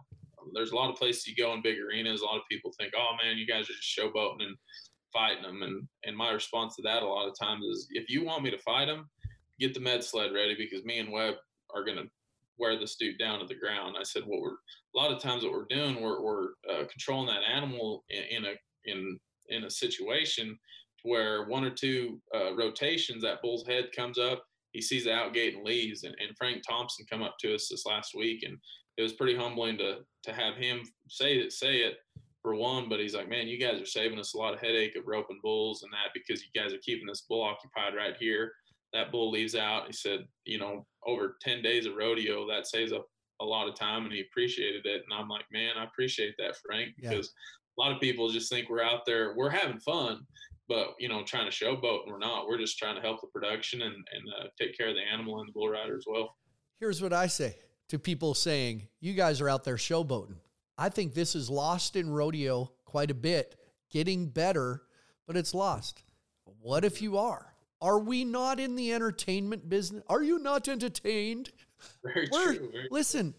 there's 0.55 0.73
a 0.73 0.77
lot 0.77 0.91
of 0.91 0.97
places 0.97 1.27
you 1.27 1.37
go 1.37 1.53
in 1.55 1.63
big 1.63 1.79
arenas. 1.79 2.21
A 2.21 2.25
lot 2.25 2.37
of 2.37 2.43
people 2.51 2.73
think, 2.79 2.93
oh 2.97 3.13
man, 3.23 3.39
you 3.39 3.47
guys 3.47 3.65
are 3.65 3.75
just 3.75 3.99
showboating 3.99 4.43
and 4.43 4.57
fighting 5.13 5.43
them. 5.43 5.63
And 5.63 5.87
and 6.05 6.17
my 6.17 6.31
response 6.31 6.77
to 6.77 6.83
that 6.83 7.03
a 7.03 7.07
lot 7.07 7.29
of 7.29 7.39
times 7.39 7.65
is, 7.65 7.89
if 7.91 8.09
you 8.09 8.25
want 8.25 8.43
me 8.43 8.51
to 8.51 8.59
fight 8.59 8.87
them, 8.87 9.09
get 9.59 9.75
the 9.75 9.81
med 9.81 10.05
sled 10.05 10.33
ready 10.33 10.55
because 10.57 10.85
me 10.85 10.99
and 10.99 11.13
Webb 11.13 11.35
are 11.75 11.85
gonna 11.85 12.05
wear 12.59 12.79
this 12.79 12.97
dude 12.97 13.19
down 13.19 13.41
to 13.41 13.47
the 13.47 13.55
ground. 13.55 13.97
I 13.99 14.03
said, 14.03 14.23
what 14.27 14.41
we're 14.41 14.57
a 14.95 14.99
lot 14.99 15.13
of 15.13 15.21
times 15.21 15.43
what 15.43 15.53
we're 15.53 15.67
doing, 15.69 16.01
we're 16.01 16.23
we're 16.23 16.49
uh, 16.71 16.85
controlling 16.91 17.27
that 17.27 17.43
animal 17.43 18.05
in, 18.11 18.45
in 18.45 18.45
a 18.45 18.55
in 18.85 19.19
in 19.49 19.65
a 19.65 19.71
situation 19.71 20.59
where 21.03 21.47
one 21.47 21.65
or 21.65 21.71
two 21.71 22.21
uh, 22.35 22.55
rotations, 22.55 23.23
that 23.23 23.43
bull's 23.43 23.67
head 23.67 23.89
comes 23.95 24.19
up, 24.19 24.45
he 24.73 24.81
sees 24.81 25.05
the 25.05 25.13
out 25.13 25.35
gate 25.35 25.55
and 25.55 25.65
leaves. 25.65 26.05
And, 26.05 26.15
and 26.21 26.37
Frank 26.37 26.63
Thompson 26.69 27.07
come 27.11 27.23
up 27.23 27.37
to 27.41 27.55
us 27.55 27.69
this 27.69 27.87
last 27.87 28.15
week, 28.17 28.43
and 28.45 28.57
it 28.97 29.03
was 29.03 29.13
pretty 29.13 29.37
humbling 29.37 29.79
to 29.79 29.99
to 30.25 30.33
have 30.33 30.57
him 30.57 30.83
say 31.09 31.37
it, 31.37 31.53
say 31.53 31.79
it 31.79 31.97
for 32.43 32.55
one. 32.55 32.89
But 32.89 33.01
he's 33.01 33.15
like, 33.15 33.29
man, 33.29 33.49
you 33.49 33.59
guys 33.59 33.81
are 33.81 33.87
saving 33.87 34.19
us 34.19 34.35
a 34.35 34.39
lot 34.39 34.55
of 34.55 34.61
headache 34.61 34.97
of 34.97 35.07
roping 35.07 35.41
bulls 35.43 35.83
and 35.83 35.93
that 35.93 36.13
because 36.15 36.43
you 36.43 36.61
guys 36.61 36.73
are 36.73 36.79
keeping 36.79 37.07
this 37.07 37.25
bull 37.29 37.43
occupied 37.43 37.95
right 37.95 38.17
here. 38.19 38.53
That 38.93 39.11
bull 39.11 39.31
leaves 39.31 39.55
out. 39.55 39.87
He 39.87 39.93
said, 39.93 40.27
you 40.45 40.59
know, 40.59 40.87
over 41.07 41.37
10 41.41 41.63
days 41.63 41.87
of 41.87 41.95
rodeo, 41.97 42.47
that 42.49 42.67
saves 42.67 42.93
up 42.93 43.07
a 43.41 43.45
lot 43.45 43.69
of 43.69 43.75
time 43.75 44.05
and 44.05 44.13
he 44.13 44.21
appreciated 44.21 44.85
it. 44.85 45.03
And 45.03 45.19
I'm 45.19 45.29
like, 45.29 45.47
man, 45.51 45.73
I 45.79 45.85
appreciate 45.85 46.35
that, 46.39 46.57
Frank, 46.65 46.91
because 47.01 47.33
yeah. 47.79 47.85
a 47.85 47.89
lot 47.89 47.95
of 47.95 48.01
people 48.01 48.29
just 48.29 48.51
think 48.51 48.69
we're 48.69 48.83
out 48.83 49.07
there, 49.07 49.35
we're 49.35 49.51
having 49.51 49.81
fun, 49.81 50.27
but 50.73 50.95
you 50.99 51.09
know, 51.09 51.23
trying 51.25 51.51
to 51.51 51.53
showboat, 51.53 52.05
and 52.05 52.13
we're 52.13 52.19
not. 52.19 52.47
We're 52.47 52.59
just 52.59 52.79
trying 52.79 52.97
to 52.97 53.03
help 53.03 53.21
the 53.21 53.27
production 53.29 53.83
and 53.83 53.95
and 53.95 54.25
uh, 54.39 54.47
take 54.59 54.77
care 54.77 54.89
of 54.89 54.95
the 54.95 55.03
animal 55.03 55.41
and 55.41 55.49
the 55.49 55.53
bull 55.53 55.69
rider 55.69 55.97
as 55.97 56.05
well. 56.07 56.37
Here's 56.81 57.03
what 57.03 57.13
I 57.13 57.27
say 57.27 57.57
to 57.89 57.99
people 57.99 58.35
saying, 58.35 58.89
"You 59.01 59.13
guys 59.13 59.41
are 59.41 59.49
out 59.49 59.65
there 59.65 59.77
showboating." 59.77 60.37
I 60.79 60.89
think 60.89 61.15
this 61.15 61.35
is 61.35 61.51
lost 61.51 61.97
in 61.97 62.11
rodeo 62.11 62.73
quite 62.85 63.11
a 63.11 63.15
bit, 63.15 63.57
getting 63.91 64.29
better, 64.29 64.83
but 65.27 65.37
it's 65.37 65.55
lost. 65.55 66.03
What 66.61 66.85
if 66.85 67.03
you 67.03 67.19
are? 67.19 67.55
Are 67.81 67.99
we 67.99 68.25
not 68.25 68.59
in 68.59 68.77
the 68.77 68.93
entertainment 68.93 69.69
business? 69.69 70.03
Are 70.09 70.23
you 70.23 70.39
not 70.39 70.69
entertained? 70.69 71.51
Very 72.03 72.29
We're, 72.33 72.55
true. 72.55 72.71
Very 72.73 72.89
listen, 72.91 73.35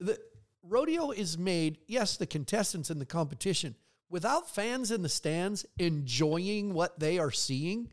the 0.00 0.18
rodeo 0.62 1.10
is 1.12 1.38
made, 1.38 1.78
yes, 1.86 2.16
the 2.16 2.26
contestants 2.26 2.90
in 2.90 2.98
the 2.98 3.06
competition, 3.06 3.76
without 4.14 4.48
fans 4.48 4.92
in 4.92 5.02
the 5.02 5.08
stands 5.08 5.66
enjoying 5.76 6.72
what 6.72 7.00
they 7.00 7.18
are 7.18 7.32
seeing, 7.32 7.90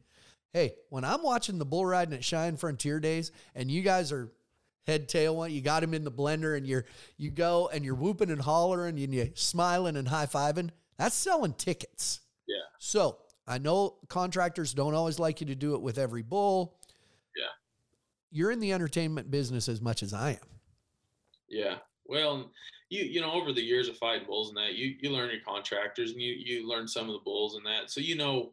hey, 0.53 0.75
when 0.89 1.03
I'm 1.03 1.23
watching 1.23 1.57
the 1.57 1.65
bull 1.65 1.83
riding 1.83 2.13
at 2.13 2.23
Cheyenne 2.23 2.57
Frontier 2.57 2.99
Days 2.99 3.31
and 3.55 3.71
you 3.71 3.81
guys 3.81 4.11
are 4.11 4.31
head 4.85 5.09
tail 5.09 5.35
one, 5.35 5.51
you 5.51 5.61
got 5.61 5.81
him 5.81 5.95
in 5.95 6.03
the 6.03 6.11
blender 6.11 6.55
and 6.55 6.67
you're 6.67 6.85
you 7.17 7.31
go 7.31 7.71
and 7.73 7.83
you're 7.83 7.95
whooping 7.95 8.29
and 8.29 8.39
hollering 8.39 8.99
and 8.99 9.15
you 9.15 9.31
smiling 9.33 9.95
and 9.95 10.07
high 10.07 10.27
fiving, 10.27 10.69
that's 10.95 11.15
selling 11.15 11.53
tickets. 11.53 12.19
Yeah. 12.47 12.57
So 12.77 13.17
I 13.47 13.57
know 13.57 13.95
contractors 14.07 14.75
don't 14.75 14.93
always 14.93 15.17
like 15.17 15.41
you 15.41 15.47
to 15.47 15.55
do 15.55 15.73
it 15.73 15.81
with 15.81 15.97
every 15.97 16.21
bull. 16.21 16.77
Yeah. 17.35 17.45
You're 18.29 18.51
in 18.51 18.59
the 18.59 18.73
entertainment 18.73 19.31
business 19.31 19.67
as 19.67 19.81
much 19.81 20.03
as 20.03 20.13
I 20.13 20.33
am. 20.33 20.49
Yeah. 21.49 21.77
Well, 22.05 22.51
you 22.91 23.03
you 23.05 23.21
know 23.21 23.31
over 23.31 23.53
the 23.53 23.63
years 23.63 23.87
of 23.87 23.97
fighting 23.97 24.27
bulls 24.27 24.49
and 24.49 24.57
that 24.57 24.75
you 24.75 24.95
you 24.99 25.09
learn 25.09 25.31
your 25.31 25.39
contractors 25.47 26.11
and 26.11 26.21
you 26.21 26.33
you 26.33 26.67
learn 26.67 26.87
some 26.87 27.07
of 27.07 27.13
the 27.13 27.23
bulls 27.25 27.55
and 27.55 27.65
that 27.65 27.89
so 27.89 28.01
you 28.01 28.15
know 28.15 28.51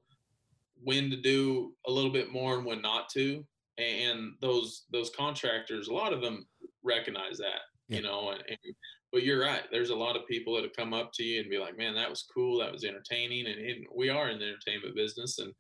when 0.83 1.11
to 1.11 1.17
do 1.17 1.75
a 1.87 1.91
little 1.91 2.11
bit 2.11 2.33
more 2.33 2.57
and 2.57 2.65
when 2.65 2.81
not 2.81 3.09
to 3.11 3.45
and 3.77 4.33
those 4.41 4.85
those 4.93 5.11
contractors 5.11 5.89
a 5.89 5.93
lot 5.93 6.13
of 6.13 6.23
them 6.23 6.47
recognize 6.85 7.37
that 7.37 7.61
yeah. 7.89 7.97
you 7.97 8.03
know 8.03 8.31
and, 8.31 8.43
and, 8.49 8.75
but 9.11 9.25
you're 9.25 9.41
right 9.41 9.63
there's 9.73 9.91
a 9.91 9.97
lot 9.97 10.17
of 10.17 10.27
people 10.29 10.55
that 10.55 10.63
have 10.63 10.77
come 10.77 10.95
up 10.95 11.11
to 11.13 11.25
you 11.25 11.41
and 11.41 11.51
be 11.51 11.59
like 11.59 11.77
man 11.77 11.95
that 11.95 12.09
was 12.09 12.29
cool 12.33 12.59
that 12.59 12.73
was 12.73 12.85
entertaining 12.85 13.47
and, 13.47 13.87
we 13.95 14.09
are 14.09 14.31
in 14.31 14.39
the 14.39 14.45
entertainment 14.47 14.95
business 14.95 15.41
and 15.41 15.53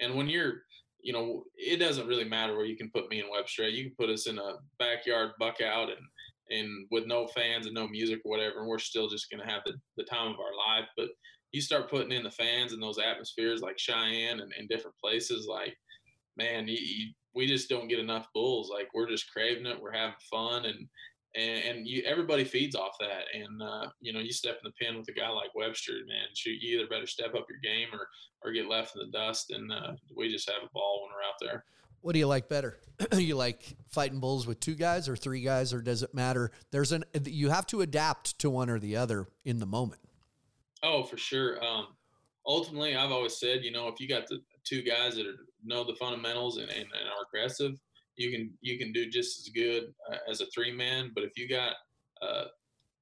and 0.00 0.14
when 0.14 0.28
you're 0.28 0.64
you 1.00 1.14
know 1.14 1.44
it 1.56 1.78
doesn't 1.78 2.08
really 2.08 2.28
matter 2.28 2.54
where 2.54 2.66
you 2.66 2.76
can 2.76 2.90
put 2.90 3.08
me 3.08 3.20
and 3.20 3.30
Webster 3.30 3.66
you 3.68 3.84
can 3.84 3.94
put 3.98 4.10
us 4.10 4.26
in 4.26 4.38
a 4.38 4.56
backyard 4.78 5.30
buck 5.38 5.62
out 5.62 5.88
and 5.88 5.98
and 6.50 6.86
with 6.90 7.06
no 7.06 7.26
fans 7.26 7.66
and 7.66 7.74
no 7.74 7.88
music 7.88 8.20
or 8.24 8.30
whatever, 8.30 8.60
and 8.60 8.68
we're 8.68 8.78
still 8.78 9.08
just 9.08 9.28
to 9.30 9.36
have 9.44 9.62
the, 9.64 9.74
the 9.96 10.04
time 10.04 10.28
of 10.28 10.40
our 10.40 10.56
life. 10.56 10.88
But 10.96 11.08
you 11.52 11.60
start 11.60 11.90
putting 11.90 12.12
in 12.12 12.22
the 12.22 12.30
fans 12.30 12.72
and 12.72 12.82
those 12.82 12.98
atmospheres 12.98 13.62
like 13.62 13.78
Cheyenne 13.78 14.40
and, 14.40 14.52
and 14.58 14.68
different 14.68 14.96
places, 15.02 15.46
like, 15.46 15.76
man, 16.36 16.68
you, 16.68 16.78
you, 16.78 17.12
we 17.34 17.46
just 17.46 17.68
don't 17.68 17.88
get 17.88 17.98
enough 17.98 18.26
bulls. 18.34 18.70
Like, 18.72 18.88
we're 18.94 19.08
just 19.08 19.32
craving 19.32 19.66
it. 19.66 19.80
We're 19.80 19.92
having 19.92 20.14
fun. 20.30 20.66
And, 20.66 20.88
and, 21.36 21.64
and 21.64 21.86
you 21.86 22.02
everybody 22.06 22.44
feeds 22.44 22.74
off 22.74 22.96
that. 23.00 23.24
And 23.34 23.62
uh, 23.62 23.88
you 24.00 24.12
know, 24.12 24.20
you 24.20 24.32
step 24.32 24.58
in 24.64 24.70
the 24.70 24.84
pen 24.84 24.98
with 24.98 25.08
a 25.08 25.12
guy 25.12 25.28
like 25.28 25.54
Webster, 25.54 25.92
man. 26.06 26.26
Shoot, 26.34 26.60
you 26.60 26.78
either 26.78 26.88
better 26.88 27.06
step 27.06 27.34
up 27.34 27.46
your 27.48 27.60
game 27.62 27.88
or 27.92 28.08
or 28.42 28.52
get 28.52 28.68
left 28.68 28.96
in 28.96 29.02
the 29.04 29.16
dust. 29.16 29.50
And 29.50 29.72
uh, 29.72 29.92
we 30.14 30.28
just 30.28 30.48
have 30.48 30.62
a 30.64 30.72
ball 30.72 31.02
when 31.02 31.12
we're 31.14 31.28
out 31.28 31.34
there. 31.40 31.64
What 32.00 32.12
do 32.12 32.18
you 32.18 32.26
like 32.26 32.48
better? 32.48 32.78
you 33.12 33.36
like 33.36 33.76
fighting 33.88 34.20
bulls 34.20 34.46
with 34.46 34.60
two 34.60 34.74
guys 34.74 35.08
or 35.08 35.16
three 35.16 35.42
guys, 35.42 35.72
or 35.72 35.80
does 35.80 36.02
it 36.02 36.14
matter? 36.14 36.50
There's 36.70 36.92
an 36.92 37.04
you 37.24 37.50
have 37.50 37.66
to 37.68 37.80
adapt 37.80 38.38
to 38.40 38.50
one 38.50 38.70
or 38.70 38.78
the 38.78 38.96
other 38.96 39.28
in 39.44 39.58
the 39.58 39.66
moment. 39.66 40.00
Oh, 40.82 41.02
for 41.02 41.16
sure. 41.16 41.62
Um, 41.64 41.88
ultimately, 42.46 42.96
I've 42.96 43.10
always 43.10 43.38
said, 43.38 43.64
you 43.64 43.72
know, 43.72 43.88
if 43.88 44.00
you 44.00 44.08
got 44.08 44.26
the 44.26 44.40
two 44.64 44.82
guys 44.82 45.16
that 45.16 45.26
are, 45.26 45.34
know 45.64 45.84
the 45.84 45.94
fundamentals 45.94 46.58
and, 46.58 46.68
and, 46.68 46.78
and 46.78 47.08
are 47.08 47.26
aggressive, 47.28 47.72
you 48.16 48.30
can 48.30 48.50
you 48.60 48.78
can 48.78 48.92
do 48.92 49.08
just 49.08 49.40
as 49.40 49.48
good 49.50 49.92
uh, 50.10 50.18
as 50.30 50.40
a 50.40 50.46
three 50.46 50.72
man. 50.72 51.12
But 51.14 51.24
if 51.24 51.36
you 51.36 51.48
got 51.48 51.74
uh, 52.20 52.44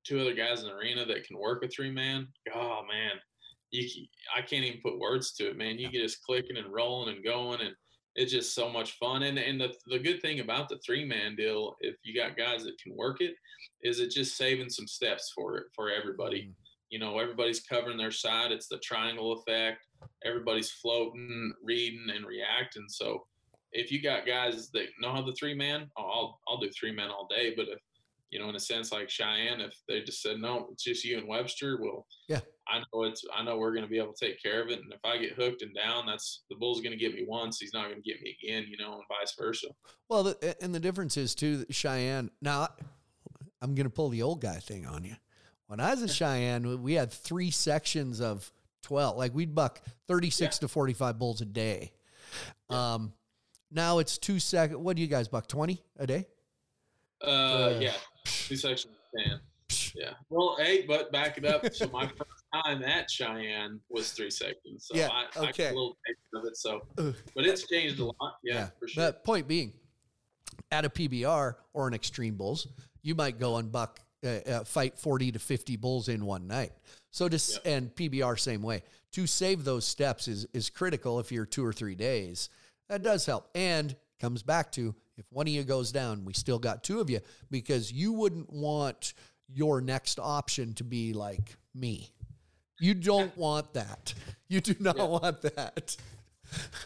two 0.04 0.20
other 0.20 0.34
guys 0.34 0.62
in 0.62 0.68
the 0.68 0.74
arena 0.74 1.04
that 1.06 1.24
can 1.24 1.38
work 1.38 1.64
a 1.64 1.68
three 1.68 1.90
man, 1.90 2.28
oh 2.54 2.82
man, 2.88 3.12
you 3.70 4.06
I 4.36 4.42
can't 4.42 4.64
even 4.64 4.80
put 4.80 4.98
words 4.98 5.32
to 5.34 5.48
it, 5.48 5.56
man. 5.56 5.78
You 5.78 5.90
get 5.90 6.02
just 6.02 6.22
clicking 6.22 6.56
and 6.56 6.72
rolling 6.72 7.14
and 7.14 7.24
going, 7.24 7.60
and 7.60 7.74
it's 8.16 8.32
just 8.32 8.54
so 8.54 8.68
much 8.68 8.98
fun. 8.98 9.22
And 9.22 9.38
and 9.38 9.60
the 9.60 9.72
the 9.86 9.98
good 9.98 10.20
thing 10.20 10.40
about 10.40 10.68
the 10.68 10.78
three 10.84 11.04
man 11.04 11.36
deal, 11.36 11.76
if 11.80 11.96
you 12.02 12.18
got 12.18 12.36
guys 12.36 12.64
that 12.64 12.80
can 12.82 12.96
work 12.96 13.20
it, 13.20 13.34
is 13.82 14.00
it 14.00 14.10
just 14.10 14.36
saving 14.36 14.70
some 14.70 14.86
steps 14.86 15.32
for 15.34 15.58
it 15.58 15.66
for 15.74 15.90
everybody. 15.90 16.42
Mm-hmm. 16.42 16.50
You 16.90 16.98
know, 17.00 17.18
everybody's 17.18 17.60
covering 17.60 17.98
their 17.98 18.12
side. 18.12 18.52
It's 18.52 18.68
the 18.68 18.78
triangle 18.78 19.32
effect. 19.32 19.78
Everybody's 20.24 20.70
floating, 20.70 21.52
reading, 21.62 22.06
and 22.14 22.24
reacting. 22.24 22.84
So 22.88 23.26
if 23.72 23.90
you 23.90 24.00
got 24.00 24.26
guys 24.26 24.70
that 24.70 24.86
know 25.00 25.12
how 25.12 25.22
the 25.22 25.34
three 25.34 25.54
man, 25.54 25.90
I'll 25.96 26.40
I'll 26.48 26.58
do 26.58 26.70
three 26.70 26.92
men 26.92 27.10
all 27.10 27.28
day. 27.28 27.52
But 27.54 27.68
if 27.68 27.78
you 28.30 28.38
know, 28.38 28.48
in 28.48 28.56
a 28.56 28.60
sense 28.60 28.92
like 28.92 29.10
Cheyenne, 29.10 29.60
if 29.60 29.74
they 29.88 30.02
just 30.02 30.22
said 30.22 30.40
no, 30.40 30.68
it's 30.72 30.84
just 30.84 31.04
you 31.04 31.18
and 31.18 31.28
Webster, 31.28 31.78
well, 31.80 32.06
yeah, 32.28 32.40
I 32.68 32.78
know 32.78 33.04
it's 33.04 33.24
I 33.34 33.42
know 33.42 33.58
we're 33.58 33.72
going 33.72 33.84
to 33.84 33.90
be 33.90 33.98
able 33.98 34.12
to 34.12 34.26
take 34.26 34.42
care 34.42 34.62
of 34.62 34.68
it. 34.68 34.80
And 34.80 34.92
if 34.92 35.00
I 35.04 35.18
get 35.18 35.32
hooked 35.32 35.62
and 35.62 35.74
down, 35.74 36.06
that's 36.06 36.42
the 36.50 36.56
bull's 36.56 36.80
going 36.80 36.92
to 36.92 36.98
get 36.98 37.14
me 37.14 37.24
once. 37.26 37.58
He's 37.60 37.72
not 37.72 37.84
going 37.84 38.02
to 38.02 38.08
get 38.08 38.20
me 38.22 38.36
again, 38.42 38.66
you 38.68 38.76
know, 38.76 38.94
and 38.94 39.02
vice 39.08 39.34
versa. 39.38 39.68
Well, 40.08 40.24
the, 40.24 40.56
and 40.62 40.74
the 40.74 40.80
difference 40.80 41.16
is 41.16 41.34
too, 41.34 41.64
Cheyenne. 41.70 42.30
Now, 42.40 42.68
I'm 43.62 43.74
going 43.74 43.86
to 43.86 43.90
pull 43.90 44.08
the 44.08 44.22
old 44.22 44.40
guy 44.40 44.56
thing 44.56 44.86
on 44.86 45.04
you. 45.04 45.16
When 45.66 45.80
I 45.80 45.90
was 45.90 46.02
in 46.02 46.08
Cheyenne, 46.08 46.82
we 46.82 46.94
had 46.94 47.12
three 47.12 47.50
sections 47.50 48.20
of 48.20 48.50
12. 48.82 49.16
Like 49.16 49.34
we'd 49.34 49.54
buck 49.54 49.80
36 50.08 50.56
yeah. 50.56 50.60
to 50.60 50.68
45 50.68 51.18
bulls 51.18 51.40
a 51.40 51.44
day. 51.44 51.92
Yeah. 52.70 52.94
Um, 52.94 53.12
now 53.70 53.98
it's 53.98 54.18
two 54.18 54.38
second. 54.38 54.82
What 54.82 54.96
do 54.96 55.02
you 55.02 55.08
guys 55.08 55.28
buck? 55.28 55.46
Twenty 55.48 55.82
a 55.98 56.06
day? 56.06 56.26
Uh, 57.22 57.26
uh 57.26 57.78
yeah, 57.80 57.92
two 58.24 58.56
sections 58.56 58.94
ten. 59.16 59.40
Yeah. 59.94 60.10
Well, 60.28 60.56
hey, 60.58 60.84
but 60.86 61.10
back 61.10 61.38
it 61.38 61.46
up. 61.46 61.72
so 61.72 61.88
my 61.88 62.06
first 62.18 62.35
time 62.62 62.82
at 62.82 63.10
Cheyenne 63.10 63.80
was 63.88 64.12
three 64.12 64.30
seconds. 64.30 64.86
So 64.86 64.96
yeah. 64.96 65.08
I, 65.10 65.48
okay. 65.48 65.66
I 65.66 65.70
a 65.70 65.74
little 65.74 65.96
taste 66.06 66.18
of 66.34 66.44
it. 66.44 66.56
So, 66.56 66.82
but 67.34 67.46
it's 67.46 67.66
changed 67.66 68.00
a 68.00 68.04
lot. 68.06 68.36
Yeah, 68.42 68.54
yeah. 68.54 68.68
for 68.78 68.88
sure. 68.88 69.04
But 69.04 69.24
point 69.24 69.48
being, 69.48 69.72
at 70.70 70.84
a 70.84 70.90
PBR 70.90 71.54
or 71.74 71.88
an 71.88 71.94
Extreme 71.94 72.36
Bulls, 72.36 72.68
you 73.02 73.14
might 73.14 73.38
go 73.38 73.56
and 73.56 73.70
buck 73.70 74.00
uh, 74.24 74.28
uh, 74.28 74.64
fight 74.64 74.98
40 74.98 75.32
to 75.32 75.38
50 75.38 75.76
bulls 75.76 76.08
in 76.08 76.24
one 76.24 76.46
night. 76.46 76.72
So 77.10 77.28
to 77.28 77.52
yep. 77.52 77.62
and 77.64 77.94
PBR 77.94 78.38
same 78.38 78.62
way. 78.62 78.82
To 79.12 79.26
save 79.26 79.64
those 79.64 79.86
steps 79.86 80.28
is 80.28 80.46
is 80.52 80.68
critical 80.68 81.20
if 81.20 81.32
you're 81.32 81.46
2 81.46 81.64
or 81.64 81.72
3 81.72 81.94
days. 81.94 82.50
That 82.88 83.02
does 83.02 83.26
help. 83.26 83.48
And 83.54 83.94
comes 84.20 84.42
back 84.42 84.72
to 84.72 84.94
if 85.16 85.24
one 85.30 85.46
of 85.46 85.52
you 85.52 85.64
goes 85.64 85.92
down, 85.92 86.24
we 86.24 86.32
still 86.32 86.58
got 86.58 86.84
two 86.84 87.00
of 87.00 87.08
you 87.08 87.20
because 87.50 87.92
you 87.92 88.12
wouldn't 88.12 88.52
want 88.52 89.14
your 89.48 89.80
next 89.80 90.18
option 90.18 90.74
to 90.74 90.84
be 90.84 91.12
like 91.12 91.56
me. 91.74 92.10
You 92.78 92.94
don't 92.94 93.36
want 93.38 93.72
that. 93.74 94.14
You 94.48 94.60
do 94.60 94.74
not 94.78 94.96
yeah. 94.96 95.04
want 95.04 95.42
that. 95.42 95.96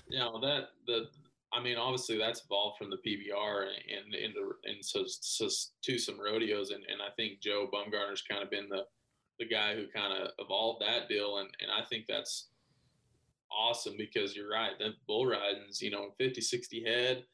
You 0.09 0.19
know, 0.19 0.41
that 0.41 0.69
the 0.87 1.09
I 1.53 1.61
mean, 1.61 1.77
obviously 1.77 2.17
that's 2.17 2.45
evolved 2.45 2.79
from 2.79 2.91
the 2.91 2.97
PBR 2.97 3.65
and 3.65 4.15
into 4.15 4.53
and 4.65 4.85
so, 4.85 5.05
so 5.07 5.49
to 5.83 5.99
some 5.99 6.21
rodeos, 6.21 6.71
and, 6.71 6.83
and 6.85 7.03
I 7.03 7.11
think 7.17 7.41
Joe 7.41 7.69
Baumgartner's 7.73 8.23
kind 8.23 8.43
of 8.43 8.51
been 8.51 8.69
the 8.69 8.85
the 9.39 9.47
guy 9.47 9.75
who 9.75 9.87
kind 9.95 10.13
of 10.13 10.31
evolved 10.39 10.83
that 10.83 11.09
deal, 11.09 11.39
and 11.39 11.49
and 11.61 11.71
I 11.71 11.85
think 11.87 12.05
that's 12.09 12.51
awesome 13.53 13.95
because 13.99 14.37
you're 14.37 14.51
right. 14.51 14.79
The 14.79 14.91
bull 15.07 15.27
riding's, 15.27 15.83
you 15.83 15.91
know, 15.91 16.15
50, 16.19 16.41
60 16.41 16.85
head, 16.85 17.25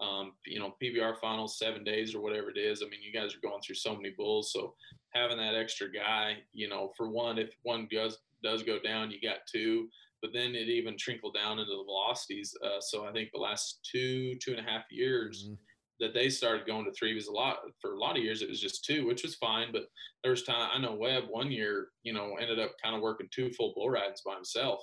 um, 0.00 0.32
you 0.46 0.58
know, 0.58 0.74
PBR 0.82 1.16
finals, 1.18 1.58
seven 1.58 1.84
days 1.84 2.14
or 2.14 2.20
whatever 2.20 2.50
it 2.50 2.58
is. 2.58 2.82
I 2.82 2.88
mean, 2.88 3.00
you 3.02 3.12
guys 3.12 3.34
are 3.34 3.48
going 3.48 3.62
through 3.62 3.76
so 3.76 3.94
many 3.94 4.10
bulls. 4.10 4.52
So 4.52 4.74
having 5.14 5.36
that 5.38 5.54
extra 5.54 5.90
guy, 5.90 6.38
you 6.52 6.68
know, 6.68 6.92
for 6.96 7.10
one, 7.10 7.38
if 7.38 7.50
one 7.62 7.88
does, 7.90 8.18
does 8.42 8.62
go 8.62 8.78
down, 8.78 9.10
you 9.10 9.20
got 9.20 9.38
two, 9.50 9.88
but 10.20 10.32
then 10.32 10.54
it 10.54 10.68
even 10.68 10.96
trickled 10.98 11.34
down 11.34 11.58
into 11.58 11.70
the 11.70 11.84
velocities. 11.84 12.54
Uh, 12.64 12.80
so 12.80 13.04
I 13.04 13.12
think 13.12 13.30
the 13.32 13.40
last 13.40 13.80
two, 13.90 14.36
two 14.42 14.52
and 14.52 14.60
a 14.60 14.70
half 14.70 14.84
years, 14.90 15.44
mm-hmm 15.46 15.54
that 16.00 16.14
they 16.14 16.28
started 16.28 16.66
going 16.66 16.84
to 16.84 16.90
three 16.92 17.14
was 17.14 17.28
a 17.28 17.32
lot 17.32 17.58
for 17.78 17.92
a 17.92 17.98
lot 17.98 18.16
of 18.16 18.24
years 18.24 18.42
it 18.42 18.48
was 18.48 18.60
just 18.60 18.84
two 18.84 19.06
which 19.06 19.22
was 19.22 19.36
fine 19.36 19.68
but 19.70 19.84
there 20.22 20.32
was 20.32 20.42
time 20.42 20.68
i 20.74 20.78
know 20.78 20.94
webb 20.94 21.24
one 21.30 21.52
year 21.52 21.88
you 22.02 22.12
know 22.12 22.34
ended 22.40 22.58
up 22.58 22.72
kind 22.82 22.96
of 22.96 23.02
working 23.02 23.28
two 23.30 23.52
full 23.52 23.72
bull 23.76 23.88
rides 23.88 24.20
by 24.26 24.34
himself 24.34 24.82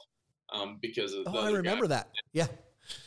um, 0.53 0.77
because 0.82 1.13
of. 1.13 1.23
Oh, 1.27 1.39
I 1.39 1.51
remember 1.51 1.88
that. 1.88 2.09
Yeah. 2.34 2.47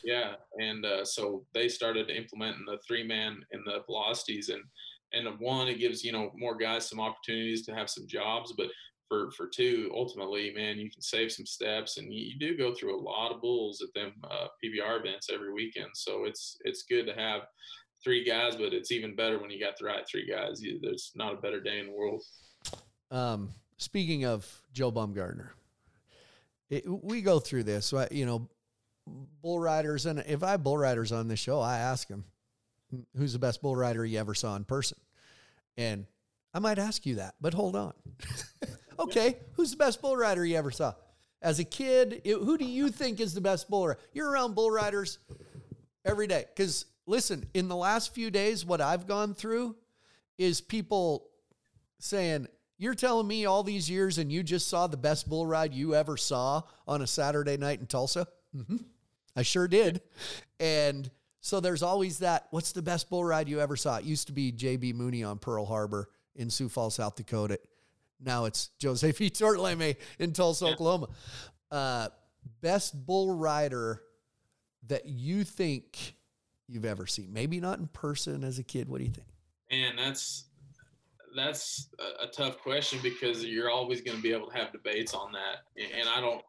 Yeah, 0.04 0.34
and 0.60 0.86
uh, 0.86 1.04
so 1.04 1.44
they 1.54 1.68
started 1.68 2.08
implementing 2.08 2.64
the 2.66 2.78
three 2.86 3.04
man 3.04 3.44
and 3.50 3.62
the 3.66 3.82
velocities, 3.86 4.48
and 4.48 4.62
and 5.12 5.28
one 5.38 5.68
it 5.68 5.78
gives 5.78 6.04
you 6.04 6.12
know 6.12 6.30
more 6.36 6.56
guys 6.56 6.88
some 6.88 7.00
opportunities 7.00 7.64
to 7.66 7.74
have 7.74 7.90
some 7.90 8.06
jobs, 8.06 8.52
but 8.56 8.68
for 9.08 9.30
for 9.32 9.46
two, 9.46 9.90
ultimately, 9.94 10.52
man, 10.54 10.78
you 10.78 10.90
can 10.90 11.02
save 11.02 11.30
some 11.30 11.46
steps, 11.46 11.98
and 11.98 12.12
you, 12.12 12.32
you 12.32 12.38
do 12.38 12.56
go 12.56 12.74
through 12.74 12.98
a 12.98 13.02
lot 13.02 13.32
of 13.32 13.40
bulls 13.40 13.82
at 13.82 13.92
them 13.94 14.12
uh, 14.24 14.46
PBR 14.64 15.00
events 15.00 15.28
every 15.32 15.52
weekend. 15.52 15.90
So 15.94 16.24
it's 16.24 16.56
it's 16.64 16.84
good 16.84 17.06
to 17.06 17.14
have 17.14 17.42
three 18.02 18.24
guys, 18.24 18.56
but 18.56 18.72
it's 18.72 18.90
even 18.90 19.14
better 19.14 19.38
when 19.38 19.50
you 19.50 19.60
got 19.60 19.78
the 19.78 19.84
right 19.84 20.04
three 20.10 20.26
guys. 20.26 20.62
You, 20.62 20.78
there's 20.82 21.12
not 21.14 21.34
a 21.34 21.40
better 21.40 21.60
day 21.60 21.78
in 21.78 21.86
the 21.86 21.92
world. 21.92 22.22
Um, 23.10 23.50
speaking 23.76 24.24
of 24.24 24.62
Joe 24.72 24.90
Baumgartner, 24.90 25.54
it, 26.70 26.84
we 26.86 27.20
go 27.20 27.38
through 27.38 27.64
this, 27.64 27.92
you 28.10 28.26
know, 28.26 28.48
bull 29.42 29.60
riders. 29.60 30.06
And 30.06 30.20
if 30.26 30.42
I 30.42 30.52
have 30.52 30.62
bull 30.62 30.78
riders 30.78 31.12
on 31.12 31.28
the 31.28 31.36
show, 31.36 31.60
I 31.60 31.78
ask 31.78 32.08
them, 32.08 32.24
who's 33.16 33.32
the 33.32 33.38
best 33.38 33.62
bull 33.62 33.76
rider 33.76 34.04
you 34.04 34.18
ever 34.18 34.34
saw 34.34 34.56
in 34.56 34.64
person? 34.64 34.98
And 35.76 36.06
I 36.54 36.58
might 36.58 36.78
ask 36.78 37.06
you 37.06 37.16
that, 37.16 37.34
but 37.40 37.54
hold 37.54 37.76
on. 37.76 37.92
okay, 38.98 39.38
who's 39.54 39.70
the 39.70 39.76
best 39.76 40.02
bull 40.02 40.16
rider 40.16 40.44
you 40.44 40.56
ever 40.56 40.70
saw? 40.70 40.94
As 41.40 41.58
a 41.58 41.64
kid, 41.64 42.22
it, 42.24 42.34
who 42.34 42.56
do 42.56 42.64
you 42.64 42.88
think 42.88 43.20
is 43.20 43.34
the 43.34 43.40
best 43.40 43.68
bull 43.68 43.88
rider? 43.88 44.00
You're 44.12 44.30
around 44.30 44.54
bull 44.54 44.70
riders 44.70 45.18
every 46.04 46.26
day. 46.26 46.44
Because 46.54 46.86
listen, 47.06 47.46
in 47.54 47.68
the 47.68 47.76
last 47.76 48.14
few 48.14 48.30
days, 48.30 48.64
what 48.64 48.80
I've 48.80 49.06
gone 49.06 49.34
through 49.34 49.76
is 50.38 50.60
people 50.60 51.28
saying, 51.98 52.46
you're 52.78 52.94
telling 52.94 53.28
me 53.28 53.46
all 53.46 53.62
these 53.62 53.88
years 53.88 54.18
and 54.18 54.32
you 54.32 54.42
just 54.42 54.68
saw 54.68 54.86
the 54.86 54.96
best 54.96 55.28
bull 55.28 55.46
ride 55.46 55.72
you 55.72 55.94
ever 55.94 56.16
saw 56.16 56.62
on 56.86 57.00
a 57.00 57.06
Saturday 57.06 57.56
night 57.56 57.80
in 57.80 57.86
Tulsa? 57.86 58.26
Mm-hmm. 58.56 58.78
I 59.36 59.42
sure 59.42 59.68
did. 59.68 60.00
And 60.58 61.10
so 61.42 61.58
there's 61.58 61.82
always 61.82 62.20
that 62.20 62.46
what's 62.50 62.70
the 62.70 62.82
best 62.82 63.10
bull 63.10 63.24
ride 63.24 63.48
you 63.48 63.60
ever 63.60 63.76
saw? 63.76 63.96
It 63.96 64.04
used 64.04 64.28
to 64.28 64.32
be 64.32 64.52
JB 64.52 64.94
Mooney 64.94 65.24
on 65.24 65.38
Pearl 65.38 65.66
Harbor 65.66 66.08
in 66.36 66.48
Sioux 66.48 66.68
Falls, 66.68 66.94
South 66.94 67.16
Dakota. 67.16 67.58
Now 68.20 68.44
it's 68.44 68.70
Jose 68.80 69.12
Vitor 69.12 69.56
Leme 69.56 69.96
in 70.20 70.32
Tulsa, 70.32 70.66
yeah. 70.66 70.72
Oklahoma. 70.72 71.08
Uh, 71.68 72.08
best 72.60 73.06
bull 73.06 73.34
rider 73.34 74.00
that 74.86 75.06
you 75.06 75.42
think 75.42 76.14
you've 76.68 76.84
ever 76.84 77.08
seen? 77.08 77.32
Maybe 77.32 77.58
not 77.58 77.80
in 77.80 77.88
person 77.88 78.44
as 78.44 78.60
a 78.60 78.62
kid. 78.62 78.88
What 78.88 78.98
do 78.98 79.04
you 79.04 79.10
think? 79.10 79.26
Man, 79.68 79.96
that's 79.96 80.44
that's 81.34 81.88
a, 82.20 82.26
tough 82.26 82.58
question 82.58 83.00
because 83.02 83.42
you're 83.42 83.70
always 83.70 84.02
going 84.02 84.16
to 84.16 84.22
be 84.22 84.32
able 84.32 84.48
to 84.48 84.56
have 84.56 84.70
debates 84.70 85.14
on 85.14 85.32
that. 85.32 85.64
And 85.98 86.06
I 86.08 86.20
don't, 86.20 86.42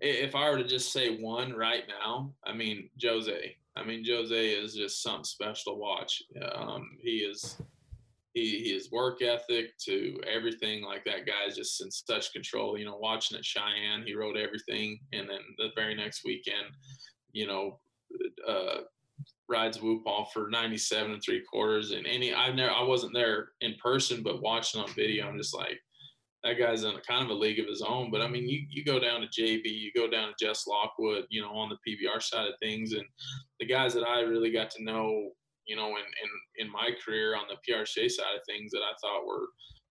if 0.00 0.34
I 0.34 0.48
were 0.50 0.56
to 0.56 0.64
just 0.64 0.92
say 0.92 1.18
one 1.18 1.52
right 1.52 1.84
now, 1.86 2.32
I 2.42 2.54
mean, 2.54 2.88
Jose. 3.02 3.56
I 3.76 3.84
mean, 3.84 4.04
Jose 4.06 4.48
is 4.48 4.74
just 4.74 5.02
something 5.02 5.24
special 5.24 5.72
to 5.72 5.78
watch. 5.78 6.22
Um, 6.54 6.98
he 7.00 7.18
is, 7.18 7.60
he, 8.34 8.72
his 8.72 8.90
work 8.90 9.22
ethic 9.22 9.78
to 9.86 10.20
everything 10.28 10.82
like 10.82 11.04
that 11.04 11.26
guy 11.26 11.48
is 11.48 11.56
just 11.56 11.80
in 11.80 11.90
such 11.90 12.32
control. 12.32 12.76
You 12.76 12.84
know, 12.84 12.96
watching 12.96 13.38
at 13.38 13.44
Cheyenne, 13.44 14.04
he 14.04 14.14
wrote 14.14 14.36
everything. 14.36 14.98
And 15.12 15.28
then 15.28 15.40
the 15.58 15.68
very 15.76 15.94
next 15.94 16.24
weekend, 16.24 16.66
you 17.32 17.46
know, 17.46 17.78
uh, 18.46 18.80
rides 19.48 19.78
off 20.06 20.32
for 20.32 20.48
97 20.48 21.12
and 21.12 21.22
three 21.22 21.42
quarters. 21.50 21.92
And 21.92 22.06
any, 22.06 22.34
I've 22.34 22.54
never, 22.54 22.72
I 22.72 22.82
wasn't 22.82 23.14
there 23.14 23.50
in 23.60 23.74
person, 23.82 24.22
but 24.22 24.42
watching 24.42 24.80
on 24.80 24.92
video, 24.94 25.26
I'm 25.26 25.38
just 25.38 25.54
like, 25.54 25.80
that 26.42 26.58
guy's 26.58 26.84
in 26.84 26.94
a 26.94 27.00
kind 27.00 27.24
of 27.24 27.30
a 27.30 27.38
league 27.38 27.58
of 27.58 27.66
his 27.66 27.82
own. 27.82 28.10
But 28.10 28.22
I 28.22 28.28
mean, 28.28 28.48
you, 28.48 28.64
you 28.70 28.84
go 28.84 28.98
down 28.98 29.20
to 29.20 29.26
JB, 29.26 29.62
you 29.64 29.90
go 29.94 30.08
down 30.08 30.28
to 30.28 30.44
Jess 30.44 30.66
Lockwood, 30.66 31.24
you 31.28 31.42
know, 31.42 31.50
on 31.50 31.68
the 31.68 31.76
PBR 31.86 32.22
side 32.22 32.48
of 32.48 32.54
things. 32.60 32.92
And 32.92 33.04
the 33.58 33.66
guys 33.66 33.92
that 33.94 34.04
I 34.04 34.20
really 34.20 34.50
got 34.50 34.70
to 34.72 34.82
know, 34.82 35.30
you 35.66 35.76
know, 35.76 35.88
in, 35.88 35.92
in, 35.94 36.66
in 36.66 36.72
my 36.72 36.90
career 37.04 37.36
on 37.36 37.44
the 37.48 37.72
PRCA 37.72 38.10
side 38.10 38.34
of 38.36 38.42
things 38.48 38.70
that 38.72 38.78
I 38.80 38.92
thought 39.02 39.26
were 39.26 39.48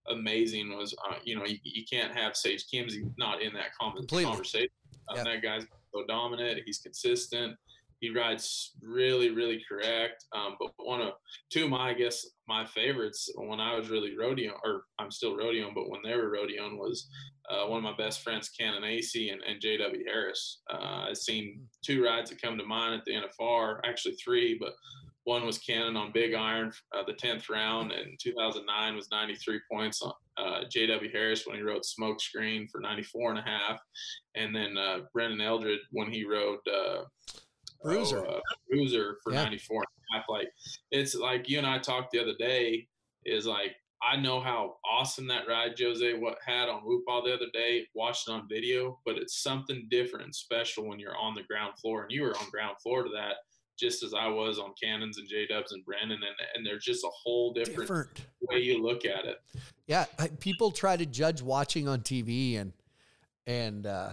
amazing 0.08 0.76
was, 0.76 0.94
uh, 1.08 1.16
you 1.22 1.36
know, 1.36 1.44
you, 1.44 1.58
you 1.62 1.84
can't 1.90 2.14
have 2.14 2.36
Sage 2.36 2.64
Kimzey 2.72 3.10
not 3.16 3.42
in 3.42 3.52
that 3.54 3.70
conversation. 3.80 4.68
Yep. 5.14 5.24
That 5.24 5.42
guy's 5.42 5.66
so 5.94 6.04
dominant. 6.08 6.60
He's 6.64 6.78
consistent. 6.78 7.56
He 8.00 8.10
rides 8.10 8.72
really, 8.82 9.30
really 9.30 9.62
correct. 9.68 10.24
Um, 10.34 10.56
but 10.58 10.70
one 10.76 11.00
of 11.00 11.12
two 11.50 11.64
of 11.64 11.70
my, 11.70 11.90
I 11.90 11.94
guess, 11.94 12.26
my 12.48 12.64
favorites 12.64 13.30
when 13.36 13.60
I 13.60 13.76
was 13.76 13.90
really 13.90 14.16
rodeo, 14.16 14.54
or 14.64 14.84
I'm 14.98 15.10
still 15.10 15.36
rodeoing, 15.36 15.74
but 15.74 15.90
when 15.90 16.00
they 16.02 16.16
were 16.16 16.30
rodeoing 16.30 16.78
was 16.78 17.08
uh, 17.50 17.66
one 17.66 17.78
of 17.78 17.84
my 17.84 17.96
best 17.96 18.22
friends, 18.22 18.50
Kanin 18.58 18.82
Asay 18.82 19.32
and, 19.32 19.42
and 19.42 19.60
J.W. 19.60 20.04
Harris. 20.06 20.62
Uh, 20.72 21.06
I've 21.08 21.16
seen 21.16 21.58
hmm. 21.58 21.64
two 21.84 22.04
rides 22.04 22.30
that 22.30 22.42
come 22.42 22.56
to 22.58 22.64
mind 22.64 22.94
at 22.94 23.04
the 23.04 23.12
NFR, 23.12 23.80
actually 23.84 24.14
three, 24.14 24.56
but 24.58 24.74
one 25.24 25.44
was 25.44 25.58
Cannon 25.58 25.96
on 25.96 26.12
Big 26.12 26.34
Iron, 26.34 26.72
uh, 26.96 27.02
the 27.06 27.12
10th 27.12 27.50
round, 27.50 27.92
and 27.92 28.18
2009 28.18 28.96
was 28.96 29.10
93 29.12 29.60
points 29.70 30.02
on 30.02 30.12
uh, 30.38 30.62
J.W. 30.70 31.10
Harris 31.12 31.46
when 31.46 31.56
he 31.56 31.62
rode 31.62 31.82
Smokescreen 31.82 32.68
for 32.70 32.80
94 32.80 33.30
and 33.30 33.38
a 33.38 33.42
half. 33.42 33.80
And 34.34 34.54
then 34.54 34.78
uh, 34.78 35.00
Brennon 35.12 35.40
Eldred 35.40 35.78
when 35.92 36.10
he 36.10 36.24
rode 36.24 36.58
uh, 36.66 37.02
Bruiser. 37.82 38.24
Oh, 38.26 38.36
uh, 38.36 38.40
Bruiser 38.68 39.16
for 39.22 39.32
yeah. 39.32 39.44
94 39.44 39.76
and 39.76 39.84
a 39.84 40.18
half. 40.18 40.28
Like, 40.28 40.48
it's 40.90 41.14
like 41.14 41.48
you 41.48 41.58
and 41.58 41.66
I 41.66 41.78
talked 41.78 42.12
the 42.12 42.20
other 42.20 42.34
day, 42.38 42.86
is 43.24 43.46
like, 43.46 43.76
I 44.02 44.16
know 44.16 44.40
how 44.40 44.76
awesome 44.90 45.26
that 45.28 45.46
ride 45.46 45.78
Jose 45.78 46.14
what 46.14 46.38
had 46.44 46.68
on 46.70 46.82
Woopaa 46.82 47.24
the 47.24 47.34
other 47.34 47.50
day, 47.52 47.86
watched 47.94 48.28
it 48.28 48.32
on 48.32 48.48
video, 48.48 48.98
but 49.04 49.16
it's 49.16 49.42
something 49.42 49.88
different 49.90 50.24
and 50.24 50.34
special 50.34 50.86
when 50.86 50.98
you're 50.98 51.16
on 51.16 51.34
the 51.34 51.42
ground 51.42 51.74
floor. 51.78 52.02
And 52.02 52.10
you 52.10 52.22
were 52.22 52.36
on 52.36 52.50
ground 52.50 52.76
floor 52.82 53.02
to 53.02 53.10
that 53.10 53.34
just 53.80 54.02
as 54.02 54.12
I 54.12 54.28
was 54.28 54.58
on 54.58 54.72
Kanins 54.82 55.16
and 55.16 55.26
J 55.26 55.46
Dubs 55.46 55.72
and 55.72 55.84
Brennon, 55.84 56.10
and 56.10 56.48
and 56.54 56.66
there's 56.66 56.84
just 56.84 57.02
a 57.02 57.10
whole 57.10 57.52
different, 57.52 57.80
different. 57.80 58.26
way 58.42 58.58
you 58.58 58.80
look 58.82 59.06
at 59.06 59.24
it. 59.24 59.38
Yeah, 59.86 60.04
people 60.38 60.70
try 60.70 60.96
to 60.96 61.06
judge 61.06 61.40
watching 61.40 61.88
on 61.88 62.02
TV, 62.02 62.60
and 62.60 62.72
and 63.46 63.86
uh, 63.86 64.10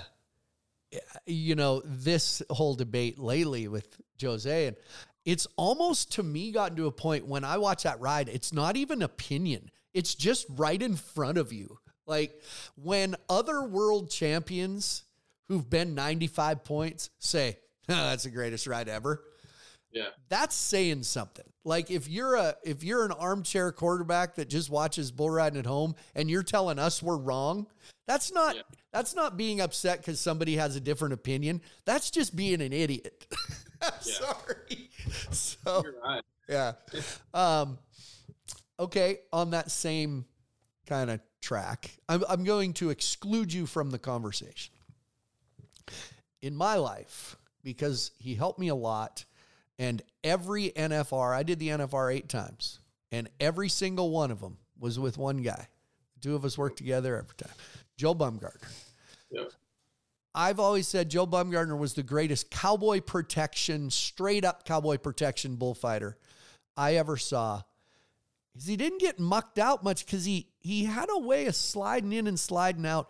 you 1.26 1.56
know 1.56 1.82
this 1.86 2.42
whole 2.50 2.76
debate 2.76 3.20
lately 3.20 3.68
with 3.68 3.88
Jose, 4.22 4.68
and 4.68 4.76
it's 5.26 5.48
almost 5.58 6.14
to 6.14 6.24
me 6.24 6.52
gotten 6.52 6.78
to 6.78 6.88
a 6.88 6.92
point 6.92 7.28
when 7.28 7.44
I 7.44 7.58
watch 7.58 7.84
that 7.84 8.00
ride, 8.00 8.30
it's 8.30 8.54
not 8.54 8.78
even 8.78 9.02
opinion; 9.02 9.70
it's 9.94 10.16
just 10.16 10.46
right 10.50 10.82
in 10.82 10.96
front 10.96 11.38
of 11.38 11.52
you. 11.52 11.78
Like 12.06 12.42
when 12.76 13.16
other 13.30 13.64
world 13.64 14.10
champions 14.10 15.04
who've 15.48 15.70
been 15.70 15.96
95 15.96 16.64
points 16.64 17.10
say, 17.20 17.58
oh, 17.90 17.94
"That's 17.96 18.24
the 18.24 18.30
greatest 18.30 18.68
ride 18.68 18.88
ever." 18.88 19.24
Yeah. 19.92 20.10
That's 20.30 20.56
saying 20.56 21.04
something. 21.04 21.46
Like 21.64 21.92
if 21.92 22.08
you're 22.08 22.36
a 22.36 22.56
if 22.64 22.84
you're 22.84 23.06
an 23.06 23.12
armchair 23.12 23.72
quarterback 23.72 24.36
that 24.36 24.48
just 24.48 24.70
watches 24.70 25.12
bull 25.12 25.30
riding 25.30 25.60
at 25.60 25.66
home 25.66 25.96
and 26.16 26.30
you're 26.30 26.44
telling 26.44 26.80
us 26.80 27.02
we're 27.02 27.18
wrong, 27.18 27.68
that's 28.08 28.32
not 28.32 28.56
yeah. 28.56 28.62
that's 28.92 29.16
not 29.16 29.38
being 29.38 29.62
upset 29.62 30.00
because 30.00 30.20
somebody 30.20 30.56
has 30.56 30.76
a 30.76 30.80
different 30.80 31.14
opinion. 31.14 31.62
That's 31.86 32.10
just 32.10 32.36
being 32.36 32.62
an 32.62 32.74
idiot. 32.74 33.28
Sorry. 34.02 34.90
So 35.32 35.84
right. 36.04 36.22
yeah. 36.50 36.74
Um, 37.34 37.78
okay, 38.78 39.20
on 39.32 39.52
that 39.52 39.72
same 39.72 40.26
kind 40.86 41.10
of 41.10 41.22
track, 41.42 41.92
I'm, 42.10 42.24
I'm 42.28 42.44
going 42.44 42.74
to 42.74 42.90
exclude 42.90 43.54
you 43.54 43.66
from 43.66 43.92
the 43.92 44.00
conversation. 44.00 44.74
In 46.42 46.56
my 46.56 46.76
life, 46.76 47.38
because 47.64 48.12
he 48.18 48.36
helped 48.36 48.60
me 48.60 48.68
a 48.68 48.76
lot 48.76 49.24
and 49.80 50.02
every 50.24 50.72
NFR, 50.72 51.36
I 51.36 51.44
did 51.44 51.60
the 51.60 51.70
NFR 51.70 52.14
eight 52.14 52.30
times, 52.30 52.80
and 53.12 53.30
every 53.40 53.70
single 53.70 54.10
one 54.10 54.32
of 54.32 54.42
them 54.42 54.58
was 54.80 55.00
with 55.00 55.18
one 55.18 55.38
guy. 55.38 55.68
two 56.22 56.36
of 56.36 56.44
us 56.46 56.58
worked 56.58 56.78
together 56.78 57.16
every 57.18 57.36
time. 57.38 57.56
Joe 57.98 58.14
Baumgartner. 58.14 58.70
Yep. 59.32 59.52
I've 60.34 60.60
always 60.60 60.88
said 60.88 61.10
Joe 61.10 61.26
Baumgartner 61.26 61.76
was 61.76 61.96
the 61.96 62.04
greatest 62.04 62.52
cowboy 62.52 63.02
protection, 63.02 63.90
straight 63.90 64.46
up 64.46 64.66
cowboy 64.66 64.98
protection 64.98 65.56
bullfighter 65.56 66.18
I 66.78 66.96
ever 66.96 67.18
saw. 67.18 67.64
He 68.64 68.78
didn't 68.78 69.02
get 69.02 69.20
mucked 69.20 69.60
out 69.60 69.84
much 69.84 70.06
because 70.06 70.26
he 70.26 70.48
he 70.60 70.86
had 70.86 71.10
a 71.12 71.20
way 71.20 71.48
of 71.48 71.56
sliding 71.56 72.14
in 72.14 72.28
and 72.28 72.40
sliding 72.40 72.86
out 72.86 73.10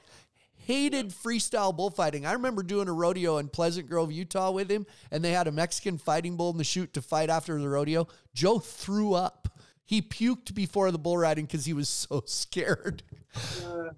hated 0.68 1.10
freestyle 1.10 1.76
bullfighting. 1.76 2.26
I 2.26 2.34
remember 2.34 2.62
doing 2.62 2.90
a 2.90 2.94
rodeo 2.94 3.38
in 3.38 3.48
Pleasant 3.48 3.90
Grove, 3.90 4.12
Utah 4.12 4.52
with 4.52 4.70
him, 4.70 4.86
and 5.12 5.24
they 5.24 5.32
had 5.32 5.48
a 5.48 5.52
Mexican 5.52 5.98
fighting 5.98 6.36
bull 6.36 6.52
in 6.52 6.58
the 6.58 6.66
chute 6.66 6.94
to 6.94 7.02
fight 7.02 7.30
after 7.30 7.58
the 7.58 7.70
rodeo. 7.70 8.08
Joe 8.34 8.60
threw 8.60 9.14
up. 9.14 9.48
He 9.86 10.02
puked 10.02 10.54
before 10.54 10.92
the 10.92 11.00
bull 11.00 11.18
riding 11.18 11.46
because 11.46 11.66
he 11.66 11.72
was 11.72 11.88
so 11.88 12.22
scared. 12.26 13.04
Uh. 13.66 13.90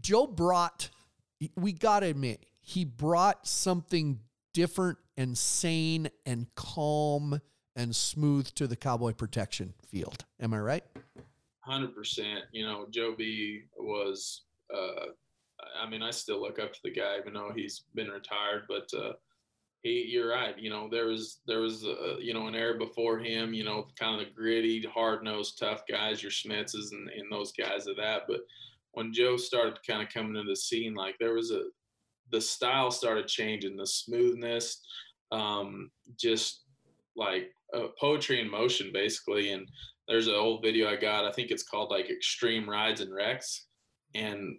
Joe 0.00 0.26
brought, 0.26 0.90
we 1.56 1.72
got 1.72 2.00
to 2.00 2.06
admit, 2.06 2.46
he 2.60 2.84
brought 2.84 3.46
something 3.46 4.20
different 4.54 4.98
and 5.16 5.36
sane 5.36 6.08
and 6.26 6.46
calm 6.54 7.40
and 7.76 7.94
smooth 7.94 8.48
to 8.54 8.66
the 8.66 8.76
cowboy 8.76 9.12
protection 9.12 9.74
field. 9.88 10.24
Am 10.40 10.52
I 10.52 10.58
right? 10.58 10.84
100%. 11.68 12.40
You 12.52 12.66
know, 12.66 12.86
Joe 12.90 13.14
B 13.16 13.62
was 13.76 14.42
uh, 14.72 15.06
I 15.80 15.88
mean, 15.88 16.02
I 16.02 16.10
still 16.10 16.40
look 16.40 16.58
up 16.58 16.72
to 16.72 16.80
the 16.82 16.90
guy, 16.90 17.18
even 17.18 17.32
though 17.32 17.52
he's 17.54 17.84
been 17.94 18.08
retired. 18.08 18.64
But 18.68 18.88
uh, 18.96 19.12
he, 19.82 20.06
you're 20.08 20.30
right. 20.30 20.58
You 20.58 20.70
know, 20.70 20.88
there 20.90 21.06
was 21.06 21.40
there 21.46 21.60
was 21.60 21.84
uh, 21.84 22.16
you 22.18 22.34
know 22.34 22.46
an 22.46 22.54
era 22.54 22.78
before 22.78 23.18
him. 23.18 23.54
You 23.54 23.64
know, 23.64 23.88
kind 23.98 24.20
of 24.20 24.26
the 24.26 24.32
gritty, 24.34 24.82
hard 24.82 25.22
nosed, 25.22 25.58
tough 25.58 25.82
guys, 25.88 26.22
your 26.22 26.32
Schmitzes 26.32 26.92
and, 26.92 27.08
and 27.10 27.30
those 27.30 27.52
guys 27.52 27.86
of 27.86 27.96
that. 27.96 28.22
But 28.28 28.40
when 28.92 29.12
Joe 29.12 29.36
started 29.36 29.78
kind 29.86 30.02
of 30.02 30.12
coming 30.12 30.36
into 30.36 30.50
the 30.50 30.56
scene, 30.56 30.94
like 30.94 31.16
there 31.18 31.34
was 31.34 31.50
a 31.50 31.62
the 32.30 32.40
style 32.40 32.90
started 32.90 33.26
changing, 33.26 33.76
the 33.76 33.86
smoothness, 33.86 34.82
um, 35.32 35.90
just 36.18 36.64
like 37.16 37.52
uh, 37.74 37.88
poetry 37.98 38.40
in 38.40 38.50
motion, 38.50 38.90
basically. 38.92 39.52
And 39.52 39.66
there's 40.06 40.26
an 40.26 40.34
old 40.34 40.62
video 40.62 40.90
I 40.90 40.96
got. 40.96 41.24
I 41.24 41.32
think 41.32 41.50
it's 41.50 41.62
called 41.62 41.90
like 41.90 42.10
Extreme 42.10 42.68
Rides 42.68 43.00
and 43.00 43.14
Wrecks, 43.14 43.66
and 44.14 44.56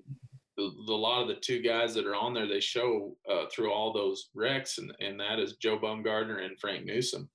the, 0.58 0.72
the, 0.88 0.94
a 0.94 0.96
lot 0.96 1.22
of 1.22 1.28
the 1.28 1.36
two 1.36 1.62
guys 1.62 1.94
that 1.94 2.06
are 2.06 2.16
on 2.16 2.34
there, 2.34 2.48
they 2.48 2.60
show 2.60 3.16
uh, 3.32 3.46
through 3.52 3.72
all 3.72 3.94
those 3.94 4.30
wrecks, 4.36 4.78
and, 4.78 4.92
and 5.00 5.20
that 5.20 5.40
is 5.40 5.56
Joe 5.56 5.80
Baumgartner 5.80 6.40
and 6.40 6.60
Frank 6.60 6.86
Newsom. 6.86 7.30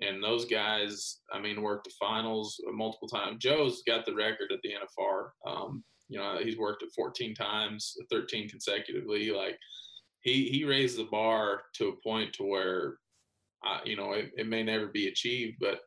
And 0.00 0.22
those 0.22 0.44
guys, 0.44 1.20
I 1.32 1.40
mean, 1.40 1.62
worked 1.62 1.84
the 1.84 1.94
finals 2.00 2.60
multiple 2.72 3.06
times. 3.06 3.36
Joe's 3.38 3.82
got 3.86 4.04
the 4.04 4.14
record 4.14 4.50
at 4.52 4.58
the 4.64 4.70
NFR. 4.70 5.28
Um, 5.46 5.84
you 6.08 6.18
know, 6.18 6.38
he's 6.42 6.58
worked 6.58 6.82
it 6.82 6.90
14 6.94 7.34
times, 7.34 7.96
13 8.10 8.48
consecutively. 8.48 9.30
Like 9.30 9.58
he 10.20 10.48
he 10.48 10.64
raised 10.64 10.98
the 10.98 11.08
bar 11.10 11.62
to 11.74 11.88
a 11.88 12.02
point 12.02 12.32
to 12.34 12.44
where, 12.44 12.98
uh, 13.66 13.80
you 13.84 13.96
know, 13.96 14.12
it, 14.12 14.30
it 14.36 14.48
may 14.48 14.62
never 14.62 14.88
be 14.88 15.08
achieved, 15.08 15.56
but 15.60 15.80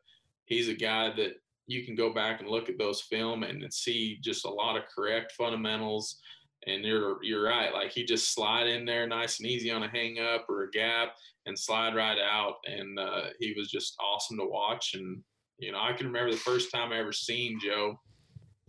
he's 0.46 0.68
a 0.68 0.74
guy 0.74 1.12
that 1.16 1.34
you 1.66 1.84
can 1.84 1.94
go 1.94 2.12
back 2.12 2.40
and 2.40 2.48
look 2.48 2.68
at 2.68 2.78
those 2.78 3.02
film 3.02 3.42
and 3.42 3.72
see 3.72 4.18
just 4.22 4.46
a 4.46 4.50
lot 4.50 4.76
of 4.76 4.84
correct 4.94 5.32
fundamentals 5.32 6.20
and 6.66 6.84
you're 6.84 7.22
you're 7.22 7.44
right. 7.44 7.72
Like 7.72 7.92
he 7.92 8.04
just 8.04 8.34
slide 8.34 8.66
in 8.66 8.84
there 8.84 9.06
nice 9.06 9.38
and 9.38 9.48
easy 9.48 9.70
on 9.70 9.82
a 9.82 9.88
hang 9.88 10.18
up 10.18 10.46
or 10.48 10.64
a 10.64 10.70
gap 10.70 11.14
and 11.46 11.58
slide 11.58 11.94
right 11.94 12.18
out. 12.18 12.56
And 12.66 12.98
uh, 12.98 13.26
he 13.38 13.54
was 13.56 13.70
just 13.70 13.96
awesome 14.00 14.38
to 14.38 14.46
watch. 14.46 14.94
And 14.94 15.22
you 15.58 15.72
know, 15.72 15.80
I 15.80 15.92
can 15.92 16.06
remember 16.06 16.32
the 16.32 16.38
first 16.38 16.70
time 16.72 16.92
I 16.92 16.98
ever 16.98 17.12
seen 17.12 17.58
Joe, 17.60 17.98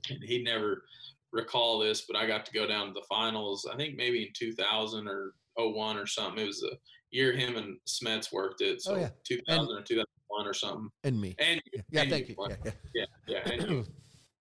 and 0.10 0.24
he'd 0.24 0.44
never 0.44 0.84
recall 1.32 1.80
this, 1.80 2.06
but 2.08 2.18
I 2.18 2.26
got 2.26 2.46
to 2.46 2.52
go 2.52 2.66
down 2.68 2.88
to 2.88 2.94
the 2.94 3.06
finals. 3.08 3.68
I 3.72 3.76
think 3.76 3.96
maybe 3.96 4.24
in 4.24 4.30
2000 4.36 5.08
or 5.08 5.34
01 5.58 5.98
or 5.98 6.06
something. 6.06 6.44
It 6.44 6.48
was 6.48 6.64
a 6.64 6.76
year 7.12 7.34
him 7.34 7.56
and 7.58 7.78
Smets 7.88 8.32
worked 8.32 8.62
it. 8.62 8.82
So 8.82 8.96
oh, 8.96 9.00
yeah. 9.00 9.10
2000 9.28 9.60
and, 9.60 9.80
or 9.80 9.84
2001 9.84 10.48
or 10.48 10.54
something. 10.54 10.90
And 11.04 11.20
me. 11.20 11.36
And 11.40 11.62
yeah, 11.92 12.02
and 12.02 12.10
thank 12.10 12.30
you. 12.30 12.36
you. 12.38 12.56
Yeah, 12.96 13.06
yeah, 13.28 13.42
yeah. 13.48 13.66
yeah 13.68 13.84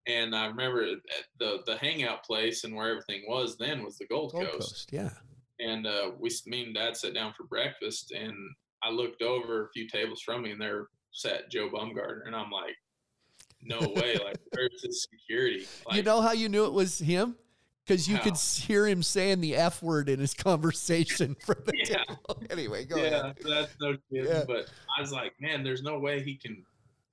And 0.06 0.34
I 0.34 0.46
remember 0.46 0.86
the 1.38 1.58
the 1.66 1.76
hangout 1.76 2.24
place 2.24 2.64
and 2.64 2.74
where 2.74 2.90
everything 2.90 3.24
was 3.28 3.56
then 3.58 3.84
was 3.84 3.98
the 3.98 4.06
Gold, 4.06 4.32
Gold 4.32 4.44
Coast. 4.44 4.58
Coast. 4.58 4.88
Yeah. 4.92 5.10
And 5.60 5.86
uh, 5.86 6.12
we, 6.18 6.30
me 6.46 6.64
and 6.64 6.74
Dad 6.74 6.96
sat 6.96 7.14
down 7.14 7.34
for 7.36 7.42
breakfast, 7.42 8.12
and 8.12 8.32
I 8.84 8.90
looked 8.90 9.22
over 9.22 9.64
a 9.64 9.70
few 9.70 9.88
tables 9.88 10.22
from 10.22 10.42
me, 10.42 10.52
and 10.52 10.60
there 10.60 10.86
sat 11.10 11.50
Joe 11.50 11.68
Baumgartner, 11.68 12.22
and 12.26 12.36
I'm 12.36 12.50
like, 12.52 12.76
no 13.68 13.80
way, 13.80 14.16
like 14.24 14.38
where's 14.50 14.82
his 14.82 15.06
security? 15.10 15.66
Like, 15.86 15.96
you 15.96 16.02
know 16.02 16.20
how 16.20 16.32
you 16.32 16.48
knew 16.48 16.64
it 16.66 16.72
was 16.72 16.98
him? 16.98 17.36
Because 17.86 18.06
you 18.06 18.16
how? 18.16 18.22
could 18.24 18.36
hear 18.36 18.86
him 18.86 19.02
saying 19.02 19.40
the 19.40 19.56
F 19.56 19.82
word 19.82 20.08
in 20.08 20.20
his 20.20 20.34
conversation 20.34 21.36
from 21.44 21.56
the 21.64 21.72
yeah. 21.76 22.04
table. 22.04 22.42
Anyway, 22.50 22.84
go 22.84 22.96
yeah, 22.96 23.02
ahead. 23.02 23.38
that's 23.46 23.74
no 23.80 23.96
kidding. 24.10 24.30
Yeah. 24.30 24.44
But 24.46 24.70
I 24.96 25.00
was 25.00 25.12
like, 25.12 25.32
man, 25.40 25.62
there's 25.62 25.82
no 25.82 25.98
way 25.98 26.22
he 26.22 26.36
can. 26.36 26.64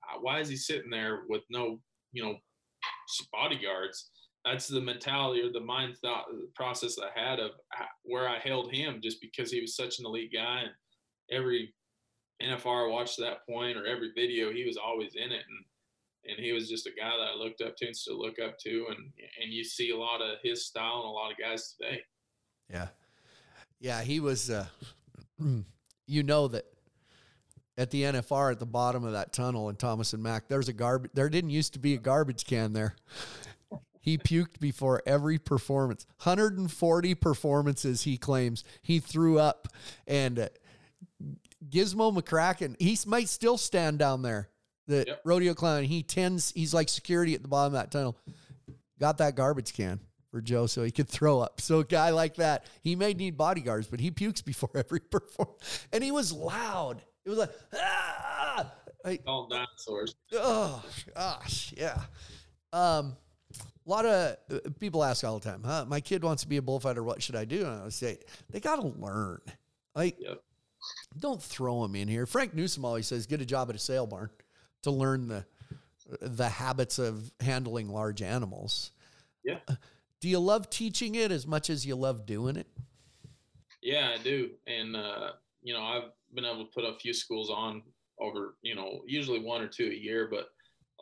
Uh, 0.02 0.18
why 0.20 0.40
is 0.40 0.48
he 0.48 0.56
sitting 0.56 0.90
there 0.90 1.22
with 1.28 1.42
no, 1.50 1.80
you 2.12 2.22
know, 2.22 2.36
bodyguards. 3.32 4.10
That's 4.44 4.68
the 4.68 4.80
mentality 4.80 5.42
or 5.42 5.50
the 5.52 5.60
mind 5.60 5.96
thought 5.98 6.26
process 6.54 6.96
I 6.98 7.18
had 7.18 7.40
of 7.40 7.52
where 8.04 8.28
I 8.28 8.38
held 8.38 8.72
him 8.72 9.00
just 9.02 9.20
because 9.20 9.50
he 9.50 9.60
was 9.60 9.74
such 9.74 9.98
an 9.98 10.06
elite 10.06 10.32
guy. 10.32 10.60
And 10.60 10.70
every 11.30 11.74
NFR 12.42 12.86
I 12.86 12.92
watched 12.92 13.18
that 13.18 13.46
point 13.48 13.76
or 13.76 13.86
every 13.86 14.12
video, 14.14 14.52
he 14.52 14.64
was 14.64 14.76
always 14.76 15.14
in 15.16 15.32
it. 15.32 15.44
And, 15.48 15.64
and 16.28 16.38
he 16.38 16.52
was 16.52 16.68
just 16.68 16.86
a 16.86 16.90
guy 16.90 17.10
that 17.10 17.32
I 17.32 17.34
looked 17.34 17.60
up 17.60 17.76
to 17.76 17.86
and 17.86 17.96
still 17.96 18.18
look 18.18 18.36
up 18.38 18.58
to. 18.60 18.86
And, 18.88 19.12
and 19.42 19.52
you 19.52 19.64
see 19.64 19.90
a 19.90 19.96
lot 19.96 20.20
of 20.20 20.38
his 20.42 20.66
style 20.66 21.00
and 21.00 21.04
a 21.04 21.10
lot 21.10 21.30
of 21.30 21.38
guys 21.38 21.74
today. 21.74 22.02
Yeah. 22.70 22.88
Yeah. 23.80 24.02
He 24.02 24.20
was, 24.20 24.50
uh, 24.50 24.66
you 26.06 26.22
know, 26.22 26.48
that 26.48 26.64
at 27.78 27.90
the 27.90 28.02
NFR 28.02 28.52
at 28.52 28.58
the 28.58 28.66
bottom 28.66 29.04
of 29.04 29.12
that 29.12 29.32
tunnel 29.32 29.68
in 29.68 29.76
Thomas 29.76 30.12
and 30.12 30.22
Mack, 30.22 30.48
there's 30.48 30.68
a 30.68 30.72
garbage, 30.72 31.10
there 31.14 31.28
didn't 31.28 31.50
used 31.50 31.74
to 31.74 31.78
be 31.78 31.94
a 31.94 31.98
garbage 31.98 32.46
can 32.46 32.72
there. 32.72 32.96
He 34.00 34.18
puked 34.18 34.60
before 34.60 35.02
every 35.04 35.36
performance. 35.36 36.06
140 36.22 37.14
performances, 37.16 38.02
he 38.02 38.16
claims. 38.16 38.62
He 38.80 39.00
threw 39.00 39.40
up. 39.40 39.66
And 40.06 40.38
uh, 40.38 40.48
Gizmo 41.68 42.16
McCracken, 42.16 42.80
he 42.80 42.96
might 43.04 43.28
still 43.28 43.58
stand 43.58 43.98
down 43.98 44.22
there, 44.22 44.48
the 44.86 45.04
yep. 45.06 45.20
rodeo 45.24 45.54
clown. 45.54 45.84
He 45.84 46.02
tends, 46.02 46.52
he's 46.52 46.72
like 46.72 46.88
security 46.88 47.34
at 47.34 47.42
the 47.42 47.48
bottom 47.48 47.74
of 47.74 47.80
that 47.80 47.90
tunnel. 47.90 48.16
Got 48.98 49.18
that 49.18 49.34
garbage 49.36 49.74
can 49.74 50.00
for 50.30 50.40
Joe 50.40 50.66
so 50.66 50.82
he 50.82 50.90
could 50.90 51.08
throw 51.08 51.40
up. 51.40 51.60
So 51.60 51.80
a 51.80 51.84
guy 51.84 52.10
like 52.10 52.36
that, 52.36 52.66
he 52.82 52.96
may 52.96 53.14
need 53.14 53.36
bodyguards, 53.36 53.86
but 53.86 54.00
he 54.00 54.10
pukes 54.10 54.42
before 54.42 54.70
every 54.74 55.00
performance. 55.00 55.86
And 55.92 56.02
he 56.02 56.10
was 56.10 56.32
loud. 56.32 57.02
It 57.24 57.30
was 57.30 57.38
like, 57.38 57.50
ah! 57.74 58.72
All 59.26 59.46
dinosaurs. 59.48 60.16
Oh, 60.32 60.84
gosh. 61.14 61.72
Yeah. 61.76 62.00
Um, 62.72 63.16
a 63.86 63.90
lot 63.90 64.04
of 64.04 64.36
people 64.80 65.04
ask 65.04 65.24
all 65.24 65.38
the 65.38 65.48
time, 65.48 65.62
huh? 65.64 65.84
My 65.86 66.00
kid 66.00 66.24
wants 66.24 66.42
to 66.42 66.48
be 66.48 66.56
a 66.56 66.62
bullfighter. 66.62 67.04
What 67.04 67.22
should 67.22 67.36
I 67.36 67.44
do? 67.44 67.64
And 67.64 67.80
I 67.80 67.84
would 67.84 67.92
say, 67.92 68.18
they 68.50 68.58
got 68.58 68.76
to 68.76 68.88
learn. 68.88 69.40
Like, 69.94 70.16
yep. 70.18 70.42
don't 71.18 71.40
throw 71.40 71.82
them 71.82 71.94
in 71.94 72.08
here. 72.08 72.26
Frank 72.26 72.52
Newsom 72.52 72.84
always 72.84 73.06
says, 73.06 73.26
get 73.26 73.40
a 73.40 73.46
job 73.46 73.70
at 73.70 73.76
a 73.76 73.78
sale 73.78 74.06
barn 74.06 74.30
to 74.86 74.92
learn 74.92 75.28
the 75.28 75.44
the 76.20 76.48
habits 76.48 76.98
of 76.98 77.32
handling 77.40 77.88
large 77.88 78.22
animals. 78.22 78.92
Yeah. 79.44 79.58
Do 80.20 80.28
you 80.28 80.38
love 80.38 80.70
teaching 80.70 81.16
it 81.16 81.32
as 81.32 81.46
much 81.46 81.68
as 81.68 81.84
you 81.84 81.96
love 81.96 82.26
doing 82.26 82.56
it? 82.56 82.68
Yeah, 83.82 84.14
I 84.16 84.22
do. 84.22 84.50
And, 84.66 84.96
uh, 84.96 85.32
you 85.62 85.74
know, 85.74 85.82
I've 85.82 86.10
been 86.32 86.44
able 86.44 86.64
to 86.64 86.70
put 86.72 86.84
a 86.84 86.96
few 86.98 87.12
schools 87.12 87.50
on 87.50 87.82
over, 88.20 88.56
you 88.62 88.74
know, 88.76 89.00
usually 89.06 89.40
one 89.40 89.60
or 89.60 89.68
two 89.68 89.90
a 89.90 89.94
year, 89.94 90.28
but 90.30 90.46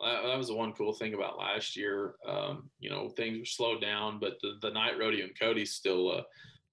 that 0.03 0.37
was 0.37 0.47
the 0.47 0.55
one 0.55 0.73
cool 0.73 0.93
thing 0.93 1.13
about 1.13 1.37
last 1.37 1.77
year. 1.77 2.15
Um, 2.27 2.69
you 2.79 2.89
know, 2.89 3.09
things 3.09 3.37
were 3.37 3.45
slowed 3.45 3.81
down, 3.81 4.19
but 4.19 4.33
the, 4.41 4.57
the 4.61 4.71
night 4.71 4.97
rodeo 4.99 5.25
in 5.25 5.31
Cody 5.39 5.65
still 5.65 6.11
uh, 6.11 6.23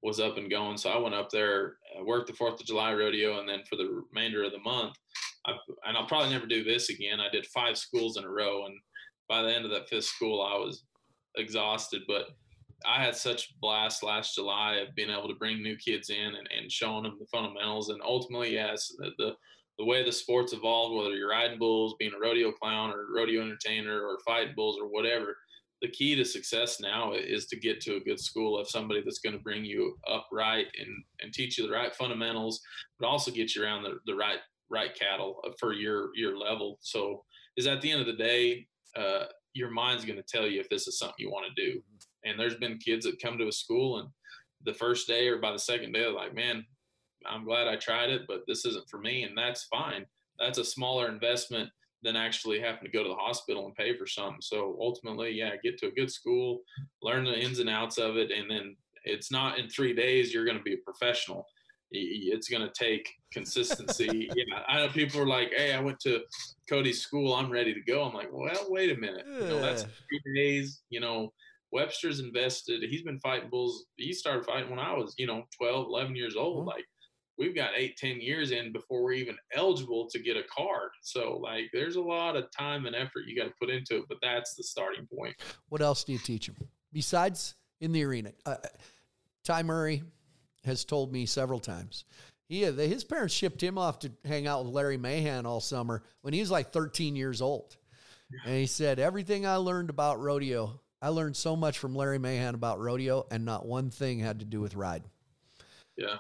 was 0.02 0.20
up 0.20 0.38
and 0.38 0.50
going. 0.50 0.76
So 0.78 0.90
I 0.90 0.98
went 0.98 1.14
up 1.14 1.30
there, 1.30 1.76
uh, 1.94 2.04
worked 2.04 2.28
the 2.28 2.32
Fourth 2.32 2.60
of 2.60 2.66
July 2.66 2.92
rodeo, 2.94 3.40
and 3.40 3.48
then 3.48 3.60
for 3.68 3.76
the 3.76 4.02
remainder 4.10 4.42
of 4.42 4.52
the 4.52 4.58
month, 4.58 4.96
I, 5.47 5.53
and 5.86 5.97
I'll 5.97 6.07
probably 6.07 6.30
never 6.30 6.47
do 6.47 6.64
this 6.64 6.88
again. 6.90 7.20
I 7.20 7.28
did 7.30 7.47
five 7.47 7.76
schools 7.76 8.16
in 8.16 8.24
a 8.24 8.30
row, 8.30 8.66
and 8.66 8.74
by 9.28 9.43
the 9.43 9.55
end 9.55 9.64
of 9.64 9.70
that 9.72 9.88
fifth 9.88 10.05
school, 10.05 10.43
I 10.43 10.57
was 10.59 10.84
exhausted. 11.36 12.03
But 12.07 12.26
I 12.86 13.03
had 13.03 13.16
such 13.16 13.55
blast 13.61 14.03
last 14.03 14.34
July 14.34 14.76
of 14.76 14.95
being 14.95 15.11
able 15.11 15.28
to 15.28 15.34
bring 15.34 15.62
new 15.62 15.76
kids 15.76 16.11
in 16.11 16.34
and, 16.34 16.49
and 16.57 16.70
showing 16.70 17.05
them 17.05 17.16
the 17.18 17.26
fundamentals, 17.26 17.88
and 17.90 18.01
ultimately, 18.05 18.55
yes, 18.55 18.93
the, 18.99 19.11
the 19.18 19.32
the 19.78 19.84
way 19.84 20.05
the 20.05 20.12
sports 20.12 20.53
evolved, 20.53 20.95
whether 20.95 21.16
you're 21.16 21.30
riding 21.30 21.59
bulls, 21.59 21.97
being 21.99 22.12
a 22.14 22.20
rodeo 22.20 22.53
clown 22.53 22.90
or 22.90 23.07
rodeo 23.14 23.43
entertainer 23.43 24.03
or 24.03 24.18
fighting 24.24 24.55
bulls 24.55 24.78
or 24.80 24.86
whatever, 24.86 25.36
the 25.80 25.90
key 25.90 26.14
to 26.14 26.24
success 26.24 26.78
now 26.80 27.12
is 27.12 27.47
to 27.47 27.59
get 27.59 27.80
to 27.80 27.97
a 27.97 28.01
good 28.01 28.20
school 28.20 28.57
of 28.57 28.70
somebody 28.70 29.03
that's 29.03 29.18
going 29.18 29.36
to 29.36 29.43
bring 29.43 29.64
you 29.64 29.97
up 30.09 30.28
right 30.30 30.66
and, 30.78 30.88
and 31.20 31.32
teach 31.32 31.59
you 31.59 31.66
the 31.66 31.72
right 31.72 31.95
fundamentals, 31.95 32.61
but 33.01 33.09
also 33.09 33.32
get 33.32 33.55
you 33.55 33.64
around 33.64 33.82
the, 33.82 33.99
the 34.07 34.14
right 34.14 34.38
right 34.72 34.94
cattle 34.98 35.42
for 35.60 35.72
your 35.72 36.10
your 36.16 36.36
level. 36.36 36.78
So 36.80 37.24
is 37.56 37.66
at 37.66 37.80
the 37.80 37.92
end 37.92 38.00
of 38.00 38.06
the 38.06 38.14
day, 38.14 38.66
uh, 38.96 39.26
your 39.54 39.70
mind's 39.70 40.04
going 40.04 40.16
to 40.16 40.24
tell 40.24 40.46
you 40.46 40.60
if 40.60 40.68
this 40.68 40.88
is 40.88 40.98
something 40.98 41.16
you 41.18 41.30
want 41.30 41.46
to 41.54 41.62
do. 41.62 41.82
And 42.24 42.38
there's 42.38 42.56
been 42.56 42.78
kids 42.78 43.04
that 43.04 43.20
come 43.20 43.36
to 43.38 43.48
a 43.48 43.52
school 43.52 43.98
and 43.98 44.08
the 44.64 44.74
first 44.74 45.06
day 45.06 45.28
or 45.28 45.38
by 45.38 45.52
the 45.52 45.58
second 45.58 45.92
day, 45.92 46.00
they're 46.00 46.12
like, 46.12 46.34
man, 46.34 46.64
I'm 47.26 47.44
glad 47.44 47.68
I 47.68 47.76
tried 47.76 48.10
it, 48.10 48.22
but 48.26 48.42
this 48.46 48.64
isn't 48.64 48.88
for 48.88 48.98
me, 48.98 49.24
and 49.24 49.36
that's 49.36 49.64
fine. 49.64 50.06
That's 50.38 50.58
a 50.58 50.64
smaller 50.64 51.08
investment 51.08 51.70
than 52.02 52.16
actually 52.16 52.60
having 52.60 52.84
to 52.84 52.90
go 52.90 53.02
to 53.02 53.08
the 53.08 53.14
hospital 53.14 53.66
and 53.66 53.74
pay 53.74 53.96
for 53.96 54.06
something. 54.06 54.40
So 54.40 54.76
ultimately, 54.80 55.30
yeah, 55.30 55.50
get 55.62 55.78
to 55.78 55.86
a 55.86 55.92
good 55.92 56.10
school, 56.10 56.62
learn 57.02 57.24
the 57.24 57.38
ins 57.38 57.60
and 57.60 57.70
outs 57.70 57.98
of 57.98 58.16
it, 58.16 58.30
and 58.30 58.50
then 58.50 58.76
it's 59.04 59.30
not 59.30 59.58
in 59.58 59.68
three 59.68 59.94
days 59.94 60.32
you're 60.32 60.44
going 60.44 60.58
to 60.58 60.62
be 60.62 60.74
a 60.74 60.84
professional. 60.84 61.46
It's 61.93 62.49
going 62.49 62.62
to 62.62 62.72
take 62.72 63.09
consistency. 63.32 64.30
yeah, 64.36 64.61
I 64.68 64.78
know 64.78 64.88
people 64.88 65.20
are 65.20 65.26
like, 65.26 65.53
"Hey, 65.57 65.74
I 65.74 65.80
went 65.80 66.01
to 66.01 66.20
Cody's 66.68 67.01
school. 67.01 67.34
I'm 67.34 67.51
ready 67.51 67.74
to 67.74 67.80
go." 67.80 68.03
I'm 68.03 68.14
like, 68.14 68.28
"Well, 68.32 68.66
wait 68.68 68.90
a 68.90 69.01
minute. 69.01 69.24
You 69.26 69.47
know, 69.49 69.61
that's 69.61 69.82
three 69.82 70.34
days. 70.34 70.80
You 70.90 71.01
know, 71.01 71.32
Webster's 71.72 72.20
invested. 72.20 72.82
He's 72.88 73.03
been 73.03 73.18
fighting 73.20 73.51
bulls. 73.51 73.86
He 73.97 74.12
started 74.12 74.45
fighting 74.45 74.70
when 74.70 74.78
I 74.78 74.93
was, 74.93 75.14
you 75.18 75.26
know, 75.26 75.45
12, 75.59 75.86
11 75.86 76.14
years 76.14 76.36
old. 76.36 76.59
Mm-hmm. 76.59 76.68
Like 76.68 76.84
we've 77.38 77.55
got 77.55 77.70
eight, 77.76 77.97
ten 77.97 78.20
years 78.20 78.51
in 78.51 78.72
before 78.72 79.03
we're 79.03 79.14
even 79.14 79.36
eligible 79.55 80.09
to 80.11 80.18
get 80.18 80.36
a 80.36 80.43
card. 80.55 80.90
So 81.03 81.38
like 81.43 81.64
there's 81.72 81.97
a 81.97 82.01
lot 82.01 82.36
of 82.36 82.47
time 82.57 82.86
and 82.86 82.95
effort 82.95 83.24
you 83.26 83.36
got 83.36 83.49
to 83.49 83.55
put 83.61 83.70
into 83.70 83.97
it, 83.97 84.05
but 84.09 84.18
that's 84.22 84.55
the 84.55 84.62
starting 84.62 85.09
point. 85.12 85.34
What 85.68 85.80
else 85.80 86.05
do 86.05 86.12
you 86.12 86.18
teach 86.18 86.47
them 86.47 86.57
besides 86.93 87.55
in 87.80 87.93
the 87.93 88.05
arena? 88.05 88.32
Uh, 88.45 88.57
Ty 89.45 89.62
Murray 89.64 90.03
has 90.64 90.84
told 90.84 91.12
me 91.12 91.26
several 91.26 91.60
times. 91.60 92.04
He, 92.48 92.64
uh, 92.64 92.72
his 92.72 93.04
parents 93.04 93.34
shipped 93.34 93.62
him 93.62 93.78
off 93.78 94.00
to 94.00 94.12
hang 94.24 94.46
out 94.46 94.64
with 94.64 94.74
Larry 94.74 94.96
Mahan 94.96 95.46
all 95.46 95.60
summer 95.60 96.02
when 96.20 96.34
he 96.34 96.40
was 96.40 96.50
like 96.50 96.72
13 96.72 97.16
years 97.16 97.40
old. 97.40 97.76
And 98.44 98.56
he 98.56 98.66
said, 98.66 98.98
Everything 98.98 99.46
I 99.46 99.56
learned 99.56 99.90
about 99.90 100.20
rodeo, 100.20 100.80
I 101.00 101.08
learned 101.08 101.36
so 101.36 101.56
much 101.56 101.78
from 101.78 101.94
Larry 101.94 102.18
Mahan 102.18 102.54
about 102.54 102.80
rodeo, 102.80 103.26
and 103.30 103.44
not 103.44 103.66
one 103.66 103.90
thing 103.90 104.18
had 104.18 104.38
to 104.40 104.44
do 104.44 104.60
with 104.60 104.74
ride. 104.74 105.02
Yeah 105.96 106.16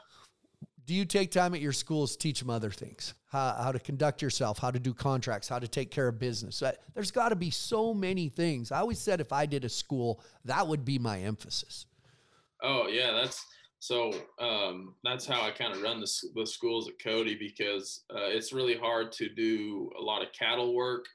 do 0.86 0.94
you 0.94 1.04
take 1.04 1.30
time 1.30 1.54
at 1.54 1.60
your 1.60 1.72
schools 1.72 2.12
to 2.12 2.18
teach 2.18 2.40
them 2.40 2.50
other 2.50 2.70
things 2.70 3.14
how, 3.30 3.56
how 3.62 3.72
to 3.72 3.78
conduct 3.78 4.22
yourself 4.22 4.58
how 4.58 4.70
to 4.70 4.78
do 4.78 4.92
contracts 4.92 5.48
how 5.48 5.58
to 5.58 5.68
take 5.68 5.90
care 5.90 6.08
of 6.08 6.18
business 6.18 6.62
uh, 6.62 6.72
there's 6.94 7.10
got 7.10 7.28
to 7.28 7.36
be 7.36 7.50
so 7.50 7.94
many 7.94 8.28
things 8.28 8.72
i 8.72 8.78
always 8.78 8.98
said 8.98 9.20
if 9.20 9.32
i 9.32 9.46
did 9.46 9.64
a 9.64 9.68
school 9.68 10.22
that 10.44 10.66
would 10.66 10.84
be 10.84 10.98
my 10.98 11.20
emphasis 11.20 11.86
oh 12.62 12.88
yeah 12.88 13.12
that's 13.12 13.44
so 13.82 14.12
um, 14.38 14.94
that's 15.02 15.26
how 15.26 15.42
i 15.42 15.50
kind 15.50 15.74
of 15.74 15.82
run 15.82 15.98
the, 15.98 16.10
the 16.36 16.46
schools 16.46 16.88
at 16.88 17.02
cody 17.02 17.34
because 17.34 18.04
uh, 18.14 18.28
it's 18.28 18.52
really 18.52 18.76
hard 18.76 19.10
to 19.10 19.28
do 19.28 19.90
a 19.98 20.02
lot 20.02 20.22
of 20.22 20.28
cattle 20.32 20.74
work 20.74 21.06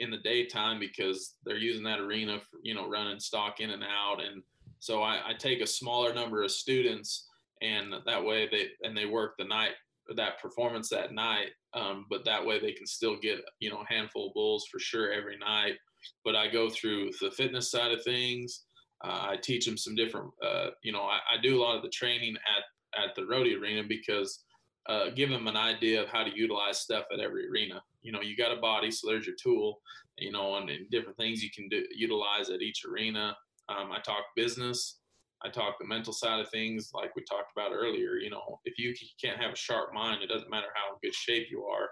in 0.00 0.10
the 0.10 0.18
daytime 0.18 0.80
because 0.80 1.34
they're 1.44 1.58
using 1.58 1.84
that 1.84 2.00
arena 2.00 2.40
for 2.40 2.58
you 2.62 2.74
know 2.74 2.88
running 2.88 3.20
stock 3.20 3.60
in 3.60 3.70
and 3.70 3.84
out. 3.84 4.20
And 4.20 4.42
so 4.80 5.02
I, 5.02 5.20
I 5.28 5.32
take 5.38 5.60
a 5.60 5.66
smaller 5.66 6.12
number 6.12 6.42
of 6.42 6.50
students 6.50 7.28
and 7.62 7.94
that 8.06 8.24
way 8.24 8.48
they 8.50 8.68
and 8.82 8.96
they 8.96 9.06
work 9.06 9.34
the 9.38 9.44
night 9.44 9.72
that 10.16 10.40
performance 10.40 10.88
that 10.88 11.12
night 11.12 11.50
um, 11.74 12.06
but 12.10 12.24
that 12.24 12.44
way 12.44 12.58
they 12.58 12.72
can 12.72 12.86
still 12.86 13.16
get 13.16 13.38
you 13.60 13.70
know 13.70 13.82
a 13.82 13.92
handful 13.94 14.28
of 14.28 14.34
bulls 14.34 14.66
for 14.72 14.80
sure 14.80 15.12
every 15.12 15.36
night. 15.36 15.74
But 16.24 16.34
i 16.34 16.48
go 16.48 16.70
through 16.70 17.10
the 17.20 17.30
fitness 17.30 17.70
side 17.70 17.92
of 17.92 18.02
things 18.02 18.64
uh, 19.04 19.28
i 19.30 19.36
teach 19.36 19.64
them 19.66 19.76
some 19.76 19.94
different 19.94 20.30
uh, 20.44 20.68
you 20.82 20.92
know 20.92 21.02
I, 21.02 21.18
I, 21.34 21.40
do 21.42 21.58
a 21.58 21.62
lot 21.62 21.76
of 21.76 21.82
the 21.82 21.88
training 21.88 22.36
at 22.36 23.02
at 23.02 23.14
the 23.14 23.26
rodeo 23.26 23.58
arena 23.58 23.82
because 23.86 24.44
uh, 24.88 25.10
give 25.10 25.28
them 25.28 25.46
an 25.46 25.56
idea 25.56 26.02
of 26.02 26.08
how 26.08 26.24
to 26.24 26.36
utilize 26.36 26.80
stuff 26.80 27.04
at 27.12 27.20
every 27.20 27.48
arena 27.48 27.82
you 28.02 28.12
know 28.12 28.20
you 28.20 28.36
got 28.36 28.56
a 28.56 28.60
body 28.60 28.90
so 28.90 29.08
there's 29.08 29.26
your 29.26 29.36
tool 29.40 29.80
you 30.18 30.32
know 30.32 30.56
and, 30.56 30.70
and 30.70 30.90
different 30.90 31.16
things 31.16 31.42
you 31.42 31.50
can 31.54 31.68
do 31.68 31.84
utilize 31.94 32.50
at 32.50 32.62
each 32.62 32.82
arena 32.84 33.36
um, 33.68 33.92
i 33.92 34.00
talk 34.00 34.24
business 34.36 35.00
I 35.42 35.48
talk 35.48 35.78
the 35.78 35.86
mental 35.86 36.12
side 36.12 36.40
of 36.40 36.50
things, 36.50 36.90
like 36.92 37.16
we 37.16 37.22
talked 37.22 37.52
about 37.56 37.72
earlier. 37.72 38.16
You 38.16 38.30
know, 38.30 38.60
if 38.64 38.78
you 38.78 38.94
can't 39.22 39.40
have 39.40 39.52
a 39.52 39.56
sharp 39.56 39.94
mind, 39.94 40.22
it 40.22 40.28
doesn't 40.28 40.50
matter 40.50 40.66
how 40.74 40.98
good 41.02 41.14
shape 41.14 41.48
you 41.50 41.64
are. 41.64 41.88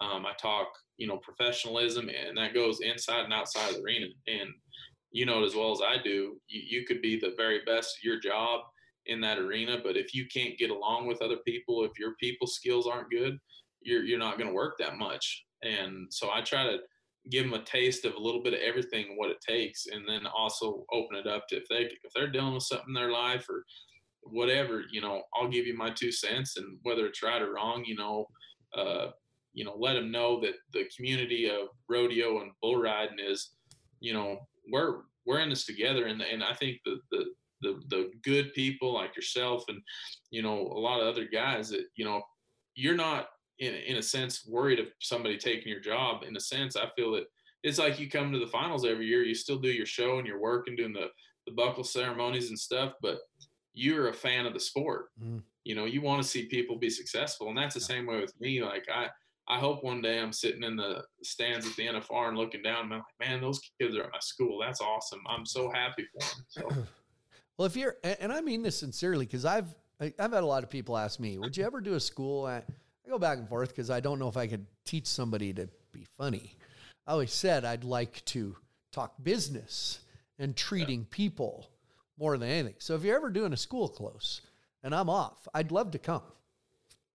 Um, 0.00 0.24
I 0.24 0.32
talk, 0.40 0.68
you 0.96 1.06
know, 1.06 1.18
professionalism, 1.18 2.08
and 2.08 2.36
that 2.38 2.54
goes 2.54 2.80
inside 2.80 3.24
and 3.24 3.34
outside 3.34 3.68
of 3.70 3.76
the 3.76 3.82
arena. 3.82 4.06
And 4.26 4.50
you 5.12 5.26
know 5.26 5.42
it 5.42 5.46
as 5.46 5.54
well 5.54 5.72
as 5.72 5.80
I 5.80 6.02
do. 6.02 6.40
You, 6.48 6.80
you 6.80 6.86
could 6.86 7.02
be 7.02 7.18
the 7.18 7.34
very 7.36 7.60
best 7.66 7.98
at 7.98 8.04
your 8.04 8.20
job 8.20 8.62
in 9.06 9.20
that 9.20 9.38
arena, 9.38 9.78
but 9.82 9.96
if 9.96 10.14
you 10.14 10.26
can't 10.26 10.58
get 10.58 10.70
along 10.70 11.06
with 11.06 11.22
other 11.22 11.38
people, 11.46 11.84
if 11.84 11.92
your 11.98 12.14
people 12.20 12.46
skills 12.46 12.86
aren't 12.86 13.10
good, 13.10 13.38
you're 13.82 14.02
you're 14.02 14.18
not 14.18 14.38
going 14.38 14.48
to 14.48 14.54
work 14.54 14.76
that 14.78 14.96
much. 14.96 15.44
And 15.62 16.06
so 16.10 16.30
I 16.32 16.42
try 16.42 16.64
to 16.64 16.78
give 17.30 17.44
them 17.44 17.54
a 17.54 17.64
taste 17.64 18.04
of 18.04 18.14
a 18.14 18.20
little 18.20 18.42
bit 18.42 18.54
of 18.54 18.60
everything 18.60 19.16
what 19.16 19.30
it 19.30 19.40
takes 19.46 19.86
and 19.86 20.08
then 20.08 20.26
also 20.26 20.84
open 20.92 21.16
it 21.16 21.26
up 21.26 21.46
to 21.48 21.56
if 21.56 21.64
they 21.68 21.82
if 22.04 22.12
they're 22.14 22.30
dealing 22.30 22.54
with 22.54 22.62
something 22.62 22.88
in 22.88 22.94
their 22.94 23.10
life 23.10 23.46
or 23.48 23.64
whatever 24.22 24.84
you 24.90 25.00
know 25.00 25.22
i'll 25.34 25.48
give 25.48 25.66
you 25.66 25.76
my 25.76 25.90
two 25.90 26.12
cents 26.12 26.56
and 26.56 26.78
whether 26.82 27.06
it's 27.06 27.22
right 27.22 27.42
or 27.42 27.54
wrong 27.54 27.84
you 27.84 27.96
know 27.96 28.26
uh, 28.76 29.08
you 29.54 29.64
know 29.64 29.74
let 29.78 29.94
them 29.94 30.10
know 30.10 30.40
that 30.40 30.54
the 30.72 30.84
community 30.94 31.48
of 31.48 31.68
rodeo 31.88 32.42
and 32.42 32.52
bull 32.60 32.76
riding 32.76 33.18
is 33.18 33.50
you 34.00 34.12
know 34.12 34.38
we're 34.70 35.02
we're 35.24 35.40
in 35.40 35.48
this 35.48 35.66
together 35.66 36.06
and 36.06 36.20
and 36.22 36.42
i 36.42 36.52
think 36.54 36.78
the 36.84 37.00
the 37.10 37.24
the, 37.62 37.80
the 37.88 38.10
good 38.22 38.52
people 38.52 38.92
like 38.92 39.16
yourself 39.16 39.64
and 39.68 39.80
you 40.30 40.42
know 40.42 40.60
a 40.60 40.78
lot 40.78 41.00
of 41.00 41.06
other 41.06 41.24
guys 41.24 41.70
that 41.70 41.86
you 41.96 42.04
know 42.04 42.22
you're 42.74 42.94
not 42.94 43.28
in 43.58 43.74
in 43.74 43.96
a 43.96 44.02
sense 44.02 44.46
worried 44.46 44.78
of 44.78 44.86
somebody 45.00 45.36
taking 45.36 45.68
your 45.68 45.80
job. 45.80 46.22
In 46.22 46.36
a 46.36 46.40
sense, 46.40 46.76
I 46.76 46.88
feel 46.94 47.12
that 47.12 47.24
it's 47.62 47.78
like 47.78 47.98
you 47.98 48.08
come 48.08 48.32
to 48.32 48.38
the 48.38 48.46
finals 48.46 48.84
every 48.84 49.06
year. 49.06 49.24
You 49.24 49.34
still 49.34 49.58
do 49.58 49.70
your 49.70 49.86
show 49.86 50.18
and 50.18 50.26
you're 50.26 50.40
working 50.40 50.76
doing 50.76 50.92
the 50.92 51.08
the 51.46 51.52
buckle 51.52 51.84
ceremonies 51.84 52.48
and 52.48 52.58
stuff, 52.58 52.94
but 53.00 53.20
you're 53.72 54.08
a 54.08 54.12
fan 54.12 54.46
of 54.46 54.52
the 54.52 54.60
sport. 54.60 55.06
Mm. 55.22 55.42
You 55.64 55.74
know, 55.74 55.84
you 55.84 56.02
want 56.02 56.22
to 56.22 56.28
see 56.28 56.46
people 56.46 56.76
be 56.76 56.90
successful, 56.90 57.48
and 57.48 57.58
that's 57.58 57.74
the 57.74 57.80
same 57.80 58.06
way 58.06 58.20
with 58.20 58.38
me. 58.40 58.62
Like 58.62 58.86
I. 58.92 59.08
I 59.48 59.58
hope 59.58 59.84
one 59.84 60.02
day 60.02 60.18
I'm 60.18 60.32
sitting 60.32 60.62
in 60.62 60.76
the 60.76 61.04
stands 61.22 61.66
at 61.66 61.76
the 61.76 61.86
NFR 61.86 62.28
and 62.28 62.36
looking 62.36 62.62
down. 62.62 62.84
And 62.84 62.94
I'm 62.94 62.98
like, 62.98 63.28
man, 63.28 63.40
those 63.40 63.60
kids 63.80 63.96
are 63.96 64.04
at 64.04 64.12
my 64.12 64.18
school. 64.20 64.58
That's 64.60 64.80
awesome. 64.80 65.20
I'm 65.28 65.46
so 65.46 65.70
happy 65.70 66.06
for 66.12 66.26
them. 66.26 66.44
So. 66.48 66.68
Well, 67.58 67.64
if 67.64 67.74
you're, 67.74 67.96
and 68.04 68.30
I 68.30 68.42
mean 68.42 68.62
this 68.62 68.78
sincerely, 68.78 69.24
because 69.24 69.46
I've 69.46 69.74
I've 69.98 70.12
had 70.18 70.42
a 70.42 70.46
lot 70.46 70.62
of 70.62 70.68
people 70.68 70.94
ask 70.94 71.18
me, 71.18 71.38
"Would 71.38 71.56
you 71.56 71.64
ever 71.64 71.80
do 71.80 71.94
a 71.94 72.00
school?" 72.00 72.44
I, 72.44 72.56
I 72.56 73.08
go 73.08 73.18
back 73.18 73.38
and 73.38 73.48
forth 73.48 73.70
because 73.70 73.88
I 73.88 74.00
don't 74.00 74.18
know 74.18 74.28
if 74.28 74.36
I 74.36 74.46
could 74.46 74.66
teach 74.84 75.06
somebody 75.06 75.54
to 75.54 75.66
be 75.90 76.06
funny. 76.18 76.54
I 77.06 77.12
always 77.12 77.32
said 77.32 77.64
I'd 77.64 77.82
like 77.82 78.22
to 78.26 78.56
talk 78.92 79.14
business 79.22 80.00
and 80.38 80.54
treating 80.54 81.06
people 81.06 81.70
more 82.18 82.36
than 82.36 82.48
anything. 82.48 82.74
So 82.78 82.94
if 82.94 83.04
you're 83.04 83.16
ever 83.16 83.30
doing 83.30 83.54
a 83.54 83.56
school 83.56 83.88
close 83.88 84.42
and 84.82 84.94
I'm 84.94 85.08
off, 85.08 85.48
I'd 85.54 85.72
love 85.72 85.92
to 85.92 85.98
come 85.98 86.22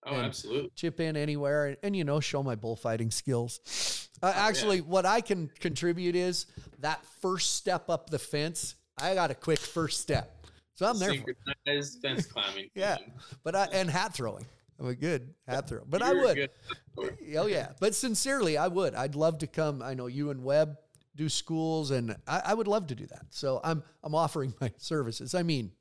Oh, 0.05 0.15
absolutely. 0.15 0.71
chip 0.75 0.99
in 0.99 1.15
anywhere 1.15 1.67
and, 1.67 1.77
and 1.83 1.95
you 1.95 2.03
know 2.03 2.19
show 2.19 2.41
my 2.41 2.55
bullfighting 2.55 3.11
skills. 3.11 4.09
Uh, 4.23 4.31
actually 4.35 4.81
what 4.81 5.05
i 5.05 5.21
can 5.21 5.49
contribute 5.59 6.15
is 6.15 6.45
that 6.79 7.03
first 7.21 7.55
step 7.55 7.89
up 7.89 8.09
the 8.09 8.19
fence 8.19 8.75
i 8.99 9.13
got 9.15 9.31
a 9.31 9.35
quick 9.35 9.59
first 9.59 9.99
step. 9.99 10.45
So 10.73 10.85
i'm 10.87 10.97
there. 10.99 11.11
Synchronized 11.11 12.01
fence 12.01 12.25
climbing. 12.25 12.69
yeah 12.75 12.97
but 13.43 13.55
i 13.55 13.65
and 13.71 13.89
hat 13.89 14.13
throwing. 14.13 14.45
I'm 14.79 14.87
a 14.87 14.95
good 14.95 15.33
hat 15.47 15.67
thrower 15.69 15.83
but 15.87 16.01
i 16.01 16.11
You're 16.11 16.19
a 16.19 16.49
would. 16.97 17.17
oh 17.37 17.45
yeah. 17.45 17.69
But 17.79 17.93
sincerely 17.95 18.57
i 18.57 18.67
would. 18.67 18.95
I'd 18.95 19.15
love 19.15 19.37
to 19.39 19.47
come. 19.47 19.81
I 19.83 19.93
know 19.93 20.07
you 20.07 20.31
and 20.31 20.43
webb 20.43 20.77
do 21.15 21.29
schools 21.29 21.91
and 21.91 22.15
I, 22.25 22.41
I 22.45 22.53
would 22.53 22.67
love 22.67 22.87
to 22.87 22.95
do 22.95 23.05
that. 23.07 23.25
So 23.29 23.59
i'm 23.63 23.83
i'm 24.03 24.15
offering 24.15 24.53
my 24.61 24.71
services. 24.77 25.35
I 25.35 25.43
mean 25.43 25.71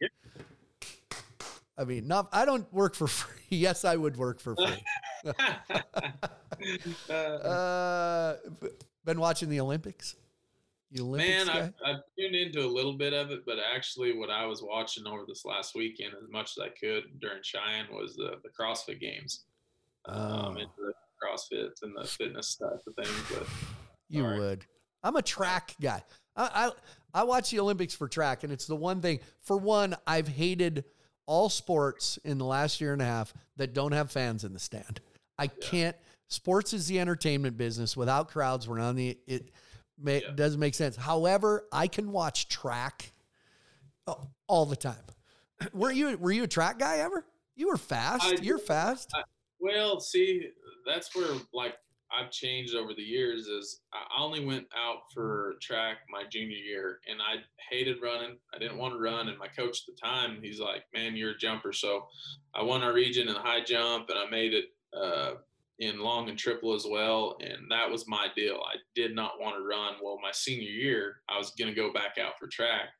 I 1.81 1.85
mean, 1.85 2.07
not. 2.07 2.29
I 2.31 2.45
don't 2.45 2.71
work 2.73 2.95
for 2.95 3.07
free. 3.09 3.33
Yes, 3.49 3.85
I 3.87 3.97
would 3.97 4.17
work 4.17 4.39
for 4.41 4.55
free. 4.55 4.85
Uh, 7.09 8.35
been 9.07 9.19
watching 9.19 9.49
the 9.49 9.61
Olympics. 9.61 10.15
The 10.93 11.03
Olympics 11.03 11.47
Man. 11.47 11.57
I've, 11.57 11.73
I've 11.97 12.01
tuned 12.19 12.35
into 12.35 12.61
a 12.65 12.69
little 12.69 12.93
bit 12.93 13.13
of 13.15 13.31
it, 13.31 13.47
but 13.47 13.57
actually, 13.75 14.17
what 14.17 14.29
I 14.29 14.45
was 14.45 14.63
watching 14.63 15.07
over 15.07 15.25
this 15.27 15.45
last 15.45 15.75
weekend, 15.75 16.13
as 16.23 16.29
much 16.31 16.53
as 16.59 16.65
I 16.65 16.69
could 16.69 17.05
during 17.21 17.43
Cheyenne, 17.43 17.87
was 17.93 18.15
the, 18.17 18.33
the 18.43 18.51
CrossFit 18.51 19.01
Games. 19.01 19.45
Um, 20.07 20.17
Oh. 20.17 20.49
into 20.51 20.67
the 20.79 20.93
CrossFit 21.23 21.71
and 21.83 21.95
the 21.97 22.05
fitness 22.07 22.49
stuff 22.49 22.81
of 22.87 22.95
things, 22.95 23.23
but 23.33 23.47
you 24.09 24.23
sorry. 24.23 24.39
would. 24.39 24.67
I'm 25.03 25.17
a 25.17 25.23
track 25.23 25.75
guy. 25.81 26.03
I, 26.37 26.73
I 27.15 27.21
I 27.21 27.25
watch 27.25 27.51
the 27.51 27.61
Olympics 27.61 27.95
for 27.95 28.07
track, 28.09 28.45
and 28.45 28.53
it's 28.53 28.67
the 28.67 28.77
one 28.77 29.01
thing. 29.01 29.21
For 29.43 29.57
one, 29.57 29.97
I've 30.07 30.29
hated 30.29 30.85
all 31.27 31.49
sports 31.49 32.19
in 32.25 32.39
the 32.39 32.45
last 32.45 32.81
year 32.81 32.93
and 32.93 33.01
a 33.03 33.05
half 33.05 33.33
that 33.57 33.73
don't 33.75 33.93
have 33.93 34.11
fans 34.11 34.45
in 34.45 34.53
the 34.53 34.59
stand. 34.59 35.01
I 35.39 35.47
can't. 35.47 35.97
Sports 36.29 36.73
is 36.73 36.87
the 36.87 37.01
entertainment 37.01 37.57
business. 37.57 37.97
Without 37.97 38.29
crowds, 38.29 38.69
we're 38.69 38.79
on 38.81 38.97
the. 38.97 39.19
It 39.27 39.51
ma- 39.99 40.13
Yeah. 40.13 40.31
doesn't 40.35 40.61
make 40.61 40.75
sense. 40.75 40.97
However, 40.97 41.67
I 41.73 41.87
can 41.89 42.13
watch 42.13 42.49
track 42.49 43.13
all 44.49 44.67
the 44.67 44.77
time. 44.77 44.97
Were 45.73 45.91
you 45.93 46.17
were 46.19 46.33
you 46.33 46.45
a 46.45 46.49
track 46.49 46.79
guy 46.79 46.99
ever? 46.99 47.25
You 47.55 47.69
were 47.69 47.77
fast. 47.77 48.25
I- 48.25 48.43
You're 48.43 48.59
fast. 48.59 49.11
Well, 49.59 50.01
see, 50.01 50.49
that's 50.87 51.15
where 51.15 51.29
like 51.53 51.75
I've 52.13 52.31
changed 52.31 52.75
over 52.75 52.95
the 52.95 53.03
years. 53.03 53.47
Is 53.47 53.81
I 53.93 54.21
only 54.21 54.45
went 54.45 54.67
out 54.77 55.13
for 55.13 55.55
track 55.61 55.99
my 56.11 56.25
junior 56.29 56.57
year, 56.57 57.01
and 57.09 57.21
I 57.21 57.37
hated 57.71 58.03
running. 58.03 58.37
I 58.55 58.59
didn't 58.59 58.79
want 58.79 58.95
to 58.95 59.01
run, 59.01 59.29
and 59.29 59.39
my 59.39 59.49
coach 59.49 59.83
at 59.83 59.95
the 59.95 60.01
time, 60.01 60.39
he's 60.43 60.61
like, 60.61 60.85
"Man, 60.95 61.17
you're 61.17 61.33
a 61.33 61.39
jumper." 61.39 61.73
So 61.73 62.07
I 62.55 62.63
won 62.63 62.83
our 62.83 62.93
region 62.93 63.29
in 63.29 63.35
high 63.35 63.63
jump, 63.63 64.11
and 64.11 64.19
I 64.19 64.29
made 64.29 64.55
it 64.55 64.67
uh, 64.93 65.35
in 65.79 65.99
long 66.01 66.29
and 66.29 66.39
triple 66.39 66.75
as 66.75 66.87
well. 66.89 67.37
And 67.41 67.71
that 67.71 67.91
was 67.91 68.07
my 68.07 68.29
deal. 68.37 68.61
I 68.65 68.77
did 68.95 69.15
not 69.15 69.41
want 69.41 69.57
to 69.57 69.63
run. 69.63 69.95
Well, 70.03 70.19
my 70.23 70.33
senior 70.33 70.69
year, 70.69 71.23
I 71.29 71.39
was 71.39 71.53
going 71.59 71.73
to 71.73 71.81
go 71.81 71.93
back 71.93 72.19
out 72.19 72.39
for 72.39 72.47
track. 72.47 72.91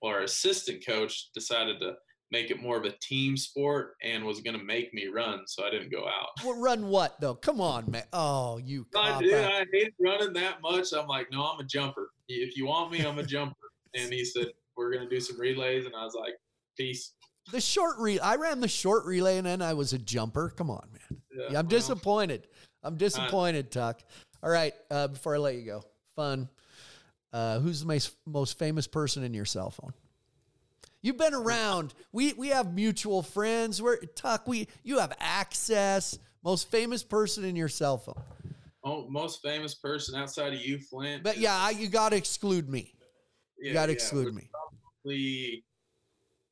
Well, 0.00 0.12
our 0.12 0.22
assistant 0.22 0.84
coach 0.84 1.30
decided 1.32 1.78
to 1.80 1.94
make 2.30 2.50
it 2.50 2.62
more 2.62 2.76
of 2.76 2.84
a 2.84 2.92
team 3.00 3.36
sport 3.36 3.96
and 4.02 4.24
was 4.24 4.40
going 4.40 4.58
to 4.58 4.64
make 4.64 4.94
me 4.94 5.08
run, 5.08 5.42
so 5.46 5.64
I 5.64 5.70
didn't 5.70 5.90
go 5.90 6.06
out. 6.06 6.28
Well, 6.44 6.58
run 6.58 6.86
what 6.86 7.20
though? 7.20 7.34
Come 7.34 7.60
on, 7.60 7.90
man. 7.90 8.04
Oh, 8.12 8.58
you. 8.58 8.86
I 8.96 9.20
did. 9.20 9.44
I 9.44 9.66
hate 9.72 9.94
running 10.00 10.32
that 10.34 10.62
much. 10.62 10.92
I'm 10.92 11.08
like, 11.08 11.30
no, 11.32 11.42
I'm 11.42 11.60
a 11.60 11.64
jumper. 11.64 12.10
If 12.28 12.56
you 12.56 12.66
want 12.66 12.92
me, 12.92 13.04
I'm 13.04 13.18
a 13.18 13.24
jumper. 13.24 13.56
And 13.92 14.12
he 14.12 14.24
said, 14.24 14.46
we're 14.76 14.92
going 14.92 15.02
to 15.02 15.10
do 15.10 15.18
some 15.18 15.36
relays. 15.36 15.84
And 15.84 15.96
I 15.96 16.04
was 16.04 16.14
like, 16.14 16.34
peace. 16.76 17.14
The 17.50 17.60
short 17.60 17.98
relay. 17.98 18.20
I 18.20 18.36
ran 18.36 18.60
the 18.60 18.68
short 18.68 19.04
relay 19.04 19.38
and 19.38 19.46
then 19.48 19.62
I 19.62 19.74
was 19.74 19.92
a 19.92 19.98
jumper. 19.98 20.50
Come 20.50 20.70
on, 20.70 20.86
man. 20.92 21.20
Yeah, 21.32 21.46
I'm 21.46 21.52
well, 21.52 21.62
disappointed. 21.64 22.46
I'm 22.84 22.96
disappointed, 22.96 23.72
Tuck. 23.72 24.00
All 24.44 24.50
right. 24.50 24.74
Uh, 24.92 25.08
before 25.08 25.34
I 25.34 25.38
let 25.38 25.56
you 25.56 25.66
go, 25.66 25.82
fun. 26.14 26.48
Uh, 27.32 27.58
who's 27.58 27.80
the 27.80 27.86
most, 27.86 28.12
most 28.26 28.60
famous 28.60 28.86
person 28.86 29.24
in 29.24 29.34
your 29.34 29.44
cell 29.44 29.70
phone? 29.70 29.92
You've 31.02 31.16
been 31.16 31.34
around. 31.34 31.94
We 32.12 32.34
we 32.34 32.48
have 32.48 32.74
mutual 32.74 33.22
friends. 33.22 33.80
We're 33.80 33.96
Tuck. 34.14 34.46
We 34.46 34.68
you 34.82 34.98
have 34.98 35.16
access. 35.18 36.18
Most 36.44 36.70
famous 36.70 37.02
person 37.02 37.44
in 37.44 37.56
your 37.56 37.68
cell 37.68 37.98
phone. 37.98 38.22
oh, 38.84 39.06
most 39.08 39.42
famous 39.42 39.74
person 39.74 40.18
outside 40.18 40.52
of 40.54 40.60
you, 40.60 40.78
Flint. 40.78 41.22
But 41.22 41.38
yeah, 41.38 41.56
I, 41.56 41.70
you 41.70 41.88
got 41.88 42.10
to 42.10 42.16
exclude 42.16 42.68
me. 42.68 42.94
You 43.58 43.72
got 43.74 43.86
to 43.86 43.92
yeah, 43.92 43.96
exclude 43.96 44.34
me. 44.34 44.48
Probably, 45.04 45.64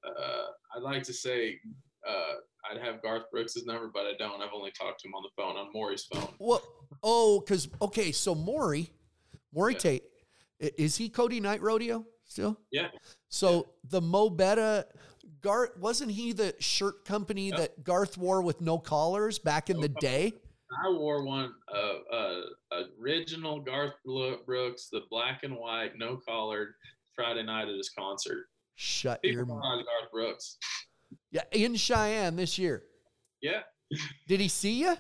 uh, 0.07 0.46
I'd 0.76 0.82
like 0.82 1.03
to 1.05 1.12
say 1.14 1.59
uh, 2.07 2.34
I'd 2.70 2.82
have 2.82 3.03
Garth 3.03 3.24
Brooks's 3.32 3.64
number, 3.64 3.90
but 3.92 4.03
I 4.07 4.12
don't. 4.18 4.42
I've 4.42 4.53
only 4.55 4.70
talked 4.70 5.01
to 5.01 5.09
him 5.09 5.14
on 5.14 5.22
the 5.22 5.30
phone, 5.42 5.57
on 5.57 5.70
Maury's 5.72 6.05
phone. 6.05 6.28
Well, 6.38 6.62
oh, 7.03 7.40
because 7.40 7.68
okay, 7.80 8.12
so 8.12 8.34
Maury, 8.34 8.90
Maury 9.55 9.72
Yeah. 9.74 9.78
Tate, 9.78 10.03
is 10.61 10.96
he 10.96 11.09
Cody 11.09 11.40
Nite 11.40 11.62
Rodeo 11.62 12.05
still? 12.26 12.59
Yeah. 12.70 12.88
So 13.29 13.70
the 13.85 14.01
Mo 14.01 14.31
Betta, 14.31 14.87
Garth 15.41 15.76
wasn't 15.79 16.11
he 16.12 16.33
the 16.33 16.55
shirt 16.59 17.05
company 17.05 17.49
Yep. 17.51 17.59
that 17.59 17.85
Garth 17.85 18.16
wore 18.18 18.43
with 18.43 18.61
no 18.61 18.79
collars 18.79 19.39
back 19.39 19.70
in 19.70 19.81
the 19.81 19.89
day? 19.89 20.33
I 20.85 20.91
wore 20.91 21.24
one, 21.24 21.55
uh, 21.74 22.14
uh, 22.14 22.43
original 23.01 23.61
Garth 23.61 23.95
Brooks, 24.05 24.89
the 24.91 25.03
black 25.11 25.43
and 25.43 25.57
white, 25.57 25.93
no 25.97 26.16
collared, 26.18 26.74
Friday 27.14 27.43
night 27.43 27.68
at 27.68 27.74
his 27.74 27.91
concert. 27.91 28.47
Shut 28.76 29.22
People 29.22 29.35
your 29.35 29.45
was 29.47 29.85
Garth 29.85 30.12
Brooks. 30.12 30.59
yeah 31.31 31.43
in 31.53 31.74
Cheyenne 31.74 32.37
this 32.37 32.59
year. 32.59 32.85
Yeah. 33.41 33.62
Did 34.26 34.41
he 34.41 34.49
see 34.49 34.81
you? 34.83 34.97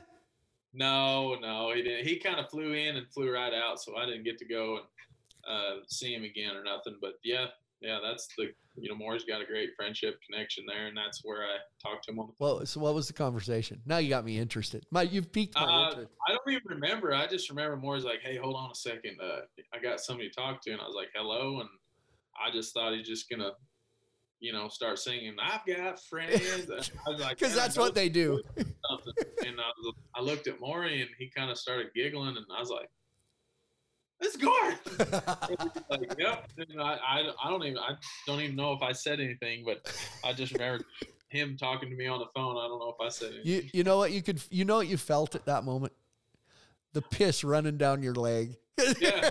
No, 0.72 1.34
no, 1.40 1.72
he 1.74 1.82
didn't. 1.82 2.06
He 2.06 2.18
kind 2.18 2.40
of 2.40 2.48
flew 2.50 2.72
in 2.72 2.96
and 2.96 3.06
flew 3.12 3.32
right 3.32 3.52
out, 3.54 3.80
so 3.80 3.96
I 3.96 4.06
didn't 4.06 4.24
get 4.24 4.38
to 4.38 4.44
go 4.46 4.76
and 4.78 4.84
uh, 5.48 5.82
see 5.88 6.14
him 6.14 6.24
again 6.24 6.56
or 6.56 6.62
nothing. 6.64 6.96
But 7.00 7.14
yeah, 7.24 7.46
yeah, 7.80 7.98
that's 8.02 8.28
the 8.36 8.48
you 8.76 8.88
know 8.88 8.94
Moore's 8.96 9.24
got 9.24 9.40
a 9.40 9.44
great 9.44 9.70
friendship 9.76 10.18
connection 10.28 10.64
there, 10.66 10.86
and 10.86 10.96
that's 10.96 11.20
where 11.24 11.42
I 11.42 11.56
talked 11.82 12.04
to 12.04 12.12
him 12.12 12.18
on 12.20 12.26
the 12.28 12.32
phone. 12.38 12.56
Well, 12.58 12.66
so 12.66 12.80
what 12.80 12.94
was 12.94 13.06
the 13.06 13.12
conversation? 13.12 13.80
Now 13.86 13.98
you 13.98 14.08
got 14.08 14.24
me 14.24 14.38
interested. 14.38 14.84
My 14.90 15.02
you've 15.02 15.32
piqued 15.32 15.54
my 15.54 15.62
Uh, 15.62 15.88
interest. 15.90 16.10
I 16.28 16.32
don't 16.32 16.48
even 16.48 16.62
remember. 16.66 17.14
I 17.14 17.26
just 17.26 17.48
remember 17.50 17.76
Moore's 17.76 18.04
like, 18.04 18.20
"Hey, 18.22 18.36
hold 18.36 18.56
on 18.56 18.70
a 18.70 18.74
second. 18.74 19.18
Uh, 19.20 19.40
I 19.72 19.78
got 19.80 20.00
somebody 20.00 20.28
to 20.28 20.34
talk 20.34 20.62
to," 20.62 20.72
and 20.72 20.80
I 20.80 20.86
was 20.86 20.94
like, 20.96 21.08
"Hello," 21.14 21.60
and 21.60 21.68
I 22.40 22.50
just 22.52 22.72
thought 22.74 22.94
he's 22.94 23.06
just 23.06 23.28
gonna, 23.28 23.50
you 24.40 24.52
know, 24.52 24.68
start 24.68 24.98
singing. 24.98 25.34
I've 25.42 25.66
got 25.66 26.00
friends. 26.04 26.40
Was 27.06 27.20
like, 27.20 27.38
Because 27.38 27.54
that's 27.54 27.76
what 27.76 27.94
they 27.96 28.08
do. 28.08 28.40
And 28.58 29.60
I, 29.60 29.70
was, 29.82 29.94
I 30.14 30.20
looked 30.20 30.46
at 30.46 30.60
Maury 30.60 31.00
and 31.00 31.10
he 31.18 31.28
kind 31.30 31.50
of 31.50 31.58
started 31.58 31.88
giggling, 31.94 32.36
and 32.36 32.46
I 32.56 32.60
was 32.60 32.70
like, 32.70 32.88
"It's 34.20 34.36
Garth." 34.36 35.00
And 35.48 35.58
he's 35.60 35.82
like, 35.90 36.18
yep. 36.18 36.48
And 36.58 36.80
I, 36.80 36.98
I, 37.06 37.32
I 37.44 37.50
don't 37.50 37.64
even 37.64 37.78
I 37.78 37.94
don't 38.26 38.40
even 38.40 38.56
know 38.56 38.72
if 38.72 38.82
I 38.82 38.92
said 38.92 39.20
anything, 39.20 39.64
but 39.64 39.92
I 40.24 40.32
just 40.32 40.52
remember 40.52 40.84
him 41.28 41.56
talking 41.56 41.90
to 41.90 41.96
me 41.96 42.06
on 42.06 42.18
the 42.18 42.26
phone. 42.34 42.56
I 42.56 42.66
don't 42.68 42.78
know 42.78 42.94
if 42.98 43.04
I 43.04 43.08
said 43.10 43.32
anything. 43.32 43.46
You 43.46 43.70
you 43.72 43.84
know 43.84 43.98
what 43.98 44.12
you 44.12 44.22
could 44.22 44.42
you 44.50 44.64
know 44.64 44.76
what 44.76 44.88
you 44.88 44.96
felt 44.96 45.34
at 45.34 45.46
that 45.46 45.64
moment? 45.64 45.92
The 46.92 47.02
piss 47.02 47.44
running 47.44 47.76
down 47.76 48.02
your 48.02 48.14
leg. 48.14 48.56
Yeah. 48.98 49.30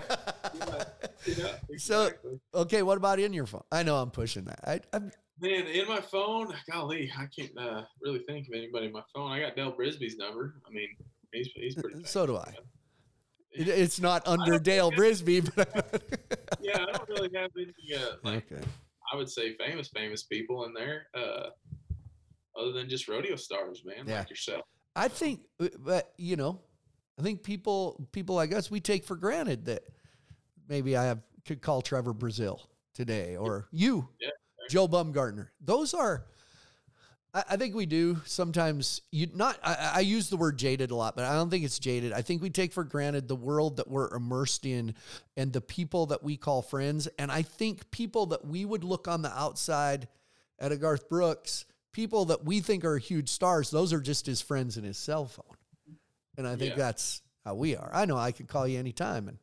yeah, 0.54 0.84
yeah, 1.26 1.52
So- 1.76 2.10
okay, 2.54 2.82
what 2.82 2.96
about 2.98 3.18
in 3.18 3.32
your 3.32 3.46
phone? 3.46 3.64
I 3.72 3.82
know 3.82 3.96
I'm 3.96 4.10
pushing 4.10 4.44
that. 4.44 4.60
I, 4.66 4.80
I'm, 4.92 5.10
Man, 5.40 5.66
in 5.68 5.86
my 5.86 6.00
phone, 6.00 6.52
golly, 6.70 7.12
I 7.16 7.26
can't 7.26 7.56
uh, 7.56 7.82
really 8.02 8.18
think 8.26 8.48
of 8.48 8.54
anybody 8.54 8.86
in 8.86 8.92
my 8.92 9.02
phone. 9.14 9.30
I 9.30 9.38
got 9.38 9.54
Dale 9.54 9.70
Brisby's 9.70 10.16
number. 10.16 10.56
I 10.66 10.70
mean, 10.72 10.88
he's 11.32 11.48
he's 11.54 11.76
pretty. 11.76 12.02
So 12.04 12.26
do 12.26 12.32
famous. 12.32 12.56
It- 13.52 13.68
it's 13.68 14.00
not 14.00 14.26
under 14.26 14.58
Dale 14.58 14.90
think 14.90 15.00
Brisby, 15.00 15.40
but 15.56 16.02
Yeah, 16.60 16.82
I 16.82 16.92
don't 16.92 17.08
really 17.08 17.30
have 17.34 17.50
any 17.56 17.94
uh, 17.94 18.12
like 18.22 18.50
okay. 18.52 18.62
I 19.12 19.16
would 19.16 19.28
say 19.30 19.56
famous 19.56 19.88
famous 19.88 20.22
people 20.24 20.64
in 20.66 20.74
there, 20.74 21.06
uh, 21.14 21.48
other 22.58 22.72
than 22.72 22.88
just 22.88 23.08
rodeo 23.08 23.36
stars, 23.36 23.82
man, 23.84 24.04
Yeah. 24.06 24.18
like 24.20 24.30
yourself. 24.30 24.64
I 24.94 25.08
think, 25.08 25.40
uh, 25.60 25.68
but 25.78 26.12
you 26.18 26.36
know, 26.36 26.60
I 27.18 27.22
think 27.22 27.42
people 27.42 28.08
people 28.12 28.34
like 28.34 28.52
us 28.54 28.70
we 28.70 28.80
take 28.80 29.04
for 29.04 29.16
granted 29.16 29.64
that 29.66 29.82
maybe 30.68 30.96
I 30.96 31.04
have 31.04 31.20
could 31.46 31.62
call 31.62 31.80
Trevor 31.82 32.12
Brazile 32.12 32.60
today 32.94 33.36
or 33.36 33.68
you, 33.72 34.08
Yeah. 34.20 34.28
Joe 34.68 34.86
Baumgartner. 34.88 35.52
Those 35.60 35.94
are. 35.94 36.26
I 37.48 37.54
I 37.54 37.56
think 37.56 37.74
we 37.74 37.86
do 37.86 38.20
sometimes. 38.24 39.00
You 39.10 39.28
not. 39.34 39.58
I, 39.62 39.92
I 39.96 40.00
use 40.00 40.28
the 40.30 40.36
word 40.36 40.56
jaded 40.58 40.90
a 40.90 40.94
lot, 40.94 41.16
but 41.16 41.24
I 41.24 41.34
don't 41.34 41.50
think 41.50 41.64
it's 41.64 41.78
jaded. 41.78 42.12
I 42.12 42.22
think 42.22 42.42
we 42.42 42.50
take 42.50 42.72
for 42.72 42.84
granted 42.84 43.28
the 43.28 43.36
world 43.36 43.76
that 43.76 43.88
we're 43.88 44.14
immersed 44.14 44.66
in, 44.66 44.94
and 45.36 45.52
the 45.52 45.60
people 45.60 46.06
that 46.06 46.22
we 46.22 46.36
call 46.36 46.62
friends. 46.62 47.08
And 47.18 47.30
I 47.30 47.42
think 47.42 47.90
people 47.90 48.26
that 48.26 48.44
we 48.46 48.64
would 48.64 48.84
look 48.84 49.08
on 49.08 49.22
the 49.22 49.32
outside 49.38 50.08
at 50.58 50.72
a 50.72 50.76
Garth 50.76 51.08
Brooks, 51.08 51.64
people 51.92 52.26
that 52.26 52.44
we 52.44 52.60
think 52.60 52.84
are 52.84 52.98
huge 52.98 53.28
stars, 53.28 53.70
those 53.70 53.92
are 53.92 54.00
just 54.00 54.26
his 54.26 54.40
friends 54.40 54.76
in 54.76 54.84
his 54.84 54.98
cell 54.98 55.26
phone. 55.26 55.56
And 56.36 56.46
I 56.46 56.56
think 56.56 56.70
Yeah. 56.76 56.84
that's 56.84 57.22
how 57.44 57.54
we 57.54 57.76
are. 57.76 57.90
I 57.92 58.04
know 58.04 58.16
I 58.16 58.32
could 58.32 58.48
call 58.48 58.66
you 58.66 58.78
anytime 58.78 59.28
and 59.28 59.38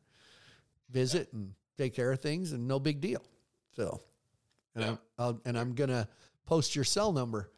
visit 0.90 1.32
and 1.32 1.54
take 1.78 1.94
care 1.94 2.12
of 2.12 2.20
things, 2.20 2.52
and 2.52 2.68
no 2.68 2.78
big 2.78 3.00
deal. 3.00 3.22
So, 3.76 4.00
and, 4.74 4.84
Yeah. 4.84 4.90
I'm, 4.90 4.98
I'll, 5.18 5.40
and 5.44 5.58
I'm 5.58 5.74
gonna 5.74 6.08
post 6.46 6.74
your 6.76 6.84
cell 6.84 7.12
number 7.12 7.50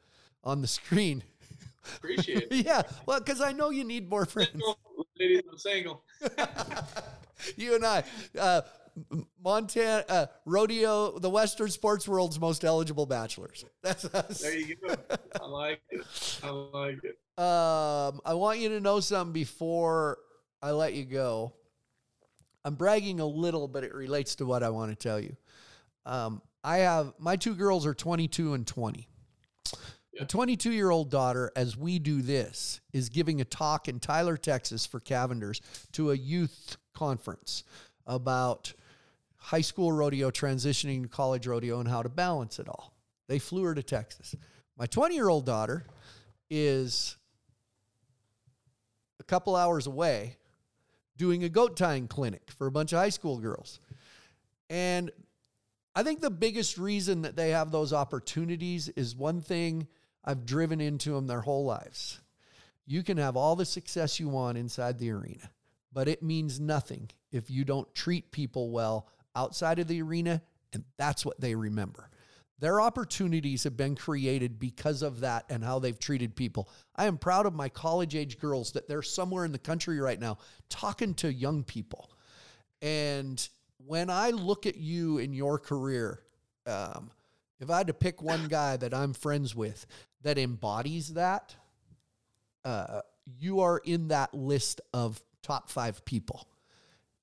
on 0.45 0.61
the 0.61 0.69
screen. 0.69 1.23
Appreciate 1.97 2.49
it. 2.51 2.53
yeah, 2.67 2.83
well, 3.07 3.19
because 3.19 3.41
I 3.41 3.53
know 3.53 3.71
you 3.71 3.85
need 3.85 4.09
more 4.09 4.27
friends. 4.27 4.51
Single, 4.51 4.79
ladies, 5.19 5.43
I'm 5.51 5.59
single. 5.59 6.03
you 7.57 7.75
and 7.75 7.85
I, 7.85 8.05
uh, 8.39 8.63
Montana 9.43 10.05
uh, 10.09 10.27
rodeo, 10.45 11.19
the 11.19 11.31
Western 11.31 11.71
sports 11.71 12.09
world's 12.09 12.39
most 12.41 12.65
eligible 12.65 13.07
bachelors. 13.07 13.65
That's 13.83 14.05
us. 14.07 14.41
There 14.41 14.57
you 14.57 14.77
go. 14.77 14.95
I 15.41 15.47
like 15.47 15.81
it. 15.91 16.41
I 16.43 16.51
like 16.51 16.99
it. 17.05 17.19
Um, 17.43 18.21
I 18.25 18.35
want 18.35 18.59
you 18.59 18.71
to 18.71 18.81
know 18.81 19.01
something 19.01 19.33
before 19.33 20.19
I 20.61 20.73
let 20.73 20.95
you 20.95 21.05
go. 21.05 21.55
I'm 22.65 22.75
bragging 22.75 23.21
a 23.21 23.27
little, 23.27 23.69
but 23.69 23.85
it 23.85 23.95
relates 23.95 24.35
to 24.37 24.47
what 24.47 24.63
I 24.63 24.71
want 24.71 24.91
to 24.91 24.97
tell 24.97 25.21
you. 25.21 25.37
Um, 26.05 26.43
I 26.65 26.79
have 26.79 27.15
my 27.19 27.37
two 27.37 27.55
girls 27.55 27.87
are 27.87 27.95
22 27.95 28.55
and 28.55 28.67
20. 28.67 29.09
Yeah. 30.19 30.25
A 30.25 30.27
22 30.27 30.73
year 30.73 30.91
old 30.91 31.11
daughter, 31.11 31.53
as 31.55 31.77
we 31.77 31.99
do 31.99 32.23
this, 32.23 32.81
is 32.93 33.09
giving 33.09 33.41
a 33.41 33.45
talk 33.45 33.89
in 33.89 34.01
Tyler, 34.01 34.37
Texas 34.37 34.85
for 34.85 35.01
Cavenders 35.01 35.61
to 35.93 36.11
a 36.11 36.17
youth 36.17 36.77
conference 36.93 37.63
about 38.07 38.73
high 39.37 39.61
school 39.61 39.93
rodeo 39.93 40.31
transitioning 40.31 41.03
to 41.03 41.09
college 41.09 41.47
rodeo 41.47 41.79
and 41.79 41.89
how 41.89 42.03
to 42.03 42.09
balance 42.09 42.59
it 42.59 42.69
all. 42.69 42.93
They 43.29 43.39
flew 43.39 43.63
her 43.65 43.75
to 43.75 43.83
Texas. 43.83 44.35
My 44.77 44.87
20 44.87 45.15
year 45.15 45.29
old 45.29 45.47
daughter 45.47 45.85
is 46.51 47.17
a 49.21 49.25
couple 49.25 49.55
hours 49.55 49.87
away 49.87 50.37
doing 51.17 51.45
a 51.45 51.49
goat 51.49 51.77
tying 51.77 52.09
clinic 52.09 52.51
for 52.57 52.67
a 52.67 52.73
bunch 52.73 52.93
of 52.93 52.99
high 52.99 53.09
school 53.11 53.39
girls. 53.39 53.81
And 54.71 55.11
I 55.95 56.03
think 56.03 56.21
the 56.21 56.31
biggest 56.31 56.79
reason 56.79 57.23
that 57.23 57.37
they 57.37 57.51
have 57.51 57.71
those 57.71 57.93
opportunities 57.93 58.89
is 58.91 59.15
one 59.17 59.41
thing 59.41 59.87
I've 60.25 60.47
driven 60.47 60.81
into 60.81 61.13
them 61.13 61.27
their 61.27 61.41
whole 61.41 61.65
lives. 61.65 62.21
You 62.87 63.03
can 63.03 63.19
have 63.19 63.37
all 63.37 63.57
the 63.57 63.65
success 63.65 64.19
you 64.19 64.29
want 64.29 64.59
inside 64.59 64.99
the 64.99 65.11
arena, 65.11 65.51
but 65.93 66.09
it 66.09 66.23
means 66.23 66.59
nothing 66.59 67.11
if 67.31 67.51
you 67.51 67.65
don't 67.65 67.95
treat 67.95 68.33
people 68.33 68.71
well 68.71 69.09
outside 69.37 69.79
of 69.79 69.89
the 69.89 70.03
arena, 70.03 70.43
and 70.73 70.85
that's 70.97 71.25
what 71.25 71.41
they 71.41 71.55
remember. 71.55 72.11
Their 72.61 72.81
opportunities 72.81 73.65
have 73.65 73.77
been 73.77 73.95
created 73.95 74.59
because 74.59 75.03
of 75.03 75.21
that 75.21 75.45
and 75.49 75.63
how 75.63 75.79
they've 75.79 75.99
treated 75.99 76.35
people. 76.35 76.69
I 76.97 77.07
am 77.07 77.17
proud 77.17 77.47
of 77.47 77.55
my 77.55 77.69
college 77.69 78.17
age 78.17 78.39
girls 78.41 78.73
that 78.73 78.89
they're 78.89 79.03
somewhere 79.03 79.45
in 79.45 79.53
the 79.53 79.59
country 79.59 80.01
right 80.01 80.19
now 80.19 80.39
talking 80.69 81.15
to 81.15 81.33
young 81.33 81.63
people. 81.63 82.11
And 82.83 83.47
when 83.87 84.11
I 84.11 84.31
look 84.31 84.67
at 84.67 84.77
you 84.77 85.19
in 85.19 85.33
your 85.33 85.59
career, 85.59 86.21
um, 86.67 87.11
if 87.61 87.71
I 87.71 87.79
had 87.79 87.87
to 87.89 87.95
pick 87.95 88.23
one 88.23 88.49
guy 88.49 88.77
that 88.77 88.95
I'm 88.95 89.13
friends 89.13 89.55
with 89.55 89.87
that 90.23 90.39
embodies 90.39 91.15
that, 91.15 91.55
uh, 92.65 93.01
you 93.39 93.61
are 93.61 93.79
in 93.85 94.09
that 94.09 94.33
list 94.35 94.81
of 94.93 95.23
top 95.43 95.71
five 95.71 96.05
people. 96.05 96.49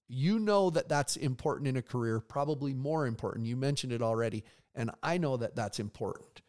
You 0.07 0.39
know 0.39 0.69
that 0.69 0.87
that's 0.87 1.15
important 1.15 1.67
in 1.67 1.77
a 1.77 1.81
career, 1.81 2.19
probably 2.19 2.73
more 2.73 3.07
important. 3.07 3.45
You 3.45 3.55
mentioned 3.55 3.91
it 3.91 4.01
already. 4.01 4.43
And 4.75 4.91
I 5.01 5.17
know 5.17 5.37
that 5.37 5.55
that's 5.55 5.79
important. 5.79 6.41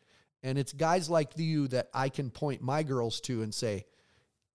And 0.43 0.59
it's 0.59 0.73
guys 0.73 1.09
like 1.09 1.31
you 1.37 1.69
that 1.69 1.89
I 1.95 2.09
can 2.09 2.31
point 2.31 2.61
my 2.61 2.83
girls 2.83 3.21
to 3.23 3.43
and 3.43 3.55
say, 3.55 3.87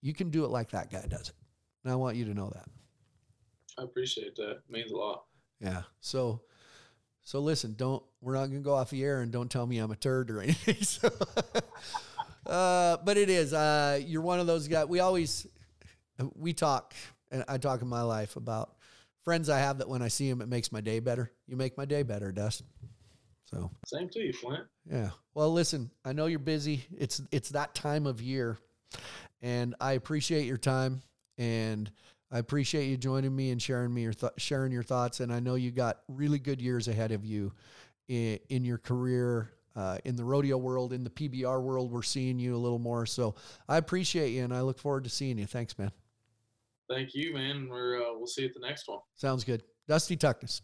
you 0.01 0.13
can 0.13 0.29
do 0.29 0.45
it 0.45 0.49
like 0.49 0.71
that 0.71 0.91
guy 0.91 1.05
does 1.07 1.29
it. 1.29 1.35
And 1.83 1.91
I 1.91 1.95
want 1.95 2.15
you 2.15 2.25
to 2.25 2.33
know 2.33 2.49
that. 2.53 2.65
I 3.77 3.83
appreciate 3.83 4.35
that. 4.35 4.51
It 4.51 4.61
means 4.69 4.91
a 4.91 4.97
lot. 4.97 5.23
Yeah. 5.59 5.83
So, 5.99 6.41
so 7.23 7.39
listen, 7.39 7.75
don't, 7.77 8.03
we're 8.21 8.33
not 8.33 8.47
going 8.47 8.61
to 8.61 8.65
go 8.65 8.73
off 8.75 8.89
the 8.89 9.03
air 9.03 9.21
and 9.21 9.31
don't 9.31 9.49
tell 9.49 9.65
me 9.65 9.77
I'm 9.77 9.91
a 9.91 9.95
turd 9.95 10.31
or 10.31 10.41
anything. 10.41 10.75
So, 10.81 11.09
uh, 12.45 12.97
but 13.05 13.17
it 13.17 13.29
is, 13.29 13.53
uh, 13.53 13.99
you're 14.03 14.21
one 14.21 14.39
of 14.39 14.47
those 14.47 14.67
guys. 14.67 14.87
We 14.87 14.99
always, 14.99 15.45
we 16.35 16.53
talk 16.53 16.93
and 17.31 17.43
I 17.47 17.57
talk 17.57 17.81
in 17.81 17.87
my 17.87 18.01
life 18.01 18.35
about 18.35 18.75
friends 19.23 19.49
I 19.49 19.59
have 19.59 19.77
that 19.77 19.87
when 19.87 20.01
I 20.01 20.07
see 20.07 20.29
them, 20.29 20.41
it 20.41 20.47
makes 20.47 20.71
my 20.71 20.81
day 20.81 20.99
better. 20.99 21.31
You 21.47 21.55
make 21.55 21.77
my 21.77 21.85
day 21.85 22.03
better, 22.03 22.31
Dustin. 22.31 22.67
So, 23.45 23.69
Same 23.85 24.09
to 24.09 24.19
you, 24.19 24.33
Flint. 24.33 24.63
yeah. 24.89 25.09
Well, 25.33 25.51
listen, 25.51 25.91
I 26.05 26.13
know 26.13 26.25
you're 26.25 26.39
busy. 26.39 26.85
It's 26.97 27.21
it's 27.31 27.49
that 27.49 27.75
time 27.75 28.07
of 28.07 28.21
year, 28.21 28.57
and 29.41 29.75
I 29.79 29.93
appreciate 29.93 30.45
your 30.45 30.57
time, 30.57 31.01
and 31.37 31.91
I 32.31 32.39
appreciate 32.39 32.85
you 32.85 32.97
joining 32.97 33.35
me 33.35 33.51
and 33.51 33.61
sharing 33.61 33.93
me 33.93 34.03
your 34.03 34.13
th- 34.13 34.33
sharing 34.37 34.71
your 34.71 34.83
thoughts. 34.83 35.19
And 35.19 35.33
I 35.33 35.39
know 35.39 35.55
you 35.55 35.71
got 35.71 35.99
really 36.07 36.39
good 36.39 36.61
years 36.61 36.87
ahead 36.87 37.11
of 37.11 37.25
you 37.25 37.51
in, 38.07 38.39
in 38.49 38.65
your 38.65 38.77
career. 38.77 39.51
Uh, 39.73 39.97
in 40.03 40.17
the 40.17 40.23
rodeo 40.25 40.57
world, 40.57 40.91
in 40.91 41.01
the 41.01 41.09
PBR 41.09 41.61
world, 41.61 41.93
we're 41.93 42.01
seeing 42.01 42.37
you 42.37 42.53
a 42.53 42.57
little 42.57 42.77
more. 42.77 43.05
So 43.05 43.35
I 43.69 43.77
appreciate 43.77 44.31
you, 44.31 44.43
and 44.43 44.53
I 44.53 44.59
look 44.59 44.77
forward 44.77 45.05
to 45.05 45.09
seeing 45.09 45.37
you. 45.37 45.45
Thanks, 45.45 45.79
man. 45.79 45.93
Thank 46.89 47.13
you, 47.13 47.33
man. 47.33 47.69
We're 47.69 48.01
uh, 48.01 48.13
we'll 48.13 48.27
see 48.27 48.41
you 48.41 48.49
at 48.49 48.53
the 48.53 48.59
next 48.59 48.89
one. 48.89 48.99
Sounds 49.15 49.45
good. 49.45 49.63
Dusty 49.87 50.17
Tuckness. 50.17 50.61